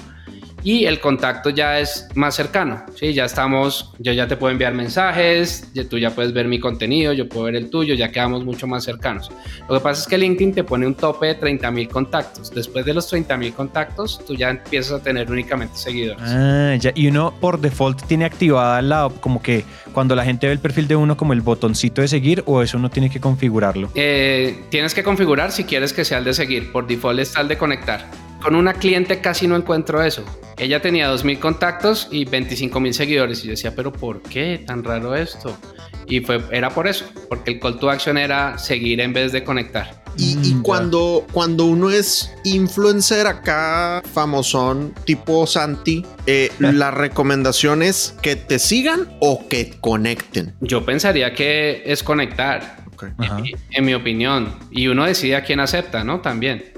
y 0.66 0.86
el 0.86 1.00
contacto 1.00 1.52
ya 1.52 1.80
es 1.80 2.08
más 2.16 2.34
cercano, 2.34 2.84
¿sí? 2.96 3.14
Ya 3.14 3.26
estamos, 3.26 3.94
yo 4.00 4.12
ya 4.14 4.28
te 4.28 4.36
puedo 4.36 4.52
enviar 4.52 4.74
mensajes, 4.74 5.70
tú 5.88 6.00
ya 6.00 6.10
puedes 6.10 6.34
ver 6.34 6.48
mi 6.48 6.60
contenido, 6.60 7.14
yo 7.14 7.30
puedo 7.30 7.46
ver 7.46 7.56
el 7.56 7.70
tuyo, 7.70 7.94
ya 7.94 8.12
quedamos 8.12 8.44
mucho 8.44 8.66
más 8.66 8.84
cercanos. 8.84 9.30
Lo 9.70 9.76
que 9.76 9.82
pasa 9.82 10.02
es 10.02 10.08
que 10.08 10.18
LinkedIn 10.18 10.56
te 10.56 10.64
pone 10.64 10.88
un 10.88 10.96
tope 10.96 11.28
de 11.28 11.36
30 11.36 11.70
mil 11.70 11.88
contactos. 11.88 12.50
Después 12.50 12.84
de 12.84 12.96
los 12.96 13.08
30 13.08 13.38
mil 13.38 13.54
contactos, 13.54 14.20
tú 14.26 14.34
ya 14.34 14.50
empiezas 14.50 15.00
a 15.00 15.04
tener 15.04 15.30
únicamente 15.30 15.78
seguidores. 15.78 16.24
Ah, 16.26 16.76
ya. 16.80 16.92
Y 16.96 17.10
uno 17.10 17.32
por 17.40 17.62
default 17.62 18.02
tiene 18.08 18.26
activada 18.26 18.82
la, 18.82 19.12
como 19.22 19.44
que 19.44 19.64
cuando 19.94 20.16
la 20.16 20.26
gente 20.26 20.48
ve 20.48 20.54
el 20.54 20.60
perfil 20.60 20.88
de 20.88 20.96
uno 20.96 21.16
como 21.16 21.34
el 21.34 21.42
botoncito 21.42 22.02
de 22.02 22.08
seguir 22.08 22.42
o 22.48 22.64
eso 22.64 22.80
uno 22.80 22.90
tiene 22.90 23.12
que 23.12 23.20
configurarlo. 23.20 23.92
Eh, 23.94 24.64
tienes 24.70 24.96
que 24.96 25.04
configurar 25.04 25.52
si 25.52 25.66
quieres 25.66 25.94
que 25.94 26.04
sea 26.04 26.18
el 26.18 26.24
de 26.24 26.34
seguir. 26.34 26.72
Por 26.72 26.88
default 26.88 27.20
está 27.20 27.42
el 27.42 27.50
de 27.50 27.58
conectar. 27.60 28.25
Con 28.46 28.54
una 28.56 28.76
cliente 28.76 29.22
casi 29.22 29.48
no 29.48 29.56
encuentro 29.56 30.04
eso. 30.04 30.24
Ella 30.58 30.80
tenía 30.80 31.12
2.000 31.12 31.40
contactos 31.40 32.08
y 32.12 32.28
25.000 32.28 32.92
seguidores. 32.92 33.40
Y 33.40 33.46
yo 33.48 33.50
decía, 33.50 33.74
pero 33.76 33.92
¿por 33.92 34.22
qué 34.22 34.64
tan 34.64 34.84
raro 34.84 35.16
esto? 35.16 35.58
Y 36.06 36.20
fue, 36.20 36.40
era 36.52 36.70
por 36.70 36.88
eso, 36.88 37.06
porque 37.28 37.54
el 37.54 37.60
call 37.60 37.80
to 37.80 37.90
action 37.90 38.20
era 38.20 38.60
seguir 38.60 39.02
en 39.02 39.14
vez 39.14 39.32
de 39.32 39.44
conectar. 39.44 40.04
Y, 40.16 40.36
mm, 40.36 40.62
cuando, 40.62 41.26
cuando 41.32 41.66
uno 41.66 41.90
es 41.90 42.32
influencer 42.44 43.26
acá, 43.26 44.04
famosón, 44.14 44.94
tipo 45.06 45.48
Santi, 45.48 46.06
eh, 46.28 46.52
la 46.60 46.92
recomendación 46.92 47.82
es 47.82 48.16
que 48.22 48.36
te 48.36 48.60
sigan 48.60 49.10
o 49.22 49.48
que 49.48 49.74
conecten. 49.82 50.54
Yo 50.62 50.86
pensaría 50.86 51.34
que 51.34 51.82
es 51.84 52.04
conectar, 52.04 52.86
en, 53.02 53.58
en 53.72 53.86
mi 53.86 53.96
opinión. 53.96 54.54
Y 54.70 54.86
uno 54.86 55.04
decide 55.06 55.36
a 55.36 55.44
quién 55.44 55.60
acepta, 55.60 56.04
¿no? 56.04 56.22
También. 56.22 56.75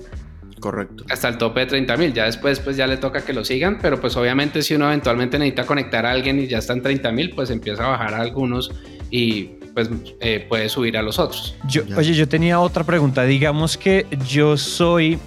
Correcto. 0.60 1.04
Hasta 1.10 1.30
el 1.30 1.38
tope 1.38 1.62
de 1.62 1.66
30 1.68 1.98
mil. 1.98 2.14
Ya 2.14 2.26
después, 2.26 2.60
pues 2.60 2.78
ya 2.78 2.88
le 2.88 2.98
toca 2.98 3.24
que 3.24 3.34
lo 3.34 3.46
sigan, 3.46 3.78
pero 3.80 4.00
pues 4.00 4.16
obviamente 4.18 4.62
si 4.62 4.76
uno 4.76 4.88
eventualmente 4.88 5.38
necesita 5.38 5.66
conectar 5.66 6.06
a 6.06 6.12
alguien 6.12 6.40
y 6.40 6.48
ya 6.48 6.58
está 6.58 6.74
en 6.74 6.82
30 6.82 7.12
mil, 7.12 7.32
pues 7.32 7.50
empieza 7.50 7.86
a 7.86 7.90
bajar 7.90 8.14
a 8.14 8.22
algunos 8.22 8.72
y 9.10 9.44
pues 9.74 9.90
eh, 10.20 10.46
puede 10.50 10.70
subir 10.70 10.98
a 10.98 11.04
los 11.04 11.20
otros. 11.20 11.56
Yo, 11.68 11.84
oye, 11.96 12.14
yo 12.14 12.28
tenía 12.28 12.60
otra 12.60 12.84
pregunta. 12.84 13.24
Digamos 13.24 13.78
que 13.78 14.08
yo 14.28 14.58
soy 14.58 15.20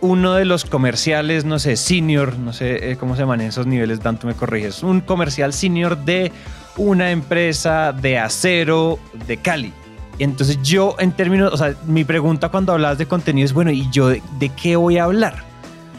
uno 0.00 0.34
de 0.34 0.44
los 0.44 0.64
comerciales, 0.64 1.44
no 1.44 1.58
sé, 1.58 1.76
senior, 1.76 2.38
no 2.38 2.52
sé 2.52 2.92
eh, 2.92 2.96
cómo 2.96 3.16
se 3.16 3.22
llaman 3.22 3.40
esos 3.40 3.66
niveles, 3.66 4.00
tanto 4.00 4.26
me 4.26 4.34
corriges, 4.34 4.82
un 4.82 5.00
comercial 5.00 5.52
senior 5.52 5.96
de 6.04 6.30
una 6.76 7.10
empresa 7.10 7.92
de 7.92 8.18
acero 8.18 8.98
de 9.26 9.38
Cali. 9.38 9.72
Entonces 10.18 10.58
yo 10.62 10.96
en 10.98 11.12
términos, 11.12 11.52
o 11.52 11.56
sea, 11.56 11.74
mi 11.86 12.04
pregunta 12.04 12.48
cuando 12.48 12.72
hablas 12.72 12.98
de 12.98 13.06
contenido 13.06 13.44
es, 13.44 13.52
bueno, 13.52 13.70
¿y 13.70 13.88
yo 13.90 14.08
de, 14.08 14.22
qué 14.60 14.76
voy 14.76 14.98
a 14.98 15.04
hablar? 15.04 15.44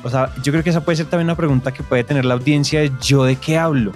O 0.03 0.09
sea, 0.09 0.33
yo 0.43 0.51
creo 0.51 0.63
que 0.63 0.71
esa 0.71 0.81
puede 0.81 0.95
ser 0.95 1.07
también 1.07 1.27
una 1.27 1.35
pregunta 1.35 1.71
que 1.71 1.83
puede 1.83 2.03
tener 2.03 2.25
la 2.25 2.33
audiencia, 2.33 2.79
de 2.79 2.91
yo 3.01 3.23
de 3.23 3.35
qué 3.35 3.57
hablo. 3.57 3.91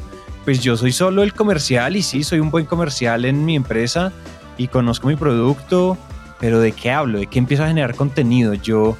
Pues 0.45 0.61
yo 0.61 0.75
soy 0.77 0.91
solo 0.91 1.23
el 1.23 1.33
comercial 1.33 1.95
y 1.95 2.01
sí, 2.01 2.23
soy 2.23 2.39
un 2.39 2.51
buen 2.51 2.65
comercial 2.65 3.25
en 3.25 3.45
mi 3.45 3.55
empresa 3.55 4.11
y 4.57 4.67
conozco 4.67 5.07
mi 5.07 5.15
producto, 5.15 5.97
pero 6.39 6.59
¿de 6.59 6.71
qué 6.71 6.91
hablo? 6.91 7.19
¿De 7.19 7.27
qué 7.27 7.39
empiezo 7.39 7.63
a 7.63 7.67
generar 7.67 7.95
contenido? 7.95 8.53
Yo, 8.53 8.97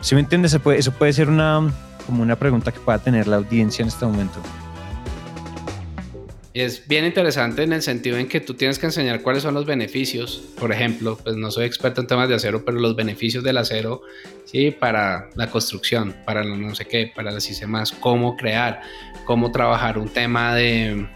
si 0.00 0.14
me 0.14 0.22
entiendes, 0.22 0.58
puede, 0.58 0.78
eso 0.78 0.92
puede 0.92 1.12
ser 1.12 1.28
una, 1.28 1.70
como 2.06 2.22
una 2.22 2.36
pregunta 2.36 2.72
que 2.72 2.80
pueda 2.80 2.98
tener 2.98 3.28
la 3.28 3.36
audiencia 3.36 3.82
en 3.82 3.88
este 3.88 4.04
momento. 4.06 4.40
Es 6.52 6.88
bien 6.88 7.04
interesante 7.04 7.62
en 7.62 7.72
el 7.72 7.80
sentido 7.80 8.16
en 8.16 8.26
que 8.26 8.40
tú 8.40 8.54
tienes 8.54 8.80
que 8.80 8.86
enseñar 8.86 9.22
cuáles 9.22 9.44
son 9.44 9.54
los 9.54 9.66
beneficios. 9.66 10.42
Por 10.58 10.72
ejemplo, 10.72 11.16
pues 11.22 11.36
no 11.36 11.48
soy 11.52 11.64
experto 11.64 12.00
en 12.00 12.08
temas 12.08 12.28
de 12.28 12.34
acero, 12.34 12.64
pero 12.64 12.78
los 12.80 12.96
beneficios 12.96 13.44
del 13.44 13.56
acero, 13.56 14.02
sí, 14.46 14.72
para 14.72 15.30
la 15.36 15.48
construcción, 15.48 16.16
para 16.26 16.42
no 16.42 16.74
sé 16.74 16.86
qué, 16.86 17.12
para 17.14 17.30
las 17.30 17.44
sistemas, 17.44 17.92
cómo 17.92 18.36
crear, 18.36 18.80
cómo 19.26 19.52
trabajar 19.52 19.96
un 19.96 20.08
tema 20.08 20.56
de, 20.56 21.08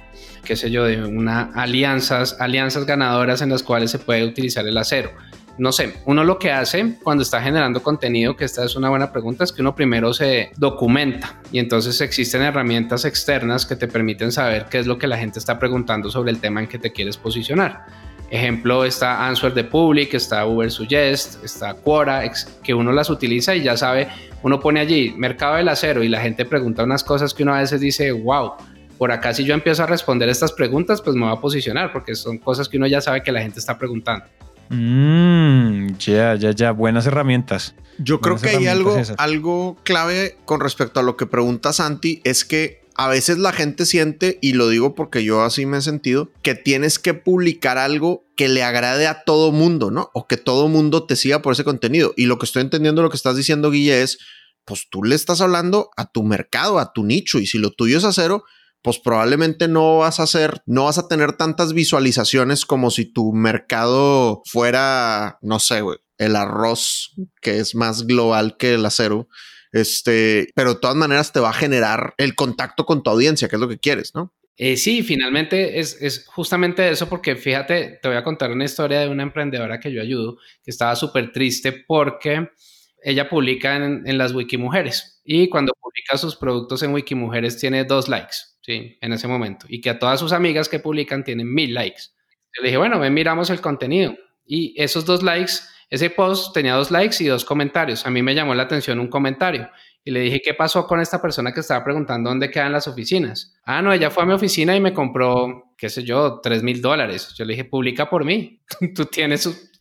qué 0.45 0.55
sé 0.55 0.71
yo, 0.71 0.85
de 0.85 1.03
una 1.03 1.51
alianzas, 1.55 2.37
alianzas 2.39 2.87
ganadoras 2.87 3.43
en 3.43 3.51
las 3.51 3.65
cuales 3.65 3.91
se 3.91 3.99
puede 3.99 4.25
utilizar 4.25 4.65
el 4.69 4.79
acero 4.79 5.11
no 5.57 5.73
sé, 5.73 5.95
uno 6.05 6.25
lo 6.25 6.39
que 6.39 6.51
hace 6.51 6.97
cuando 7.03 7.23
está 7.23 7.41
generando 7.41 7.83
contenido, 7.83 8.37
que 8.37 8.45
esta 8.45 8.65
es 8.65 8.75
una 8.75 8.91
buena 8.91 9.13
pregunta, 9.13 9.45
es 9.45 9.53
que 9.53 9.63
uno 9.63 9.75
primero 9.75 10.13
se 10.13 10.51
documenta 10.57 11.41
y 11.53 11.59
entonces 11.59 12.01
existen 12.01 12.43
herramientas 12.43 13.05
externas 13.05 13.65
que 13.65 13.77
te 13.77 13.87
permiten 13.87 14.33
saber 14.33 14.67
qué 14.71 14.79
es 14.79 14.87
lo 14.87 14.99
que 14.99 15.07
la 15.07 15.17
gente 15.17 15.39
está 15.39 15.59
preguntando 15.59 16.11
sobre 16.11 16.33
el 16.33 16.41
tema 16.41 16.61
en 16.61 16.67
que 16.67 16.79
te 16.79 16.93
quieres 16.93 17.17
posicionar. 17.17 17.87
Ejemplo, 18.31 18.85
está 18.85 19.29
Answer 19.29 19.55
the 19.55 19.63
Public, 19.63 20.15
está 20.15 20.45
Uber 20.45 20.71
Suggest, 20.71 21.45
está 21.45 21.75
Quora, 21.75 22.29
que 22.63 22.75
uno 22.75 22.91
las 22.91 23.09
utiliza 23.09 23.55
y 23.55 23.63
ya 23.63 23.77
sabe, 23.77 24.09
uno 24.43 24.59
pone 24.59 24.81
allí 24.81 25.15
mercado 25.17 25.57
del 25.57 25.69
acero 25.69 26.03
y 26.03 26.09
la 26.09 26.21
gente 26.21 26.45
pregunta 26.45 26.83
unas 26.83 27.05
cosas 27.05 27.33
que 27.33 27.45
uno 27.45 27.55
a 27.55 27.61
veces 27.61 27.81
dice, 27.81 28.11
wow, 28.11 28.55
por 28.99 29.13
acá 29.13 29.33
si 29.35 29.45
yo 29.45 29.55
empiezo 29.55 29.85
a 29.85 29.87
responder 29.87 30.29
estas 30.29 30.53
preguntas, 30.53 31.01
pues 31.01 31.15
me 31.15 31.27
voy 31.27 31.37
a 31.37 31.41
posicionar 31.41 31.93
porque 31.93 32.17
son 32.17 32.39
cosas 32.39 32.69
que 32.69 32.77
uno 32.77 32.89
ya 32.89 33.01
sabe 33.01 33.23
que 33.23 33.31
la 33.31 33.41
gente 33.41 33.61
está 33.61 33.79
preguntando. 33.79 34.25
Mmm, 34.71 35.97
ya, 35.99 36.35
ya, 36.35 36.51
ya, 36.53 36.73
buenas 36.73 37.07
herramientas. 37.07 37.75
Yo 37.99 38.21
creo 38.21 38.37
que 38.37 38.49
hay 38.49 38.67
algo, 38.67 38.97
algo 39.19 39.79
clave 39.85 40.37
con 40.45 40.61
respecto 40.61 41.01
a 41.01 41.03
lo 41.03 41.17
que 41.17 41.27
pregunta 41.27 41.73
Santi, 41.73 42.21
es 42.25 42.45
que 42.45 42.83
a 42.97 43.09
veces 43.09 43.39
la 43.39 43.53
gente 43.53 43.87
siente, 43.87 44.39
y 44.41 44.53
lo 44.53 44.69
digo 44.69 44.95
porque 44.95 45.25
yo 45.25 45.43
así 45.43 45.67
me 45.67 45.79
he 45.79 45.83
sentido, 45.83 46.31
que 46.43 46.55
tienes 46.55 46.99
que 46.99 47.15
publicar 47.15 47.79
algo 47.79 48.25
que 48.37 48.49
le 48.49 48.63
agrade 48.63 49.07
a 49.07 49.25
todo 49.25 49.53
mundo, 49.53 49.91
¿no? 49.91 50.11
O 50.15 50.27
que 50.27 50.37
todo 50.37 50.69
mundo 50.69 51.05
te 51.05 51.17
siga 51.17 51.43
por 51.43 51.53
ese 51.53 51.65
contenido. 51.65 52.15
Y 52.17 52.27
lo 52.27 52.39
que 52.39 52.47
estoy 52.47 52.63
entendiendo, 52.63 53.03
lo 53.03 53.11
que 53.11 53.17
estás 53.17 53.37
diciendo, 53.37 53.71
Guille, 53.71 54.03
es, 54.03 54.19
pues 54.65 54.87
tú 54.91 55.03
le 55.03 55.15
estás 55.15 55.41
hablando 55.41 55.91
a 55.97 56.11
tu 56.11 56.23
mercado, 56.23 56.79
a 56.79 56.93
tu 56.93 57.05
nicho, 57.05 57.39
y 57.39 57.47
si 57.47 57.59
lo 57.59 57.71
tuyo 57.73 57.99
es 57.99 58.05
acero, 58.05 58.45
pues 58.85 58.99
probablemente 58.99 59.67
no 59.67 59.97
vas 59.97 60.21
a 60.21 60.25
hacer, 60.25 60.63
no 60.67 60.85
vas 60.85 60.99
a 60.99 61.09
tener 61.09 61.33
tantas 61.33 61.73
visualizaciones 61.73 62.67
como 62.67 62.91
si 62.91 63.07
tu 63.07 63.33
mercado 63.33 64.43
fuera, 64.45 65.39
no 65.41 65.59
sé, 65.59 65.83
el 66.19 66.37
arroz, 66.37 67.15
que 67.41 67.61
es 67.61 67.75
más 67.75 68.07
global 68.07 68.59
que 68.59 68.75
el 68.75 68.85
acero. 68.85 69.27
Este, 69.73 70.49
pero 70.55 70.75
de 70.75 70.81
todas 70.81 70.97
maneras 70.97 71.33
te 71.33 71.41
va 71.41 71.49
a 71.49 71.55
generar 71.55 72.13
el 72.19 72.35
contacto 72.35 72.85
con 72.85 73.03
tu 73.03 73.09
audiencia, 73.09 73.49
que 73.49 73.57
es 73.57 73.61
lo 73.61 73.69
que 73.69 73.79
quieres, 73.79 74.15
¿no? 74.15 74.35
Eh, 74.59 74.77
sí, 74.77 75.03
finalmente 75.03 75.81
es, 75.81 75.97
es, 76.03 76.27
justamente 76.27 76.91
eso, 76.91 77.09
porque 77.09 77.37
fíjate, 77.37 77.99
te 78.03 78.09
voy 78.09 78.19
a 78.19 78.23
contar 78.23 78.53
una 78.53 78.67
historia 78.67 79.01
de 79.01 79.09
una 79.09 79.23
emprendedora 79.23 79.81
que 79.81 79.93
yo 79.93 80.03
ayudo, 80.03 80.37
que 80.63 80.71
estaba 80.71 80.95
súper 80.95 81.33
triste 81.33 81.73
porque 81.73 82.51
ella 83.05 83.29
publica 83.29 83.77
en, 83.77 84.03
en 84.07 84.19
las 84.19 84.33
Wikimujeres 84.33 85.21
y 85.25 85.49
cuando 85.49 85.73
publica 85.81 86.19
sus 86.19 86.37
productos 86.37 86.83
en 86.83 86.93
Wikimujeres 86.93 87.59
tiene 87.59 87.85
dos 87.85 88.09
likes 88.09 88.37
¿sí? 88.65 88.97
En 89.01 89.13
ese 89.13 89.29
momento. 89.29 89.67
Y 89.69 89.81
que 89.81 89.91
a 89.91 89.99
todas 89.99 90.19
sus 90.19 90.33
amigas 90.33 90.69
que 90.69 90.79
publican 90.79 91.23
tienen 91.23 91.53
mil 91.53 91.75
likes. 91.75 92.03
Yo 92.57 92.63
le 92.63 92.69
dije, 92.69 92.79
bueno, 92.79 92.99
ven, 92.99 93.13
miramos 93.13 93.51
el 93.51 93.61
contenido. 93.61 94.15
Y 94.47 94.75
esos 94.81 95.05
dos 95.05 95.23
likes, 95.23 95.53
ese 95.91 96.11
post 96.11 96.55
tenía 96.55 96.75
dos 96.75 96.91
likes 96.91 97.23
y 97.23 97.27
dos 97.27 97.45
comentarios. 97.45 98.07
A 98.07 98.11
mí 98.11 98.23
me 98.23 98.35
llamó 98.35 98.55
la 98.55 98.63
atención 98.65 98.99
un 99.01 99.09
comentario. 99.09 99.69
Y 100.03 100.11
le 100.11 100.21
dije, 100.21 100.41
¿qué 100.43 100.55
pasó 100.55 100.87
con 100.87 101.01
esta 101.01 101.21
persona 101.21 101.53
que 101.53 101.61
estaba 101.61 101.83
preguntando 101.85 102.31
dónde 102.31 102.51
quedan 102.51 102.73
las 102.73 102.87
oficinas? 102.87 103.59
Ah, 103.65 103.83
no, 103.83 103.93
ella 103.93 104.11
fue 104.11 104.23
a 104.23 104.27
mi 104.27 104.35
oficina 104.35 104.77
y 104.77 104.81
me 104.81 104.93
compró, 104.93 105.73
qué 105.77 105.89
sé 105.89 106.05
yo, 106.05 106.41
tres 106.43 106.63
mil 106.63 106.81
dólares. 106.81 107.35
Yo 107.37 107.45
le 107.45 107.55
dije, 107.55 107.65
publica 107.65 108.09
por 108.09 108.25
mí. 108.25 108.63
Tú 108.95 109.07
tienes, 109.07 109.73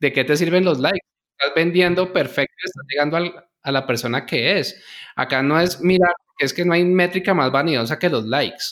¿de 0.00 0.12
qué 0.12 0.24
te 0.24 0.36
sirven 0.36 0.64
los 0.64 0.78
likes? 0.78 1.09
Estás 1.40 1.54
vendiendo 1.54 2.12
perfecto, 2.12 2.54
estás 2.62 2.84
llegando 2.88 3.16
a 3.62 3.72
la 3.72 3.86
persona 3.86 4.26
que 4.26 4.58
es. 4.58 4.82
Acá 5.16 5.42
no 5.42 5.58
es 5.58 5.80
mirar 5.80 6.12
es 6.40 6.54
que 6.54 6.64
no 6.64 6.72
hay 6.72 6.84
métrica 6.84 7.34
más 7.34 7.52
vanidosa 7.52 7.98
que 7.98 8.08
los 8.08 8.24
likes. 8.24 8.64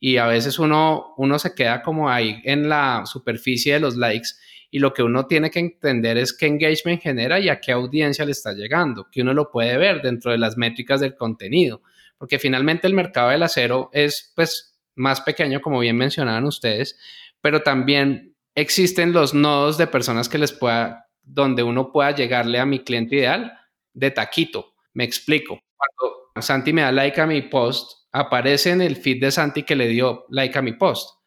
Y 0.00 0.16
a 0.16 0.26
veces 0.26 0.58
uno, 0.58 1.14
uno 1.16 1.38
se 1.38 1.54
queda 1.54 1.82
como 1.82 2.08
ahí 2.08 2.40
en 2.44 2.68
la 2.68 3.02
superficie 3.04 3.74
de 3.74 3.80
los 3.80 3.96
likes 3.96 4.28
y 4.70 4.78
lo 4.78 4.94
que 4.94 5.02
uno 5.02 5.26
tiene 5.26 5.50
que 5.50 5.58
entender 5.58 6.16
es 6.16 6.32
qué 6.32 6.46
engagement 6.46 7.02
genera 7.02 7.40
y 7.40 7.48
a 7.48 7.60
qué 7.60 7.72
audiencia 7.72 8.24
le 8.24 8.32
está 8.32 8.52
llegando, 8.52 9.08
que 9.10 9.22
uno 9.22 9.34
lo 9.34 9.50
puede 9.50 9.76
ver 9.76 10.00
dentro 10.02 10.30
de 10.30 10.38
las 10.38 10.56
métricas 10.56 11.00
del 11.00 11.16
contenido, 11.16 11.82
porque 12.16 12.38
finalmente 12.38 12.86
el 12.86 12.94
mercado 12.94 13.30
del 13.30 13.42
acero 13.42 13.90
es 13.92 14.32
pues 14.36 14.78
más 14.94 15.20
pequeño, 15.22 15.60
como 15.60 15.80
bien 15.80 15.96
mencionaban 15.96 16.44
ustedes, 16.44 16.98
pero 17.40 17.62
también 17.62 18.36
existen 18.54 19.12
los 19.12 19.34
nodos 19.34 19.78
de 19.78 19.86
personas 19.86 20.28
que 20.28 20.38
les 20.38 20.52
pueda, 20.52 21.07
donde 21.28 21.62
uno 21.62 21.92
pueda 21.92 22.12
llegarle 22.12 22.58
a 22.58 22.66
mi 22.66 22.80
cliente 22.80 23.16
ideal 23.16 23.52
de 23.92 24.10
taquito. 24.10 24.74
Me 24.94 25.04
explico. 25.04 25.60
Cuando 25.76 26.30
Santi 26.40 26.72
me 26.72 26.82
da 26.82 26.92
like 26.92 27.20
a 27.20 27.26
mi 27.26 27.42
post, 27.42 28.08
aparece 28.12 28.70
en 28.70 28.80
el 28.80 28.96
feed 28.96 29.20
de 29.20 29.30
Santi 29.30 29.62
que 29.62 29.76
le 29.76 29.88
dio 29.88 30.24
like 30.30 30.58
a 30.58 30.62
mi 30.62 30.72
post. 30.72 31.18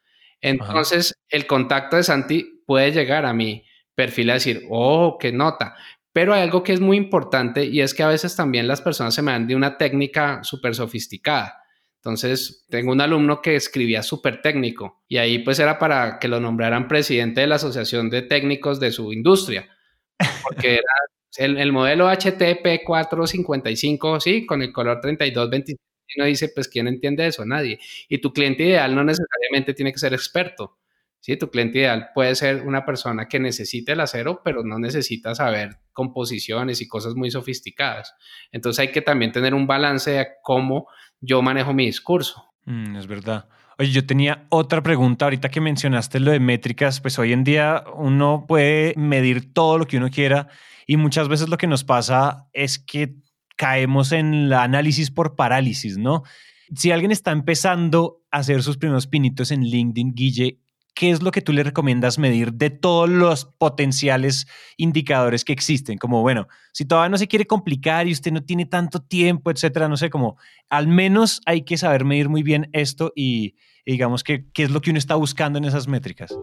Entonces, 0.42 1.14
el 1.30 1.46
contacto 1.46 1.98
de 1.98 2.04
Santi 2.04 2.64
puede 2.66 2.92
llegar 2.92 3.26
a 3.26 3.34
mi 3.34 3.64
perfil 3.94 4.32
a 4.32 4.36
decir, 4.36 4.64
oh, 4.70 5.18
qué 5.20 5.32
nota. 5.32 5.76
Pero 6.14 6.34
hay 6.34 6.42
algo 6.42 6.64
que 6.64 6.74
es 6.74 6.82
muy 6.82 6.98
importante 6.98 7.66
y 7.66 7.82
es 7.82 7.94
que 7.94 8.04
a 8.04 8.08
veces 8.08 8.36
también 8.36 8.68
las 8.68 8.82
personas 8.82 9.14
se 9.14 9.22
me 9.22 9.32
dan 9.32 9.48
de 9.48 9.56
una 9.56 9.78
técnica 9.78 10.44
súper 10.44 10.76
sofisticada. 10.76 11.62
Entonces, 12.04 12.66
tengo 12.70 12.92
un 12.92 13.00
alumno 13.00 13.42
que 13.42 13.56
escribía 13.56 14.02
súper 14.02 14.42
técnico 14.42 15.04
y 15.08 15.18
ahí 15.18 15.40
pues 15.40 15.60
era 15.60 15.78
para 15.78 16.18
que 16.18 16.28
lo 16.28 16.40
nombraran 16.40 16.88
presidente 16.88 17.42
de 17.42 17.48
la 17.48 17.56
Asociación 17.56 18.10
de 18.10 18.24
Técnicos 18.24 18.80
de 18.80 18.92
su 18.92 19.14
industria, 19.14 19.70
porque 20.44 20.74
era 20.76 20.94
el, 21.38 21.72
modelo 21.72 22.10
HTP 22.10 22.84
455, 22.86 24.20
sí, 24.20 24.46
con 24.46 24.62
el 24.62 24.72
color 24.72 25.00
3225. 25.02 25.82
Y 26.08 26.20
uno 26.20 26.28
dice, 26.28 26.50
pues, 26.54 26.68
¿quién 26.68 26.88
entiende 26.88 27.26
eso? 27.26 27.46
Nadie. 27.46 27.80
Y 28.10 28.20
tu 28.20 28.34
cliente 28.34 28.64
ideal 28.64 28.94
no 28.94 29.04
necesariamente 29.04 29.74
tiene 29.74 29.94
que 29.94 30.00
ser 30.00 30.14
experto. 30.14 30.78
Sí, 31.22 31.38
tu 31.38 31.50
cliente 31.52 31.78
ideal 31.78 32.10
puede 32.16 32.34
ser 32.36 32.64
una 32.64 32.84
persona 32.84 33.28
que 33.28 33.40
necesite 33.40 33.92
el 33.92 34.00
acero, 34.00 34.42
pero 34.44 34.64
no 34.64 34.80
necesita 34.80 35.36
saber 35.36 35.78
composiciones 35.94 36.82
y 36.82 36.88
cosas 36.88 37.14
muy 37.14 37.30
sofisticadas. 37.30 38.16
Entonces 38.52 38.80
hay 38.80 38.92
que 38.92 39.04
también 39.04 39.32
tener 39.32 39.54
un 39.54 39.68
balance 39.68 40.12
de 40.12 40.28
cómo 40.42 40.88
yo 41.20 41.44
manejo 41.44 41.74
mi 41.74 41.86
discurso. 41.86 42.52
Mm, 42.66 42.96
es 42.96 43.06
verdad. 43.06 43.48
Oye, 43.78 43.92
yo 43.92 44.06
tenía 44.06 44.46
otra 44.50 44.84
pregunta 44.84 45.26
ahorita 45.26 45.50
que 45.50 45.62
mencionaste 45.62 46.20
lo 46.20 46.32
de 46.32 46.40
métricas, 46.40 47.02
pues 47.02 47.18
hoy 47.20 47.34
en 47.34 47.44
día 47.44 47.84
uno 47.96 48.46
puede 48.48 48.94
medir 48.96 49.54
todo 49.54 49.78
lo 49.78 49.88
que 49.88 49.98
uno 49.98 50.10
quiera 50.10 50.48
y 50.88 50.98
muchas 50.98 51.28
veces 51.28 51.50
lo 51.50 51.58
que 51.58 51.68
nos 51.68 51.84
pasa 51.84 52.48
es 52.54 52.80
que 52.80 53.16
caemos 53.56 54.12
en 54.12 54.34
el 54.34 54.54
análisis 54.54 55.12
por 55.12 55.36
parálisis, 55.36 55.98
¿no? 55.98 56.24
Si 56.76 56.92
alguien 56.92 57.12
está 57.12 57.32
empezando 57.32 58.24
a 58.32 58.40
hacer 58.40 58.64
sus 58.64 58.78
primeros 58.78 59.08
pinitos 59.08 59.52
en 59.52 59.62
LinkedIn, 59.62 60.14
Guille, 60.16 60.61
¿qué 60.94 61.12
es 61.12 61.22
lo 61.22 61.32
que 61.32 61.42
tú 61.42 61.54
le 61.54 61.64
recomiendas 61.64 62.20
medir 62.20 62.54
de 62.54 62.70
todos 62.70 63.10
los 63.10 63.46
potenciales 63.46 64.48
indicadores 64.78 65.46
que 65.46 65.54
existen? 65.54 65.98
Como, 65.98 66.22
bueno, 66.22 66.48
si 66.74 66.86
todavía 66.86 67.10
no 67.10 67.18
se 67.18 67.28
quiere 67.28 67.46
complicar 67.46 68.08
y 68.08 68.12
usted 68.12 68.32
no 68.32 68.44
tiene 68.44 68.66
tanto 68.66 69.02
tiempo, 69.02 69.52
etcétera, 69.52 69.88
no 69.88 69.98
sé, 69.98 70.10
como 70.10 70.38
al 70.70 70.88
menos 70.88 71.42
hay 71.46 71.64
que 71.64 71.78
saber 71.78 72.06
medir 72.06 72.30
muy 72.30 72.44
bien 72.44 72.70
esto 72.74 73.12
y, 73.16 73.56
digamos 73.86 74.24
que 74.24 74.46
qué 74.54 74.64
es 74.64 74.72
lo 74.72 74.82
que 74.82 74.92
uno 74.92 75.00
está 75.00 75.16
buscando 75.16 75.58
en 75.58 75.66
esas 75.66 75.88
métricas. 75.88 76.34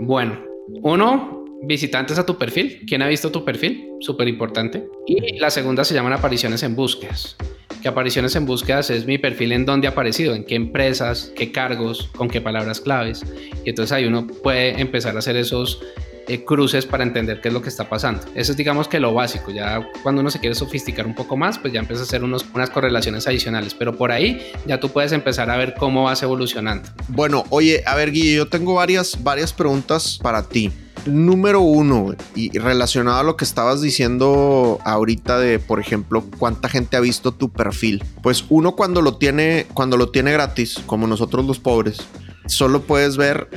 Bueno, 0.00 0.40
uno, 0.82 1.44
visitantes 1.62 2.18
a 2.18 2.26
tu 2.26 2.36
perfil. 2.36 2.84
¿Quién 2.86 3.02
ha 3.02 3.08
visto 3.08 3.30
tu 3.30 3.44
perfil? 3.44 3.88
Súper 4.00 4.28
importante. 4.28 4.86
Y 5.06 5.38
la 5.38 5.50
segunda 5.50 5.84
se 5.84 5.94
llaman 5.94 6.12
apariciones 6.12 6.62
en 6.62 6.76
búsquedas. 6.76 7.36
Que 7.82 7.88
apariciones 7.88 8.34
en 8.36 8.46
búsquedas 8.46 8.90
es 8.90 9.06
mi 9.06 9.18
perfil 9.18 9.52
en 9.52 9.64
dónde 9.64 9.86
ha 9.86 9.90
aparecido, 9.90 10.34
en 10.34 10.44
qué 10.44 10.54
empresas, 10.54 11.32
qué 11.36 11.52
cargos, 11.52 12.10
con 12.16 12.28
qué 12.28 12.40
palabras 12.40 12.80
claves. 12.80 13.24
Y 13.64 13.70
entonces 13.70 13.92
ahí 13.92 14.04
uno 14.04 14.26
puede 14.26 14.80
empezar 14.80 15.16
a 15.16 15.20
hacer 15.20 15.36
esos 15.36 15.80
eh, 16.28 16.44
cruces 16.44 16.86
para 16.86 17.04
entender 17.04 17.40
qué 17.40 17.48
es 17.48 17.54
lo 17.54 17.62
que 17.62 17.68
está 17.68 17.88
pasando. 17.88 18.20
Eso 18.34 18.50
es 18.50 18.58
digamos 18.58 18.88
que 18.88 18.98
lo 18.98 19.14
básico. 19.14 19.52
Ya 19.52 19.88
cuando 20.02 20.22
uno 20.22 20.30
se 20.30 20.40
quiere 20.40 20.56
sofisticar 20.56 21.06
un 21.06 21.14
poco 21.14 21.36
más, 21.36 21.58
pues 21.58 21.72
ya 21.72 21.78
empieza 21.78 22.02
a 22.02 22.06
hacer 22.06 22.24
unos, 22.24 22.44
unas 22.52 22.70
correlaciones 22.70 23.28
adicionales. 23.28 23.74
Pero 23.74 23.96
por 23.96 24.10
ahí 24.10 24.42
ya 24.66 24.80
tú 24.80 24.88
puedes 24.88 25.12
empezar 25.12 25.50
a 25.50 25.56
ver 25.56 25.74
cómo 25.74 26.04
vas 26.04 26.22
evolucionando. 26.22 26.88
Bueno, 27.08 27.44
oye, 27.50 27.82
a 27.86 27.94
ver 27.94 28.10
Guille, 28.10 28.34
yo 28.34 28.48
tengo 28.48 28.74
varias, 28.74 29.22
varias 29.22 29.52
preguntas 29.52 30.18
para 30.20 30.42
ti 30.48 30.72
número 31.06 31.60
uno, 31.60 32.14
y 32.34 32.56
relacionado 32.58 33.18
a 33.18 33.22
lo 33.22 33.36
que 33.36 33.44
estabas 33.44 33.80
diciendo 33.80 34.78
ahorita 34.84 35.38
de, 35.38 35.58
por 35.58 35.80
ejemplo, 35.80 36.24
cuánta 36.38 36.68
gente 36.68 36.96
ha 36.96 37.00
visto 37.00 37.32
tu 37.32 37.50
perfil. 37.50 38.04
Pues 38.22 38.44
uno 38.48 38.76
cuando 38.76 39.02
lo 39.02 39.16
tiene, 39.16 39.66
cuando 39.74 39.96
lo 39.96 40.10
tiene 40.10 40.32
gratis, 40.32 40.80
como 40.86 41.06
nosotros 41.06 41.46
los 41.46 41.58
pobres, 41.58 41.98
solo 42.46 42.82
puedes 42.82 43.16
ver 43.16 43.48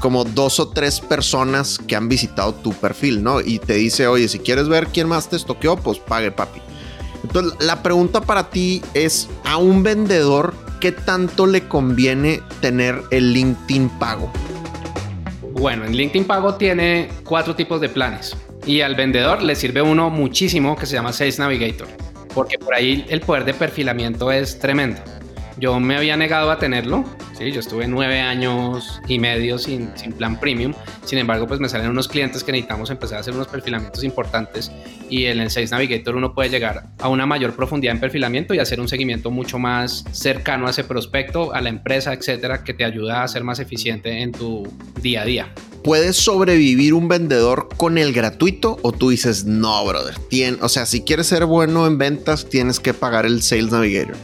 como 0.00 0.24
dos 0.24 0.60
o 0.60 0.68
tres 0.68 1.00
personas 1.00 1.78
que 1.78 1.96
han 1.96 2.08
visitado 2.08 2.54
tu 2.54 2.72
perfil, 2.72 3.22
¿no? 3.22 3.40
Y 3.40 3.58
te 3.58 3.74
dice, 3.74 4.06
oye, 4.06 4.28
si 4.28 4.38
quieres 4.38 4.68
ver 4.68 4.88
quién 4.88 5.08
más 5.08 5.28
te 5.28 5.36
estoqueó, 5.36 5.76
pues 5.76 5.98
pague, 5.98 6.30
papi. 6.30 6.60
Entonces, 7.24 7.54
la 7.60 7.82
pregunta 7.82 8.20
para 8.20 8.50
ti 8.50 8.80
es, 8.94 9.28
a 9.44 9.56
un 9.56 9.82
vendedor, 9.82 10.54
¿qué 10.80 10.92
tanto 10.92 11.46
le 11.46 11.66
conviene 11.66 12.42
tener 12.60 13.02
el 13.10 13.32
LinkedIn 13.32 13.88
pago? 13.98 14.30
Bueno, 15.58 15.84
en 15.84 15.96
LinkedIn 15.96 16.24
Pago 16.24 16.54
tiene 16.54 17.08
cuatro 17.24 17.56
tipos 17.56 17.80
de 17.80 17.88
planes 17.88 18.36
y 18.64 18.80
al 18.82 18.94
vendedor 18.94 19.42
le 19.42 19.56
sirve 19.56 19.82
uno 19.82 20.08
muchísimo 20.08 20.76
que 20.76 20.86
se 20.86 20.94
llama 20.94 21.12
Sales 21.12 21.40
Navigator, 21.40 21.88
porque 22.32 22.58
por 22.58 22.74
ahí 22.74 23.04
el 23.08 23.20
poder 23.20 23.44
de 23.44 23.54
perfilamiento 23.54 24.30
es 24.30 24.60
tremendo. 24.60 25.00
Yo 25.60 25.80
me 25.80 25.96
había 25.96 26.16
negado 26.16 26.50
a 26.50 26.58
tenerlo, 26.58 27.04
¿sí? 27.36 27.50
yo 27.50 27.60
estuve 27.60 27.88
nueve 27.88 28.20
años 28.20 29.00
y 29.08 29.18
medio 29.18 29.58
sin, 29.58 29.90
sin 29.96 30.12
plan 30.12 30.38
premium, 30.38 30.72
sin 31.04 31.18
embargo 31.18 31.46
pues 31.48 31.58
me 31.58 31.68
salen 31.68 31.90
unos 31.90 32.06
clientes 32.06 32.44
que 32.44 32.52
necesitamos 32.52 32.90
empezar 32.90 33.18
a 33.18 33.20
hacer 33.22 33.34
unos 33.34 33.48
perfilamientos 33.48 34.04
importantes 34.04 34.70
y 35.10 35.24
el 35.24 35.50
Sales 35.50 35.70
Navigator 35.70 36.14
uno 36.14 36.34
puede 36.34 36.50
llegar 36.50 36.84
a 36.98 37.08
una 37.08 37.26
mayor 37.26 37.54
profundidad 37.54 37.94
en 37.94 38.00
perfilamiento 38.00 38.54
y 38.54 38.60
hacer 38.60 38.80
un 38.80 38.88
seguimiento 38.88 39.30
mucho 39.30 39.58
más 39.58 40.04
cercano 40.12 40.66
a 40.66 40.70
ese 40.70 40.84
prospecto, 40.84 41.52
a 41.52 41.60
la 41.60 41.70
empresa, 41.70 42.12
etcétera, 42.12 42.62
que 42.62 42.74
te 42.74 42.84
ayuda 42.84 43.22
a 43.22 43.28
ser 43.28 43.42
más 43.42 43.58
eficiente 43.58 44.22
en 44.22 44.32
tu 44.32 44.68
día 45.02 45.22
a 45.22 45.24
día. 45.24 45.52
¿Puedes 45.82 46.16
sobrevivir 46.16 46.94
un 46.94 47.08
vendedor 47.08 47.68
con 47.76 47.98
el 47.98 48.12
gratuito 48.12 48.78
o 48.82 48.92
tú 48.92 49.10
dices 49.10 49.44
no, 49.44 49.84
brother? 49.84 50.14
o 50.60 50.68
sea, 50.68 50.86
si 50.86 51.02
quieres 51.02 51.26
ser 51.26 51.46
bueno 51.46 51.86
en 51.86 51.98
ventas, 51.98 52.48
tienes 52.48 52.78
que 52.80 52.94
pagar 52.94 53.26
el 53.26 53.42
Sales 53.42 53.72
Navigator. 53.72 54.16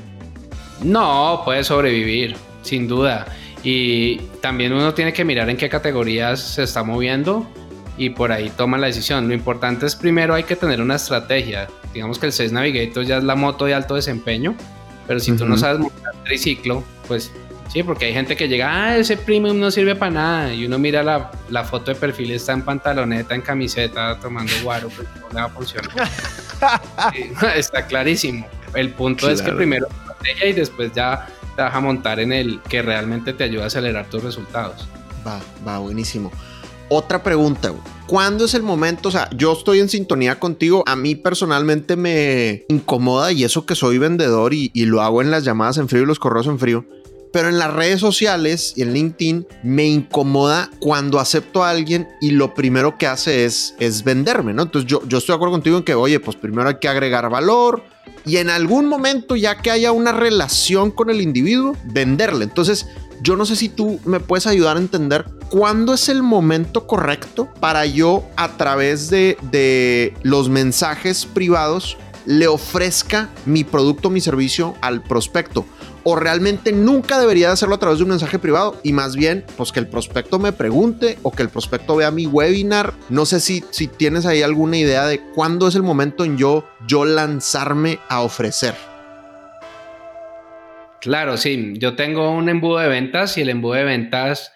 No, 0.82 1.42
puede 1.44 1.64
sobrevivir, 1.64 2.36
sin 2.62 2.88
duda. 2.88 3.26
Y 3.62 4.18
también 4.40 4.72
uno 4.72 4.92
tiene 4.92 5.12
que 5.12 5.24
mirar 5.24 5.48
en 5.48 5.56
qué 5.56 5.68
categorías 5.68 6.40
se 6.40 6.64
está 6.64 6.82
moviendo 6.82 7.48
y 7.96 8.10
por 8.10 8.32
ahí 8.32 8.50
toma 8.56 8.76
la 8.76 8.88
decisión. 8.88 9.28
Lo 9.28 9.34
importante 9.34 9.86
es 9.86 9.96
primero 9.96 10.34
hay 10.34 10.44
que 10.44 10.56
tener 10.56 10.80
una 10.80 10.96
estrategia. 10.96 11.68
Digamos 11.92 12.18
que 12.18 12.26
el 12.26 12.32
Sales 12.32 12.52
Navigator 12.52 13.04
ya 13.04 13.18
es 13.18 13.24
la 13.24 13.36
moto 13.36 13.64
de 13.64 13.74
alto 13.74 13.94
desempeño, 13.94 14.54
pero 15.06 15.20
si 15.20 15.32
tú 15.32 15.46
no 15.46 15.56
sabes 15.56 15.78
montar 15.78 16.12
triciclo, 16.24 16.84
pues 17.06 17.32
sí, 17.68 17.82
porque 17.82 18.06
hay 18.06 18.12
gente 18.12 18.36
que 18.36 18.48
llega, 18.48 18.84
ah, 18.84 18.96
ese 18.96 19.16
premium 19.16 19.58
no 19.58 19.70
sirve 19.70 19.94
para 19.94 20.10
nada. 20.10 20.54
Y 20.54 20.66
uno 20.66 20.78
mira 20.78 21.02
la, 21.02 21.30
la 21.50 21.64
foto 21.64 21.92
de 21.92 21.94
perfil, 21.94 22.32
está 22.32 22.52
en 22.52 22.62
pantaloneta, 22.62 23.34
en 23.34 23.42
camiseta, 23.42 24.18
tomando 24.20 24.52
guaro, 24.62 24.88
pues 24.88 25.08
no 25.20 25.28
le 25.28 25.34
va 25.36 25.44
a 25.44 25.48
funcionar. 25.48 25.90
está 27.56 27.86
clarísimo. 27.86 28.46
El 28.74 28.90
punto 28.90 29.30
es 29.30 29.40
que 29.40 29.52
primero 29.52 29.86
y 30.44 30.52
después 30.52 30.92
ya 30.94 31.26
te 31.56 31.62
vas 31.62 31.74
a 31.74 31.80
montar 31.80 32.20
en 32.20 32.32
el 32.32 32.60
que 32.62 32.82
realmente 32.82 33.32
te 33.32 33.44
ayuda 33.44 33.64
a 33.64 33.66
acelerar 33.66 34.08
tus 34.10 34.22
resultados. 34.22 34.86
Va, 35.26 35.40
va, 35.66 35.78
buenísimo. 35.78 36.30
Otra 36.88 37.22
pregunta, 37.22 37.72
¿cuándo 38.06 38.44
es 38.44 38.54
el 38.54 38.62
momento? 38.62 39.08
O 39.08 39.12
sea, 39.12 39.28
yo 39.34 39.52
estoy 39.52 39.80
en 39.80 39.88
sintonía 39.88 40.38
contigo. 40.38 40.84
A 40.86 40.96
mí 40.96 41.14
personalmente 41.14 41.96
me 41.96 42.64
incomoda 42.68 43.32
y 43.32 43.44
eso 43.44 43.64
que 43.64 43.74
soy 43.74 43.98
vendedor 43.98 44.52
y, 44.52 44.70
y 44.74 44.84
lo 44.84 45.00
hago 45.00 45.22
en 45.22 45.30
las 45.30 45.44
llamadas 45.44 45.78
en 45.78 45.88
frío 45.88 46.02
y 46.02 46.06
los 46.06 46.18
correos 46.18 46.46
en 46.46 46.58
frío 46.58 46.84
pero 47.34 47.48
en 47.48 47.58
las 47.58 47.74
redes 47.74 47.98
sociales 47.98 48.74
y 48.76 48.82
en 48.82 48.94
LinkedIn 48.94 49.48
me 49.64 49.86
incomoda 49.86 50.70
cuando 50.78 51.18
acepto 51.18 51.64
a 51.64 51.70
alguien 51.70 52.06
y 52.20 52.30
lo 52.30 52.54
primero 52.54 52.96
que 52.96 53.08
hace 53.08 53.44
es, 53.44 53.74
es 53.80 54.04
venderme, 54.04 54.54
¿no? 54.54 54.62
Entonces 54.62 54.88
yo, 54.88 55.02
yo 55.08 55.18
estoy 55.18 55.32
de 55.32 55.36
acuerdo 55.38 55.54
contigo 55.54 55.76
en 55.76 55.82
que, 55.82 55.96
oye, 55.96 56.20
pues 56.20 56.36
primero 56.36 56.68
hay 56.68 56.76
que 56.76 56.86
agregar 56.86 57.28
valor 57.28 57.82
y 58.24 58.38
en 58.38 58.50
algún 58.50 58.86
momento, 58.86 59.36
ya 59.36 59.56
que 59.58 59.70
haya 59.70 59.92
una 59.92 60.12
relación 60.12 60.90
con 60.90 61.10
el 61.10 61.20
individuo, 61.20 61.76
venderle. 61.84 62.44
Entonces, 62.44 62.86
yo 63.22 63.36
no 63.36 63.46
sé 63.46 63.56
si 63.56 63.68
tú 63.68 64.00
me 64.04 64.20
puedes 64.20 64.46
ayudar 64.46 64.76
a 64.76 64.80
entender 64.80 65.26
cuándo 65.50 65.94
es 65.94 66.08
el 66.08 66.22
momento 66.22 66.86
correcto 66.86 67.48
para 67.60 67.86
yo, 67.86 68.24
a 68.36 68.56
través 68.56 69.10
de, 69.10 69.36
de 69.50 70.14
los 70.22 70.48
mensajes 70.48 71.26
privados, 71.26 71.96
le 72.26 72.46
ofrezca 72.46 73.28
mi 73.44 73.64
producto, 73.64 74.08
mi 74.08 74.20
servicio 74.20 74.74
al 74.80 75.02
prospecto 75.02 75.66
o 76.04 76.16
realmente 76.16 76.72
nunca 76.72 77.18
debería 77.18 77.48
de 77.48 77.54
hacerlo 77.54 77.74
a 77.74 77.78
través 77.78 77.98
de 77.98 78.04
un 78.04 78.10
mensaje 78.10 78.38
privado 78.38 78.78
y 78.82 78.92
más 78.92 79.16
bien 79.16 79.44
pues 79.56 79.72
que 79.72 79.80
el 79.80 79.88
prospecto 79.88 80.38
me 80.38 80.52
pregunte 80.52 81.18
o 81.22 81.32
que 81.32 81.42
el 81.42 81.48
prospecto 81.48 81.96
vea 81.96 82.10
mi 82.10 82.26
webinar. 82.26 82.92
No 83.08 83.26
sé 83.26 83.40
si, 83.40 83.64
si 83.70 83.88
tienes 83.88 84.26
ahí 84.26 84.42
alguna 84.42 84.76
idea 84.76 85.06
de 85.06 85.20
cuándo 85.34 85.66
es 85.66 85.74
el 85.74 85.82
momento 85.82 86.24
en 86.24 86.38
yo, 86.38 86.64
yo 86.86 87.04
lanzarme 87.04 87.98
a 88.08 88.20
ofrecer. 88.20 88.74
Claro, 91.00 91.36
sí, 91.36 91.74
yo 91.76 91.96
tengo 91.96 92.30
un 92.30 92.48
embudo 92.48 92.78
de 92.78 92.88
ventas 92.88 93.36
y 93.36 93.42
el 93.42 93.50
embudo 93.50 93.74
de 93.74 93.84
ventas 93.84 94.53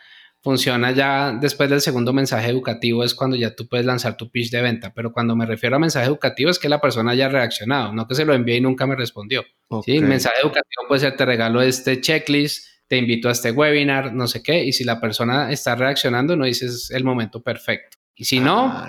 funciona 0.49 0.93
ya 0.93 1.37
después 1.39 1.69
del 1.69 1.83
segundo 1.83 2.15
mensaje 2.15 2.49
educativo 2.49 3.05
es 3.05 3.15
cuando 3.15 3.37
ya 3.37 3.55
tú 3.55 3.69
puedes 3.69 3.85
lanzar 3.85 4.17
tu 4.17 4.31
pitch 4.31 4.51
de 4.51 4.63
venta, 4.63 4.95
pero 4.95 5.13
cuando 5.13 5.37
me 5.37 5.45
refiero 5.45 5.77
a 5.77 5.79
mensaje 5.79 6.07
educativo 6.07 6.49
es 6.49 6.59
que 6.59 6.71
la 6.71 6.81
persona 6.81 7.11
haya 7.11 7.29
reaccionado, 7.29 7.93
no 7.93 8.09
que 8.09 8.15
se 8.15 8.25
lo 8.25 8.33
envíe 8.33 8.57
y 8.57 8.61
nunca 8.63 8.87
me 8.87 8.97
respondió. 8.97 9.45
¿sí? 9.85 10.01
Mensaje 10.01 10.37
educativo 10.41 10.89
puede 10.89 11.03
ser 11.03 11.17
te 11.19 11.27
regalo 11.27 11.61
este 11.61 12.01
checklist, 12.01 12.67
te 12.87 12.97
invito 12.97 13.29
a 13.29 13.33
este 13.33 13.51
webinar, 13.51 14.15
no 14.15 14.27
sé 14.27 14.43
qué, 14.43 14.65
y 14.65 14.73
si 14.73 14.85
la 14.85 14.99
persona 15.03 15.53
está 15.53 15.75
reaccionando, 15.75 16.35
no 16.35 16.47
dices 16.47 16.91
el 16.93 17.05
momento 17.05 17.43
perfecto. 17.43 17.99
Y 18.17 18.25
si 18.25 18.41
no, 18.41 18.69
ah, 18.69 18.89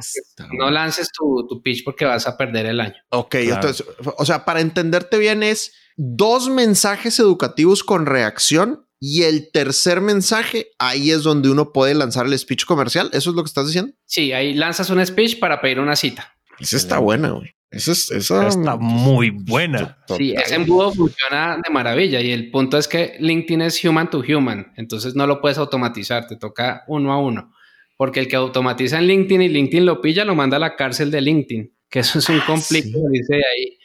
no 0.53 0.72
lances 0.72 1.10
tu, 1.12 1.45
tu, 1.45 1.62
pitch 1.62 1.84
porque 1.84 2.05
vas 2.05 2.26
a 2.26 2.38
perder 2.38 2.68
el 2.68 2.80
año. 2.80 2.95
Ok, 3.10 3.36
entonces, 3.36 3.86
o 4.18 4.24
sea, 4.24 4.45
para 4.45 4.62
entenderte 4.62 5.18
bien 5.18 5.43
es 5.43 5.74
dos 5.97 6.49
mensajes 6.49 7.20
educativos 7.20 7.84
con 7.84 8.05
reacción 8.05 8.86
y 9.00 9.24
el 9.24 9.52
tercer 9.52 10.02
mensaje, 10.02 10.72
ahí 10.78 11.12
es 11.12 11.24
donde 11.24 11.50
uno 11.50 11.72
puede 11.72 11.95
lanzar 11.95 12.26
el 12.26 12.38
speech 12.38 12.66
comercial. 12.66 13.10
¿Eso 13.14 13.30
es 13.30 13.36
lo 13.36 13.43
que 13.43 13.47
estás 13.47 13.68
diciendo? 13.68 13.93
Sí, 14.06 14.34
ahí 14.34 14.54
lanzas 14.54 14.89
un 14.89 15.06
speech 15.06 15.39
para 15.39 15.62
pedir 15.62 15.80
una 15.80 15.95
cita. 15.95 16.36
Esa 16.60 16.76
está 16.76 17.00
buena, 17.00 17.32
güey. 17.32 17.56
Esa, 17.72 17.91
está 17.91 18.78
muy 18.78 19.30
buena. 19.30 20.00
Sí, 20.18 20.34
ese 20.34 20.56
embudo 20.56 20.91
funciona 20.91 21.60
de 21.64 21.72
maravilla 21.72 22.20
y 22.20 22.32
el 22.32 22.50
punto 22.50 22.80
es 22.80 22.88
que 22.88 23.16
LinkedIn 23.20 23.62
es 23.62 23.86
human 23.86 24.10
to 24.10 24.24
human, 24.28 24.74
entonces 24.76 25.14
no 25.14 25.28
lo 25.28 25.39
puedes 25.39 25.60
automatizar, 25.60 26.26
te 26.26 26.36
toca 26.36 26.84
uno 26.88 27.14
a 27.14 27.22
uno, 27.22 27.54
porque 27.95 28.22
el 28.22 28.28
que 28.28 28.38
automatiza 28.38 28.97
en 28.97 29.06
LinkedIn 29.06 29.43
y 29.43 29.50
LinkedIn 29.50 29.86
lo 29.86 30.02
pilla, 30.02 30.26
lo 30.26 30.34
manda 30.34 30.58
a 30.58 30.60
la 30.60 30.76
cárcel 30.76 31.12
de 31.12 31.22
LinkedIn, 31.22 31.72
que 31.91 32.00
eso 32.00 32.18
es 32.18 32.28
un 32.30 32.39
ah, 32.39 32.43
conflicto, 32.47 32.97
dice 33.12 33.36
ahí. 33.36 33.78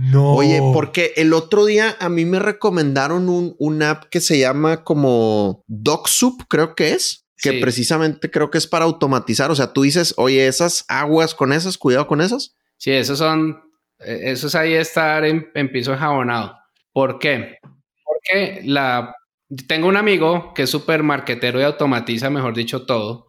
No. 0.00 0.34
Oye, 0.34 0.60
porque 0.72 1.12
el 1.16 1.32
otro 1.32 1.64
día 1.64 1.96
a 2.00 2.08
mí 2.08 2.24
me 2.24 2.38
recomendaron 2.38 3.28
un, 3.28 3.54
una 3.58 3.90
app 3.90 4.04
que 4.10 4.20
se 4.20 4.38
llama 4.38 4.82
como 4.82 5.62
DocSoup, 5.68 6.42
creo 6.48 6.74
que 6.74 6.92
es, 6.92 7.26
que 7.36 7.60
precisamente 7.60 8.30
creo 8.30 8.50
que 8.50 8.58
es 8.58 8.66
para 8.66 8.86
automatizar. 8.86 9.50
O 9.50 9.54
sea, 9.54 9.72
tú 9.72 9.82
dices, 9.82 10.14
oye, 10.16 10.46
esas 10.46 10.84
aguas 10.88 11.34
con 11.34 11.52
esas, 11.52 11.78
cuidado 11.78 12.06
con 12.06 12.20
esas. 12.20 12.56
Sí, 12.76 12.90
esos 12.90 13.18
son, 13.18 13.62
e, 13.98 14.32
eso 14.32 14.46
es 14.48 14.54
ahí 14.54 14.74
estar 14.74 15.24
en, 15.24 15.50
en 15.54 15.70
piso 15.70 15.92
enjabonado. 15.92 16.56
¿Por 16.92 17.18
qué? 17.18 17.58
Porque 18.04 18.62
la, 18.64 19.14
tengo 19.68 19.88
un 19.88 19.96
amigo 19.96 20.52
que 20.54 20.62
es 20.62 20.70
súper 20.70 21.02
marquetero 21.02 21.60
y 21.60 21.64
automatiza, 21.64 22.30
mejor 22.30 22.54
dicho, 22.54 22.86
todo. 22.86 23.28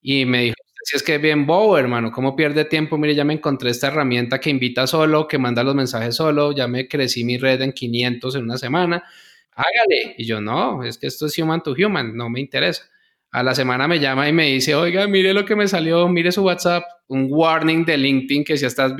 Y 0.00 0.24
me 0.24 0.42
dijo, 0.42 0.56
si 0.90 0.96
es 0.96 1.04
que 1.04 1.18
bien 1.18 1.46
bobo, 1.46 1.78
hermano, 1.78 2.10
¿cómo 2.10 2.34
pierde 2.34 2.64
tiempo? 2.64 2.98
Mire, 2.98 3.14
ya 3.14 3.22
me 3.22 3.32
encontré 3.32 3.70
esta 3.70 3.86
herramienta 3.86 4.40
que 4.40 4.50
invita 4.50 4.88
solo, 4.88 5.28
que 5.28 5.38
manda 5.38 5.62
los 5.62 5.76
mensajes 5.76 6.16
solo, 6.16 6.50
ya 6.50 6.66
me 6.66 6.88
crecí 6.88 7.22
mi 7.22 7.38
red 7.38 7.62
en 7.62 7.72
500 7.72 8.34
en 8.34 8.42
una 8.42 8.58
semana, 8.58 9.04
hágale. 9.52 10.16
Y 10.18 10.24
yo, 10.24 10.40
no, 10.40 10.82
es 10.82 10.98
que 10.98 11.06
esto 11.06 11.26
es 11.26 11.38
human 11.38 11.62
to 11.62 11.76
human, 11.78 12.16
no 12.16 12.28
me 12.28 12.40
interesa. 12.40 12.90
A 13.30 13.44
la 13.44 13.54
semana 13.54 13.86
me 13.86 14.00
llama 14.00 14.28
y 14.28 14.32
me 14.32 14.46
dice, 14.46 14.74
oiga, 14.74 15.06
mire 15.06 15.32
lo 15.32 15.44
que 15.44 15.54
me 15.54 15.68
salió, 15.68 16.08
mire 16.08 16.32
su 16.32 16.42
WhatsApp, 16.42 16.82
un 17.06 17.28
warning 17.30 17.84
de 17.84 17.96
LinkedIn 17.96 18.42
que 18.42 18.56
si 18.56 18.66
estás, 18.66 18.92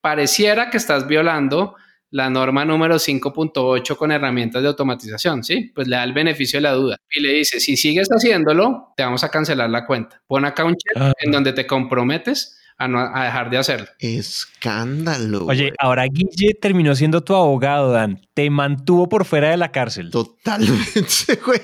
pareciera 0.00 0.70
que 0.70 0.76
estás 0.76 1.08
violando 1.08 1.74
la 2.12 2.30
norma 2.30 2.64
número 2.64 2.96
5.8 2.96 3.96
con 3.96 4.12
herramientas 4.12 4.62
de 4.62 4.68
automatización, 4.68 5.42
¿sí? 5.42 5.72
Pues 5.74 5.88
le 5.88 5.96
da 5.96 6.04
el 6.04 6.12
beneficio 6.12 6.58
de 6.58 6.62
la 6.62 6.72
duda 6.72 6.96
y 7.10 7.22
le 7.22 7.32
dice, 7.32 7.58
si 7.58 7.76
sigues 7.76 8.08
haciéndolo, 8.08 8.92
te 8.96 9.02
vamos 9.02 9.24
a 9.24 9.30
cancelar 9.30 9.70
la 9.70 9.86
cuenta. 9.86 10.22
Pon 10.26 10.44
acá 10.44 10.64
un 10.64 10.74
check 10.74 10.96
ah. 10.96 11.12
en 11.18 11.32
donde 11.32 11.52
te 11.52 11.66
comprometes 11.66 12.58
a, 12.76 12.86
no, 12.86 13.00
a 13.00 13.24
dejar 13.24 13.48
de 13.48 13.58
hacerlo. 13.58 13.86
Escándalo. 13.98 15.46
Oye, 15.46 15.72
ahora 15.78 16.04
Guille 16.04 16.54
terminó 16.60 16.94
siendo 16.94 17.22
tu 17.22 17.34
abogado, 17.34 17.92
Dan. 17.92 18.20
Te 18.34 18.48
mantuvo 18.50 19.08
por 19.08 19.24
fuera 19.24 19.50
de 19.50 19.56
la 19.56 19.72
cárcel. 19.72 20.10
Totalmente, 20.10 21.40
güey. 21.46 21.60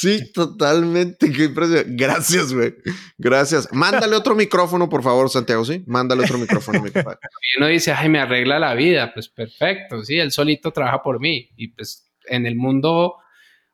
Sí, 0.00 0.30
totalmente. 0.32 1.32
Qué 1.32 1.46
impresión. 1.46 1.84
Gracias, 1.96 2.54
güey. 2.54 2.72
Gracias. 3.16 3.68
Mándale 3.72 4.14
otro 4.14 4.36
micrófono, 4.36 4.88
por 4.88 5.02
favor, 5.02 5.28
Santiago, 5.28 5.64
¿sí? 5.64 5.82
Mándale 5.88 6.22
otro 6.22 6.38
micrófono, 6.38 6.80
mi 6.80 6.90
papá. 6.90 7.18
Y 7.42 7.58
uno 7.58 7.66
dice, 7.66 7.90
ay, 7.90 8.08
me 8.08 8.20
arregla 8.20 8.60
la 8.60 8.74
vida. 8.74 9.12
Pues 9.12 9.28
perfecto, 9.28 10.04
sí, 10.04 10.16
él 10.16 10.30
solito 10.30 10.70
trabaja 10.70 11.02
por 11.02 11.18
mí. 11.18 11.48
Y 11.56 11.72
pues 11.72 12.08
en 12.26 12.46
el 12.46 12.54
mundo 12.54 13.16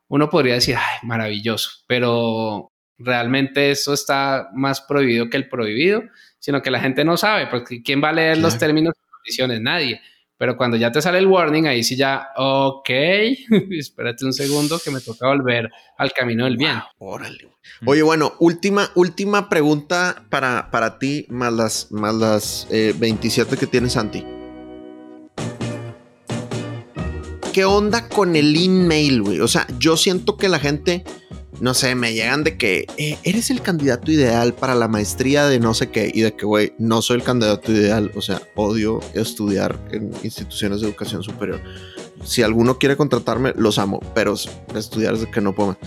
uno 0.07 0.27
podría 0.27 0.55
decir, 0.55 0.77
ay, 0.77 1.07
maravilloso. 1.07 1.83
Pero 1.85 2.71
realmente 2.97 3.69
eso 3.69 3.93
está 3.93 4.49
más 4.55 4.81
prohibido 4.81 5.29
que 5.29 5.37
el 5.37 5.47
prohibido, 5.47 6.01
sino 6.39 6.63
que 6.63 6.71
la 6.71 6.79
gente 6.79 7.05
no 7.05 7.17
sabe, 7.17 7.45
porque 7.45 7.83
¿quién 7.83 8.03
va 8.03 8.09
a 8.09 8.13
leer 8.13 8.39
los 8.39 8.57
términos 8.57 8.95
y 8.97 9.11
condiciones? 9.11 9.61
Nadie. 9.61 10.01
Pero 10.37 10.57
cuando 10.57 10.75
ya 10.75 10.91
te 10.91 11.01
sale 11.01 11.19
el 11.19 11.27
warning, 11.27 11.65
ahí 11.65 11.83
sí 11.83 11.95
ya, 11.95 12.27
ok, 12.35 12.89
espérate 13.71 14.25
un 14.25 14.33
segundo 14.33 14.79
que 14.83 14.91
me 14.91 14.99
toca 14.99 15.27
volver 15.27 15.69
al 15.97 16.11
camino 16.11 16.43
del 16.43 16.57
bien. 16.57 16.81
órale. 16.97 17.49
Oye, 17.85 18.01
bueno, 18.01 18.33
última, 18.39 18.89
última 18.95 19.47
pregunta 19.47 20.25
para, 20.29 20.69
para 20.71 20.99
ti, 20.99 21.25
más 21.29 21.53
las, 21.53 21.91
más 21.91 22.13
las 22.15 22.67
27 22.69 23.55
eh, 23.55 23.57
que 23.57 23.67
tienes, 23.67 23.93
Santi. 23.93 24.25
¿Qué 27.53 27.63
onda 27.63 28.09
con 28.09 28.35
el 28.35 28.53
email, 28.61 29.21
güey? 29.21 29.39
O 29.39 29.47
sea, 29.47 29.65
yo 29.79 29.95
siento 29.95 30.35
que 30.35 30.49
la 30.49 30.59
gente 30.59 31.05
no 31.59 31.73
sé, 31.73 31.95
me 31.95 32.13
llegan 32.13 32.43
de 32.43 32.57
que 32.57 32.85
eh, 32.97 33.17
eres 33.23 33.49
el 33.49 33.61
candidato 33.61 34.11
ideal 34.11 34.53
para 34.53 34.75
la 34.75 34.87
maestría 34.87 35.45
de 35.47 35.59
no 35.59 35.73
sé 35.73 35.89
qué 35.89 36.11
y 36.13 36.21
de 36.21 36.35
que, 36.35 36.45
güey, 36.45 36.73
no 36.77 37.01
soy 37.01 37.17
el 37.17 37.23
candidato 37.23 37.71
ideal. 37.71 38.11
O 38.15 38.21
sea, 38.21 38.41
odio 38.55 38.99
estudiar 39.13 39.79
en 39.91 40.11
instituciones 40.23 40.81
de 40.81 40.87
educación 40.87 41.23
superior. 41.23 41.61
Si 42.23 42.41
alguno 42.41 42.77
quiere 42.77 42.97
contratarme, 42.97 43.53
los 43.55 43.77
amo, 43.77 43.99
pero 44.13 44.35
estudiar 44.75 45.13
es 45.13 45.21
de 45.21 45.31
que 45.31 45.41
no 45.41 45.53
puedo. 45.53 45.77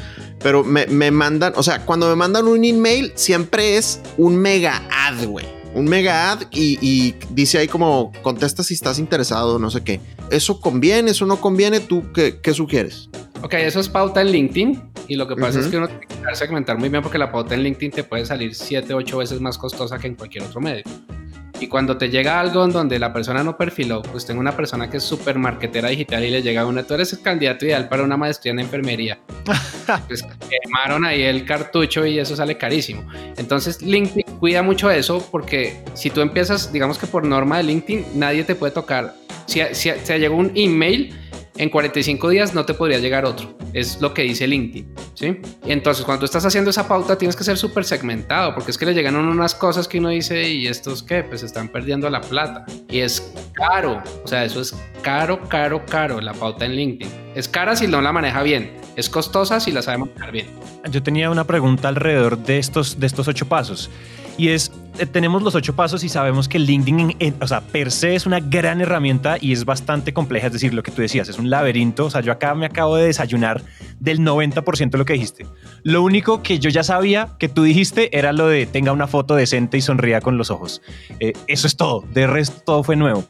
Pero 0.41 0.65
me, 0.65 1.11
mandan, 1.11 1.53
o 1.57 1.63
sea, 1.63 1.85
cuando 1.85 2.09
me 2.09 2.17
mandan 2.17 2.47
un 2.47 2.65
email, 2.65 3.13
siempre 3.15 3.77
es 3.77 4.01
un 4.17 4.37
mega 4.37 4.83
ad, 4.91 5.25
güey. 5.27 5.47
Un 5.75 5.85
mega 5.85 6.33
ad 6.33 6.43
y, 6.51 7.15
dice 7.31 7.59
ahí 7.59 7.69
como 7.69 8.13
contesta 8.23 8.63
si 8.63 8.75
estás 8.75 8.99
interesado, 8.99 9.59
no 9.59 9.71
sé 9.71 9.83
qué. 9.83 10.01
¿Eso 10.31 10.61
conviene? 10.61 11.11
¿Eso 11.11 11.27
no 11.27 11.41
conviene? 11.41 11.81
¿Tú 11.81 12.13
qué, 12.13 12.41
qué 12.41 12.55
sugieres? 12.55 13.09
Ok, 13.43 13.55
eso 13.55 13.81
es 13.81 13.89
pauta 13.89 14.21
en 14.21 14.33
LinkedIn. 14.33 14.83
Y 15.07 15.17
lo 15.17 15.27
que 15.27 15.37
pasa 15.37 15.61
es 15.61 15.69
que 15.69 15.79
uno 15.79 15.89
tiene 15.89 16.07
que 16.07 16.35
segmentar 16.35 16.77
muy 16.77 16.89
bien 16.89 17.03
porque 17.03 17.19
la 17.19 17.33
pauta 17.33 17.55
en 17.55 17.63
LinkedIn 17.63 17.93
te 17.93 18.05
puede 18.05 18.27
salir 18.27 18.55
7, 18.55 18.93
8 18.93 19.19
veces 19.19 19.41
más 19.41 19.57
costosa 19.57 19.99
que 19.99 20.09
en 20.09 20.17
cualquier 20.17 20.45
otro 20.45 20.61
medio. 20.61 20.85
Y 21.61 21.67
cuando 21.67 21.97
te 21.97 22.09
llega 22.09 22.39
algo 22.39 22.65
en 22.65 22.71
donde 22.71 22.99
la 22.99 23.13
persona 23.13 23.43
no 23.43 23.57
perfiló, 23.57 24.03
pues 24.03 24.25
tengo 24.25 24.39
una 24.39 24.57
persona 24.57 24.89
que 24.89 24.99
es 24.99 25.03
súper 25.03 25.39
marketera 25.39 25.89
digital 25.89 26.25
y 26.25 26.31
le 26.31 26.41
llega 26.41 26.65
una, 26.65 26.85
tú 26.85 26.95
eres 26.95 27.13
el 27.13 27.21
candidato 27.21 27.67
ideal 27.67 27.89
para 27.89 28.05
una 28.05 28.17
maestría 28.17 28.53
en 28.53 28.61
enfermería. 28.61 29.19
pues 30.07 30.23
quemaron 30.23 31.05
ahí 31.05 31.23
el 31.23 31.45
cartucho 31.45 32.07
y 32.07 32.19
eso 32.19 32.37
sale 32.37 32.57
carísimo. 32.57 33.05
Entonces 33.37 33.83
LinkedIn 33.83 34.37
cuida 34.39 34.63
mucho 34.63 34.91
eso 34.91 35.27
porque 35.33 35.83
si 35.95 36.11
tú 36.11 36.21
empiezas, 36.21 36.73
digamos 36.73 36.99
que 36.99 37.09
por 37.09 37.27
norma 37.27 37.57
de 37.57 37.65
LinkedIn, 37.65 38.07
nadie 38.15 38.45
te 38.45 38.55
puede 38.55 38.73
tocar. 38.73 39.15
Si, 39.47 39.61
si, 39.73 39.91
si 39.91 40.13
llegó 40.19 40.37
un 40.37 40.53
email, 40.55 41.13
en 41.59 41.71
45 41.71 42.31
días 42.31 42.55
no 42.55 42.65
te 42.65 42.73
podría 42.73 42.99
llegar 42.99 43.25
otro. 43.25 43.59
Es 43.73 44.01
lo 44.01 44.15
que 44.15 44.23
dice 44.23 44.47
LinkedIn. 44.47 44.95
¿sí? 45.15 45.39
Entonces, 45.67 46.05
cuando 46.05 46.25
estás 46.25 46.47
haciendo 46.47 46.71
esa 46.71 46.87
pauta, 46.87 47.19
tienes 47.19 47.35
que 47.35 47.43
ser 47.45 47.59
súper 47.59 47.85
segmentado, 47.85 48.55
porque 48.55 48.71
es 48.71 48.79
que 48.79 48.87
le 48.87 48.95
llegan 48.95 49.17
unas 49.17 49.55
cosas 49.55 49.89
que 49.89 49.99
uno 49.99 50.09
dice, 50.11 50.49
¿y 50.49 50.69
estos 50.69 51.03
qué? 51.03 51.25
Pues 51.25 51.43
están 51.43 51.69
perdiendo 51.69 52.09
la 52.09 52.21
plata. 52.21 52.65
Y 52.89 53.01
es 53.01 53.35
caro. 53.53 54.01
O 54.25 54.29
sea, 54.29 54.45
eso 54.45 54.61
es 54.61 54.75
caro, 55.03 55.41
caro, 55.49 55.85
caro, 55.85 56.21
la 56.21 56.33
pauta 56.33 56.65
en 56.65 56.77
LinkedIn. 56.77 57.13
Es 57.35 57.49
cara 57.49 57.75
si 57.75 57.89
no 57.89 58.01
la 58.01 58.13
maneja 58.13 58.43
bien. 58.43 58.73
Es 58.95 59.11
costosa 59.11 59.59
si 59.59 59.73
la 59.73 59.83
sabe 59.83 59.99
manejar 59.99 60.31
bien. 60.31 60.47
Yo 60.91 61.03
tenía 61.03 61.29
una 61.31 61.45
pregunta 61.45 61.89
alrededor 61.89 62.39
de 62.39 62.59
estos, 62.59 63.01
de 63.01 63.07
estos 63.07 63.27
ocho 63.27 63.47
pasos. 63.47 63.91
Y 64.37 64.51
es, 64.51 64.71
tenemos 65.07 65.43
los 65.43 65.55
ocho 65.55 65.75
pasos 65.75 66.05
y 66.05 66.09
sabemos 66.09 66.49
que 66.49 66.59
LinkedIn, 66.59 67.35
o 67.41 67.47
sea, 67.47 67.61
per 67.61 67.91
se 67.91 68.15
es 68.15 68.27
una 68.27 68.41
gran 68.41 68.81
herramienta 68.81 69.37
y 69.41 69.53
es 69.53 69.65
bastante 69.65 70.13
compleja. 70.13 70.49
Es 70.49 70.53
decir, 70.53 70.75
lo 70.75 70.83
que 70.83 70.91
tú 70.91 71.03
decías, 71.03 71.29
es 71.29 71.39
un 71.39 71.51
laberinto. 71.51 72.07
O 72.07 72.11
sea, 72.11 72.21
yo 72.21 72.33
acá 72.33 72.55
me 72.55 72.67
acabo 72.67 72.97
de 72.97 73.07
desayunar 73.07 73.63
del 74.01 74.21
90% 74.21 74.91
de 74.91 74.99
lo 74.99 75.05
que 75.05 75.15
dijiste. 75.15 75.47
Lo 75.83 76.03
único 76.03 76.43
que 76.43 76.59
yo 76.59 76.71
ya 76.71 76.83
sabía 76.83 77.29
que 77.39 77.49
tú 77.49 77.63
dijiste 77.63 78.17
era 78.17 78.33
lo 78.33 78.49
de 78.49 78.67
tenga 78.67 78.93
una 78.93 79.07
foto 79.07 79.35
decente 79.35 79.77
y 79.77 79.81
sonría 79.81 80.21
con 80.21 80.39
los 80.39 80.51
ojos. 80.51 80.83
Eh, 81.21 81.33
eso 81.47 81.67
es 81.67 81.77
todo. 81.77 82.05
De 82.13 82.27
resto, 82.27 82.61
todo 82.65 82.83
fue 82.83 82.97
nuevo 82.97 83.25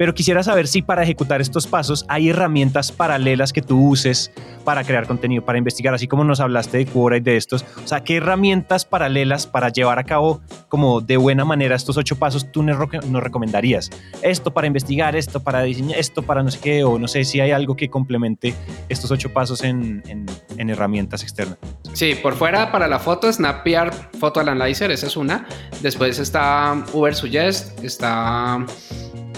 pero 0.00 0.14
quisiera 0.14 0.42
saber 0.42 0.66
si 0.66 0.80
para 0.80 1.02
ejecutar 1.02 1.42
estos 1.42 1.66
pasos 1.66 2.06
hay 2.08 2.30
herramientas 2.30 2.90
paralelas 2.90 3.52
que 3.52 3.60
tú 3.60 3.88
uses 3.88 4.32
para 4.64 4.82
crear 4.82 5.06
contenido, 5.06 5.44
para 5.44 5.58
investigar, 5.58 5.92
así 5.92 6.08
como 6.08 6.24
nos 6.24 6.40
hablaste 6.40 6.78
de 6.78 6.86
Quora 6.86 7.18
y 7.18 7.20
de 7.20 7.36
estos. 7.36 7.66
O 7.84 7.86
sea, 7.86 8.02
¿qué 8.02 8.16
herramientas 8.16 8.86
paralelas 8.86 9.46
para 9.46 9.68
llevar 9.68 9.98
a 9.98 10.04
cabo 10.04 10.40
como 10.70 11.02
de 11.10 11.16
buena 11.16 11.44
manera 11.44 11.74
estos 11.74 11.96
ocho 11.96 12.14
pasos 12.14 12.52
tú 12.52 12.62
nos, 12.62 12.78
recomendarías? 13.20 13.90
Esto 14.22 14.52
para 14.54 14.68
investigar, 14.68 15.16
esto 15.16 15.40
para 15.42 15.62
diseñar, 15.62 15.98
esto 15.98 16.22
para 16.22 16.44
no 16.44 16.52
sé 16.52 16.60
qué, 16.60 16.84
o 16.84 17.00
no 17.00 17.08
sé 17.08 17.24
si 17.24 17.40
hay 17.40 17.50
algo 17.50 17.74
que 17.74 17.88
complemente 17.88 18.54
estos 18.88 19.10
ocho 19.10 19.32
pasos 19.32 19.64
en, 19.64 20.04
en- 20.06 20.26
en 20.56 20.70
herramientas 20.70 21.24
externas. 21.24 21.58
Sí, 21.94 22.14
por 22.22 22.34
fuera 22.34 22.70
para 22.70 22.86
la 22.86 23.00
foto, 23.00 23.32
Snappear 23.32 23.92
Photo 24.20 24.38
Analyzer, 24.38 24.92
esa 24.92 25.08
es 25.08 25.16
una. 25.16 25.48
Después 25.82 26.20
está 26.20 26.84
Uber 26.92 27.12
Suggest, 27.12 27.82
está 27.82 28.64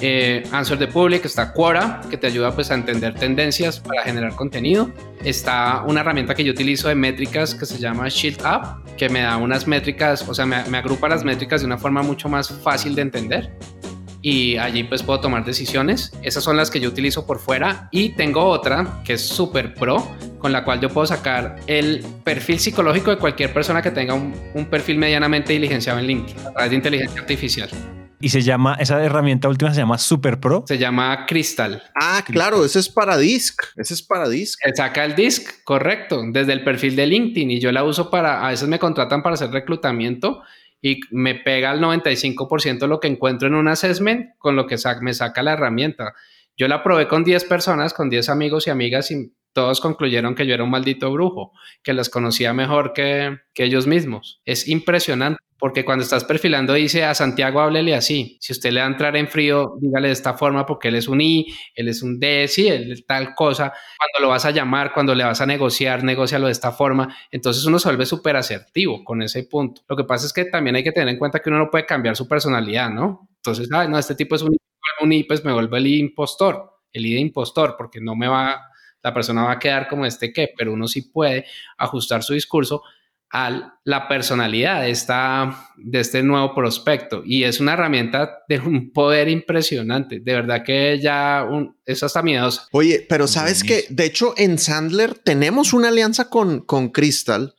eh, 0.03 0.43
Answer 0.51 0.79
the 0.79 0.89
Public, 0.89 1.25
está 1.25 1.53
Quora, 1.53 2.01
que 2.11 2.17
te 2.17 2.27
ayuda 2.27 2.53
pues 2.55 2.71
a 2.73 2.75
entender 2.75 3.15
tendencias 3.15 3.79
para 3.79 4.03
generar 4.03 4.35
contenido. 4.35 4.91
Está 5.25 5.85
una 5.87 6.01
herramienta 6.01 6.35
que 6.35 6.43
yo 6.43 6.53
utilizo 6.53 6.89
de 6.89 6.97
métricas 6.97 7.55
que 7.55 7.65
se 7.65 7.79
llama 7.79 8.09
Shield 8.09 8.41
Up, 8.41 8.97
que 8.97 9.09
me 9.09 9.21
da 9.21 9.37
unas 9.37 9.69
métricas, 9.69 10.29
o 10.29 10.35
sea, 10.35 10.45
me, 10.45 10.65
me 10.65 10.79
agrupa 10.79 11.09
las 11.09 11.25
métricas 11.25 11.61
de 11.61 11.67
una 11.67 11.79
forma 11.79 12.03
mucho 12.03 12.29
más 12.29 12.51
fácil 12.51 12.97
de 12.97 13.03
entender. 13.03 13.53
Y 14.23 14.57
allí 14.57 14.85
pues 14.85 15.03
puedo 15.03 15.21
tomar 15.21 15.45
decisiones. 15.45 16.13
Esas 16.23 16.45
son 16.45 16.57
las 16.57 16.71
que 16.71 16.81
yo 16.81 16.89
utilizo 16.89 17.27
por 17.27 17.41
fuera. 17.41 17.89
Y 17.91 18.11
tengo 18.11 18.45
otra 18.45 19.03
que 19.05 19.15
es 19.15 19.21
super 19.29 19.75
pro, 19.75 20.09
con 20.39 20.53
la 20.53 20.65
cual 20.65 20.81
yo 20.81 20.89
puedo 20.89 21.07
sacar 21.07 21.57
el 21.67 22.05
perfil 22.25 22.59
psicológico 22.61 23.11
de 23.11 23.19
cualquier 23.19 23.53
persona 23.53 23.83
que 23.83 23.91
tenga 23.91 24.15
un, 24.15 24.33
un 24.55 24.67
perfil 24.67 24.99
medianamente 24.99 25.53
diligenciado 25.53 25.99
en 25.99 26.07
LinkedIn 26.07 26.47
a 26.47 26.53
través 26.53 26.71
de 26.71 26.77
inteligencia 26.77 27.21
artificial. 27.21 28.02
Y 28.23 28.29
se 28.31 28.41
llama, 28.43 28.77
esa 28.79 29.03
herramienta 29.05 29.49
última 29.49 29.75
se 29.75 29.81
llama 29.81 29.99
Super 29.99 30.39
Pro. 30.41 30.65
Se 30.67 30.79
llama 30.79 31.27
Crystal. 31.27 31.83
Ah, 32.01 32.23
claro, 32.25 32.65
ese 32.65 32.79
es 32.79 32.89
para 32.89 33.19
Disc. 33.19 33.61
Ese 33.77 33.95
es 33.95 34.03
para 34.03 34.29
Disc. 34.29 34.59
Eh, 34.65 34.71
Saca 34.75 35.05
el 35.05 35.15
disc, 35.17 35.63
correcto, 35.65 36.23
desde 36.31 36.53
el 36.53 36.63
perfil 36.65 36.95
de 36.97 37.07
LinkedIn 37.09 37.51
y 37.51 37.61
yo 37.61 37.73
la 37.73 37.83
uso 37.85 38.11
para, 38.11 38.47
a 38.47 38.51
veces 38.51 38.69
me 38.69 38.79
contratan 38.79 39.23
para 39.23 39.35
hacer 39.35 39.51
reclutamiento 39.51 40.43
y 40.81 41.01
me 41.11 41.35
pega 41.35 41.71
al 41.73 41.81
95% 41.81 42.87
lo 42.87 43.01
que 43.01 43.09
encuentro 43.09 43.49
en 43.49 43.55
un 43.55 43.69
assessment 43.69 44.31
con 44.39 44.57
lo 44.57 44.67
que 44.67 44.79
sa- 44.79 45.01
me 45.01 45.15
saca 45.15 45.43
la 45.43 45.53
herramienta. 45.55 46.13
Yo 46.57 46.69
la 46.69 46.83
probé 46.83 47.09
con 47.09 47.25
10 47.25 47.45
personas, 47.45 47.93
con 47.95 48.09
10 48.11 48.29
amigos 48.29 48.67
y 48.67 48.71
amigas 48.71 49.11
y 49.11 49.33
todos 49.53 49.81
concluyeron 49.81 50.35
que 50.35 50.47
yo 50.47 50.55
era 50.55 50.65
un 50.65 50.71
maldito 50.71 51.11
brujo, 51.13 51.53
que 51.83 51.93
las 51.93 52.09
conocía 52.09 52.53
mejor 52.53 52.93
que, 52.95 53.39
que 53.55 53.65
ellos 53.65 53.87
mismos. 53.87 54.41
Es 54.45 54.69
impresionante 54.69 55.41
porque 55.63 55.85
cuando 55.85 56.03
estás 56.03 56.25
perfilando 56.25 56.73
dice 56.73 57.05
a 57.05 57.15
Santiago 57.15 57.61
háblele 57.61 57.95
así. 57.95 58.37
Si 58.41 58.51
usted 58.53 58.73
le 58.73 58.81
va 58.81 58.87
a 58.87 58.91
entrar 58.91 59.15
en 59.15 59.29
frío, 59.29 59.77
dígale 59.81 60.09
de 60.09 60.13
esta 60.13 60.35
forma 60.35 60.67
porque 60.67 60.89
él 60.89 60.97
es 60.97 61.07
un 61.07 61.21
I, 61.21 61.55
él 61.77 61.87
es 61.87 62.03
un 62.03 62.19
D, 62.19 62.49
sí, 62.49 62.67
él 62.67 63.05
tal 63.07 63.33
cosa. 63.33 63.73
Cuando 63.97 64.27
lo 64.27 64.31
vas 64.31 64.45
a 64.45 64.51
llamar, 64.51 64.93
cuando 64.93 65.15
le 65.15 65.23
vas 65.23 65.41
a 65.41 65.47
negociar, 65.47 66.03
negocialo 66.03 66.47
de 66.47 66.53
esta 66.53 66.73
forma. 66.73 67.17
Entonces 67.31 67.65
uno 67.65 67.79
se 67.79 67.87
vuelve 67.87 68.07
súper 68.07 68.35
asertivo 68.35 69.05
con 69.05 69.23
ese 69.23 69.45
punto. 69.45 69.83
Lo 69.89 69.97
que 69.97 70.03
pasa 70.03 70.27
es 70.27 70.33
que 70.33 70.47
también 70.47 70.75
hay 70.75 70.83
que 70.83 70.91
tener 70.91 71.11
en 71.11 71.17
cuenta 71.17 71.39
que 71.39 71.49
uno 71.49 71.61
no 71.61 71.71
puede 71.71 71.87
cambiar 71.87 72.17
su 72.17 72.27
personalidad, 72.27 72.91
¿no? 72.91 73.29
Entonces, 73.37 73.69
ay, 73.73 73.87
no, 73.87 74.01
este 74.01 74.17
tipo 74.17 74.35
es 74.35 74.43
un, 74.43 74.57
un 75.01 75.13
I, 75.13 75.23
pues 75.23 75.45
me 75.45 75.53
vuelve 75.53 75.79
el 75.79 75.87
I 75.87 76.01
impostor, 76.01 76.73
el 76.93 77.07
I 77.07 77.15
de 77.15 77.21
impostor, 77.21 77.77
porque 77.79 78.01
no 78.01 78.17
me 78.17 78.27
va, 78.27 78.63
la 79.01 79.15
persona 79.15 79.45
va 79.45 79.53
a 79.53 79.59
quedar 79.61 79.87
como 79.87 80.07
este 80.07 80.33
que, 80.33 80.53
pero 80.59 80.73
uno 80.73 80.89
sí 80.89 81.03
puede 81.03 81.47
ajustar 81.79 82.25
su 82.25 82.35
discurso 82.35 82.83
a 83.33 83.79
la 83.85 84.09
personalidad 84.09 84.83
de, 84.83 84.91
esta, 84.91 85.67
de 85.77 86.01
este 86.01 86.23
nuevo 86.23 86.55
prospecto. 86.55 87.23
Y 87.25 87.45
es 87.45 87.61
una 87.61 87.73
herramienta 87.73 88.43
de 88.47 88.59
un 88.59 88.93
poder 88.93 89.29
impresionante. 89.29 90.21
De 90.21 90.35
verdad 90.35 90.63
que 90.63 91.01
ya 91.01 91.47
un, 91.51 91.75
es 91.87 92.03
hasta 92.03 92.23
miedosa. 92.23 92.67
Oye, 92.73 93.07
pero 93.09 93.27
sabes 93.27 93.65
que, 93.65 93.87
de 93.89 94.05
hecho, 94.05 94.35
en 94.37 94.59
Sandler 94.59 95.15
tenemos 95.15 95.73
una 95.73 95.89
alianza 95.89 96.29
con, 96.29 96.61
con 96.61 96.91
Crystal. 96.91 97.55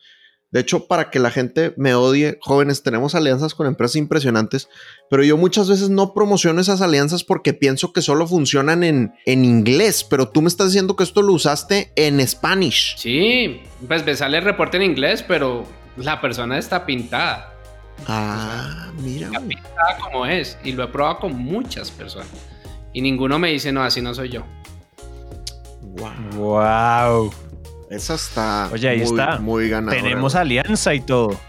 De 0.54 0.60
hecho, 0.60 0.86
para 0.86 1.10
que 1.10 1.18
la 1.18 1.32
gente 1.32 1.74
me 1.78 1.96
odie, 1.96 2.38
jóvenes, 2.40 2.84
tenemos 2.84 3.16
alianzas 3.16 3.56
con 3.56 3.66
empresas 3.66 3.96
impresionantes, 3.96 4.70
pero 5.10 5.24
yo 5.24 5.36
muchas 5.36 5.68
veces 5.68 5.90
no 5.90 6.14
promociono 6.14 6.62
esas 6.62 6.80
alianzas 6.80 7.24
porque 7.24 7.56
pienso 7.56 7.92
que 7.92 8.04
solo 8.04 8.28
funcionan 8.28 8.84
en, 8.84 9.16
en 9.26 9.46
inglés, 9.46 10.04
pero 10.08 10.30
tú 10.30 10.44
me 10.44 10.48
estás 10.50 10.68
diciendo 10.68 10.96
que 10.96 11.04
esto 11.04 11.24
lo 11.24 11.34
usaste 11.34 11.92
en 11.96 12.26
Spanish. 12.28 12.96
Sí, 12.98 13.64
pues 13.88 14.06
me 14.06 14.16
sale 14.16 14.38
el 14.38 14.44
reporte 14.44 14.78
en 14.78 14.84
inglés, 14.84 15.26
pero 15.28 15.66
la 15.98 16.22
persona 16.22 16.60
está 16.60 16.86
pintada. 16.86 17.56
Ah, 18.06 18.92
mira. 19.02 19.30
Está 19.30 19.40
pintada 19.40 19.98
como 20.04 20.28
es. 20.28 20.60
Y 20.64 20.74
lo 20.74 20.84
he 20.84 20.88
probado 20.88 21.18
con 21.18 21.36
muchas 21.36 21.90
personas. 21.90 22.30
Y 22.94 23.02
ninguno 23.02 23.40
me 23.40 23.50
dice, 23.50 23.72
no, 23.72 23.82
así 23.82 24.04
no 24.04 24.14
soy 24.14 24.30
yo. 24.30 24.44
Wow. 25.82 26.36
Wow. 26.36 27.34
Esa 27.90 28.16
está 28.16 28.70
Oye, 28.72 28.90
ahí 28.90 29.00
muy, 29.00 29.06
está. 29.08 29.40
muy 29.40 29.70
ganadora. 29.70 30.02
Tenemos 30.02 30.36
alianza 30.36 30.94
y 30.94 31.02
todo. 31.02 31.40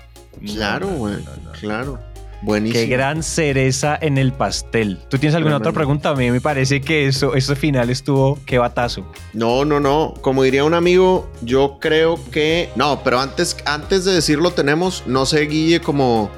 Claro, 0.44 0.88
güey. 0.88 1.14
no, 1.14 1.20
no, 1.20 1.42
no. 1.44 1.52
Claro. 1.52 1.98
Buenísimo. 2.42 2.78
Qué 2.78 2.86
gran 2.88 3.22
cereza 3.22 3.96
en 3.98 4.18
el 4.18 4.32
pastel. 4.34 4.98
¿Tú 5.08 5.16
tienes 5.16 5.34
alguna 5.34 5.56
otra 5.56 5.72
pregunta? 5.72 6.10
A 6.10 6.14
mí 6.14 6.30
me 6.30 6.42
parece 6.42 6.82
que 6.82 7.06
eso, 7.06 7.34
ese 7.34 7.56
final 7.56 7.88
estuvo 7.88 8.38
qué 8.44 8.58
batazo. 8.58 9.06
No, 9.32 9.64
no, 9.64 9.80
no. 9.80 10.12
Como 10.20 10.42
diría 10.42 10.62
un 10.64 10.74
amigo, 10.74 11.26
yo 11.40 11.78
creo 11.80 12.18
que. 12.30 12.68
No, 12.76 13.02
pero 13.02 13.18
antes, 13.18 13.56
antes 13.64 14.04
de 14.04 14.12
decirlo, 14.12 14.50
tenemos, 14.50 15.04
no 15.06 15.24
sé, 15.24 15.46
Guille, 15.46 15.80
como 15.80 16.30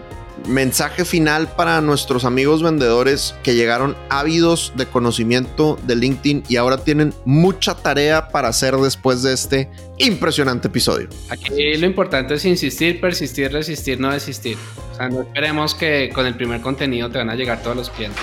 mensaje 0.46 1.04
final 1.04 1.48
para 1.48 1.80
nuestros 1.80 2.24
amigos 2.24 2.62
vendedores 2.62 3.34
que 3.42 3.54
llegaron 3.54 3.96
ávidos 4.08 4.72
de 4.76 4.86
conocimiento 4.86 5.78
de 5.84 5.96
LinkedIn 5.96 6.44
y 6.48 6.56
ahora 6.56 6.78
tienen 6.78 7.14
mucha 7.24 7.74
tarea 7.74 8.28
para 8.28 8.48
hacer 8.48 8.76
después 8.76 9.22
de 9.22 9.32
este 9.32 9.70
impresionante 9.98 10.68
episodio. 10.68 11.08
Aquí 11.30 11.76
lo 11.76 11.86
importante 11.86 12.34
es 12.34 12.44
insistir, 12.44 13.00
persistir, 13.00 13.52
resistir, 13.52 13.98
no 13.98 14.12
desistir. 14.12 14.56
O 14.92 14.94
sea, 14.96 15.08
no 15.08 15.22
esperemos 15.22 15.74
que 15.74 16.10
con 16.14 16.26
el 16.26 16.34
primer 16.34 16.60
contenido 16.60 17.10
te 17.10 17.18
van 17.18 17.30
a 17.30 17.34
llegar 17.34 17.62
todos 17.62 17.76
los 17.76 17.90
clientes. 17.90 18.22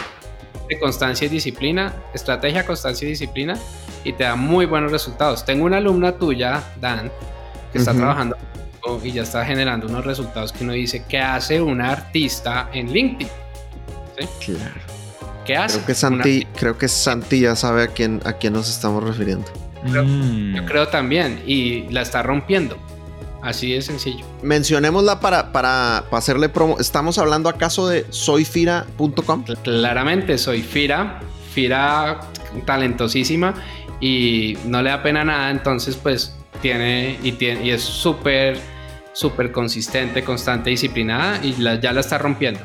De 0.70 0.80
constancia 0.80 1.26
y 1.26 1.30
disciplina, 1.30 1.94
estrategia, 2.14 2.66
constancia 2.66 3.06
y 3.06 3.10
disciplina, 3.10 3.58
y 4.04 4.14
te 4.14 4.24
da 4.24 4.36
muy 4.36 4.66
buenos 4.66 4.92
resultados. 4.92 5.46
Tengo 5.46 5.66
una 5.66 5.78
alumna 5.78 6.14
tuya, 6.14 6.64
Dan, 6.80 7.12
que 7.72 7.80
está 7.80 7.94
trabajando 7.94 8.38
y 9.04 9.12
ya 9.12 9.24
está 9.24 9.46
generando 9.46 9.88
unos 9.88 10.06
resultados 10.06 10.52
que 10.52 10.64
uno 10.64 10.74
dice, 10.74 11.06
¿qué 11.08 11.20
hace 11.20 11.62
una 11.62 11.92
artista 11.92 12.70
en 12.74 12.92
LinkedIn? 12.92 13.30
Claro. 14.46 14.82
¿Qué 15.46 15.56
hace? 15.56 15.76
Creo 15.78 15.88
que 15.88 15.96
Santi, 15.96 16.48
creo 16.58 16.78
que 16.78 16.88
Santi 16.88 17.40
ya 17.42 17.56
sabe 17.56 17.84
a 17.84 17.88
quién, 17.88 18.22
a 18.26 18.34
quién 18.34 18.54
nos 18.54 18.70
estamos 18.70 19.04
refiriendo. 19.04 19.46
Mm. 19.84 20.56
Yo 20.56 20.66
creo 20.66 20.88
también, 20.88 21.42
y 21.46 21.90
la 21.90 22.02
está 22.02 22.24
rompiendo. 22.24 22.78
Así 23.42 23.74
de 23.74 23.82
sencillo. 23.82 24.26
Mencionémosla 24.42 25.20
para, 25.20 25.52
para, 25.52 26.06
para 26.10 26.18
hacerle 26.18 26.48
promo. 26.48 26.80
¿Estamos 26.80 27.18
hablando 27.18 27.50
acaso 27.50 27.90
de 27.90 28.06
soyfira.com? 28.10 29.44
Claramente 29.64 30.38
soy 30.38 30.62
Fira, 30.62 31.20
Fira 31.54 32.22
talentosísima 32.66 33.54
y 34.00 34.58
no 34.66 34.82
le 34.82 34.92
da 34.92 35.04
pena 35.04 35.26
nada, 35.26 35.52
entonces 35.52 35.96
pues 35.96 36.34
tiene 36.62 37.20
y, 37.22 37.34
tiene, 37.34 37.66
y 37.66 37.72
es 37.72 37.82
súper, 37.82 38.58
súper 39.14 39.52
consistente, 39.52 40.24
constante, 40.24 40.70
disciplinada 40.72 41.40
y 41.44 41.54
la- 41.58 41.80
ya 41.80 41.94
la 41.94 42.02
está 42.02 42.18
rompiendo 42.18 42.60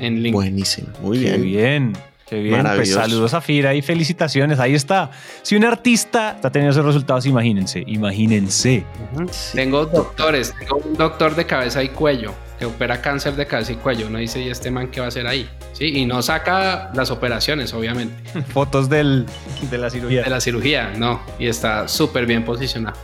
en 0.00 0.14
LinkedIn. 0.16 0.32
Buenísimo. 0.32 0.88
Muy 1.00 1.18
Qué 1.20 1.24
bien. 1.38 1.42
bien. 1.42 1.92
Qué 2.28 2.40
bien. 2.40 2.54
Pues 2.54 2.64
Maravilloso. 2.64 3.00
saludos 3.00 3.34
a 3.34 3.40
Fira 3.40 3.72
y 3.74 3.82
felicitaciones. 3.82 4.58
Ahí 4.58 4.74
está. 4.74 5.12
Si 5.42 5.54
un 5.54 5.64
artista 5.64 6.32
está 6.32 6.50
teniendo 6.50 6.72
esos 6.72 6.84
resultados, 6.84 7.24
imagínense, 7.24 7.84
imagínense. 7.86 8.84
Sí. 9.30 9.52
Tengo 9.54 9.86
doctores, 9.86 10.52
tengo 10.58 10.76
un 10.84 10.94
doctor 10.94 11.36
de 11.36 11.46
cabeza 11.46 11.84
y 11.84 11.88
cuello 11.90 12.34
que 12.58 12.64
opera 12.64 13.00
cáncer 13.00 13.36
de 13.36 13.46
cabeza 13.46 13.72
y 13.72 13.76
cuello. 13.76 14.08
Uno 14.08 14.18
dice, 14.18 14.42
¿y 14.42 14.48
este 14.48 14.70
man 14.72 14.88
qué 14.90 14.98
va 14.98 15.06
a 15.06 15.08
hacer 15.10 15.26
ahí? 15.28 15.48
Sí, 15.72 15.98
y 15.98 16.04
no 16.06 16.20
saca 16.22 16.90
las 16.94 17.10
operaciones, 17.12 17.72
obviamente, 17.74 18.14
Fotos 18.52 18.88
del, 18.88 19.26
de 19.70 19.78
la 19.78 19.88
cirugía. 19.90 20.22
de 20.24 20.30
la 20.30 20.40
cirugía, 20.40 20.94
no, 20.96 21.20
y 21.38 21.46
está 21.46 21.86
súper 21.86 22.26
bien 22.26 22.44
posicionado. 22.44 22.96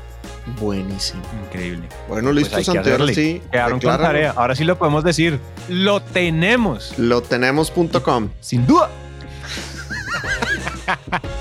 Buenísimo. 0.61 1.23
Increíble. 1.47 1.89
Bueno, 2.09 2.29
Pues 2.31 2.37
listo, 2.37 2.57
hay 2.57 2.63
que 2.63 2.65
Santi. 2.67 2.79
Ahora 2.91 3.05
hacerle. 3.05 3.15
sí. 3.15 3.43
Quedaron 3.51 3.81
con 3.81 3.99
tarea. 3.99 4.33
Ahora 4.37 4.55
sí 4.55 4.65
lo 4.65 4.77
podemos 4.79 5.05
decir. 5.05 5.39
Lo 5.69 6.01
tenemos. 6.03 6.99
Lo 6.99 7.23
tenemos.com. 7.23 8.29
Sin 8.41 8.67
duda. 8.67 8.91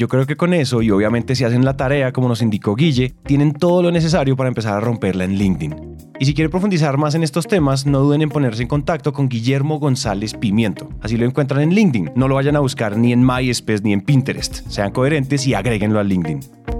Yo 0.00 0.08
creo 0.08 0.24
que 0.24 0.38
con 0.38 0.54
eso, 0.54 0.80
y 0.80 0.90
obviamente 0.90 1.34
si 1.34 1.44
hacen 1.44 1.62
la 1.62 1.76
tarea 1.76 2.10
como 2.10 2.26
nos 2.26 2.40
indicó 2.40 2.74
Guille, 2.74 3.12
tienen 3.26 3.52
todo 3.52 3.82
lo 3.82 3.92
necesario 3.92 4.34
para 4.34 4.48
empezar 4.48 4.72
a 4.72 4.80
romperla 4.80 5.24
en 5.24 5.34
LinkedIn. 5.34 5.74
Y 6.18 6.24
si 6.24 6.32
quieren 6.32 6.50
profundizar 6.50 6.96
más 6.96 7.14
en 7.14 7.22
estos 7.22 7.46
temas, 7.46 7.84
no 7.84 8.00
duden 8.00 8.22
en 8.22 8.30
ponerse 8.30 8.62
en 8.62 8.68
contacto 8.68 9.12
con 9.12 9.28
Guillermo 9.28 9.78
González 9.78 10.32
Pimiento. 10.32 10.88
Así 11.02 11.18
lo 11.18 11.26
encuentran 11.26 11.60
en 11.60 11.74
LinkedIn. 11.74 12.12
No 12.16 12.28
lo 12.28 12.36
vayan 12.36 12.56
a 12.56 12.60
buscar 12.60 12.96
ni 12.96 13.12
en 13.12 13.22
MySpace 13.22 13.82
ni 13.82 13.92
en 13.92 14.00
Pinterest. 14.00 14.66
Sean 14.68 14.90
coherentes 14.90 15.46
y 15.46 15.52
agréguenlo 15.52 16.00
a 16.00 16.02
LinkedIn. 16.02 16.79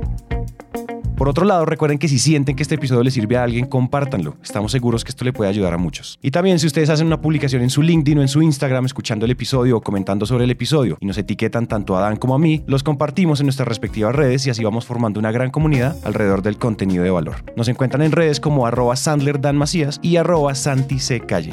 Por 1.20 1.28
otro 1.28 1.44
lado, 1.44 1.66
recuerden 1.66 1.98
que 1.98 2.08
si 2.08 2.18
sienten 2.18 2.56
que 2.56 2.62
este 2.62 2.76
episodio 2.76 3.02
le 3.02 3.10
sirve 3.10 3.36
a 3.36 3.42
alguien, 3.42 3.66
compártanlo. 3.66 4.38
Estamos 4.42 4.72
seguros 4.72 5.04
que 5.04 5.10
esto 5.10 5.22
le 5.26 5.34
puede 5.34 5.50
ayudar 5.50 5.74
a 5.74 5.76
muchos. 5.76 6.18
Y 6.22 6.30
también 6.30 6.58
si 6.58 6.66
ustedes 6.66 6.88
hacen 6.88 7.06
una 7.06 7.20
publicación 7.20 7.60
en 7.60 7.68
su 7.68 7.82
LinkedIn 7.82 8.16
o 8.16 8.22
en 8.22 8.28
su 8.28 8.40
Instagram 8.40 8.86
escuchando 8.86 9.26
el 9.26 9.30
episodio 9.30 9.76
o 9.76 9.80
comentando 9.82 10.24
sobre 10.24 10.44
el 10.44 10.50
episodio 10.50 10.96
y 10.98 11.04
nos 11.04 11.18
etiquetan 11.18 11.66
tanto 11.66 11.94
a 11.94 12.00
Dan 12.00 12.16
como 12.16 12.34
a 12.34 12.38
mí, 12.38 12.64
los 12.66 12.82
compartimos 12.82 13.38
en 13.40 13.48
nuestras 13.48 13.68
respectivas 13.68 14.14
redes 14.14 14.46
y 14.46 14.50
así 14.50 14.64
vamos 14.64 14.86
formando 14.86 15.20
una 15.20 15.30
gran 15.30 15.50
comunidad 15.50 15.94
alrededor 16.04 16.40
del 16.40 16.56
contenido 16.56 17.04
de 17.04 17.10
valor. 17.10 17.44
Nos 17.54 17.68
encuentran 17.68 18.00
en 18.00 18.12
redes 18.12 18.40
como 18.40 18.66
arroba 18.66 18.96
Sandler 18.96 19.42
Dan 19.42 19.58
Macías 19.58 20.00
y 20.02 20.16
arroba 20.16 20.54
Santi 20.54 20.96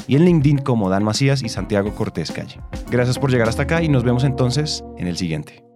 y 0.06 0.16
en 0.16 0.24
LinkedIn 0.24 0.58
como 0.60 0.88
Dan 0.88 1.04
Macías 1.04 1.42
y 1.42 1.50
Santiago 1.50 1.94
Cortés 1.94 2.32
Calle. 2.32 2.58
Gracias 2.90 3.18
por 3.18 3.30
llegar 3.30 3.50
hasta 3.50 3.64
acá 3.64 3.82
y 3.82 3.90
nos 3.90 4.02
vemos 4.02 4.24
entonces 4.24 4.82
en 4.96 5.08
el 5.08 5.18
siguiente. 5.18 5.67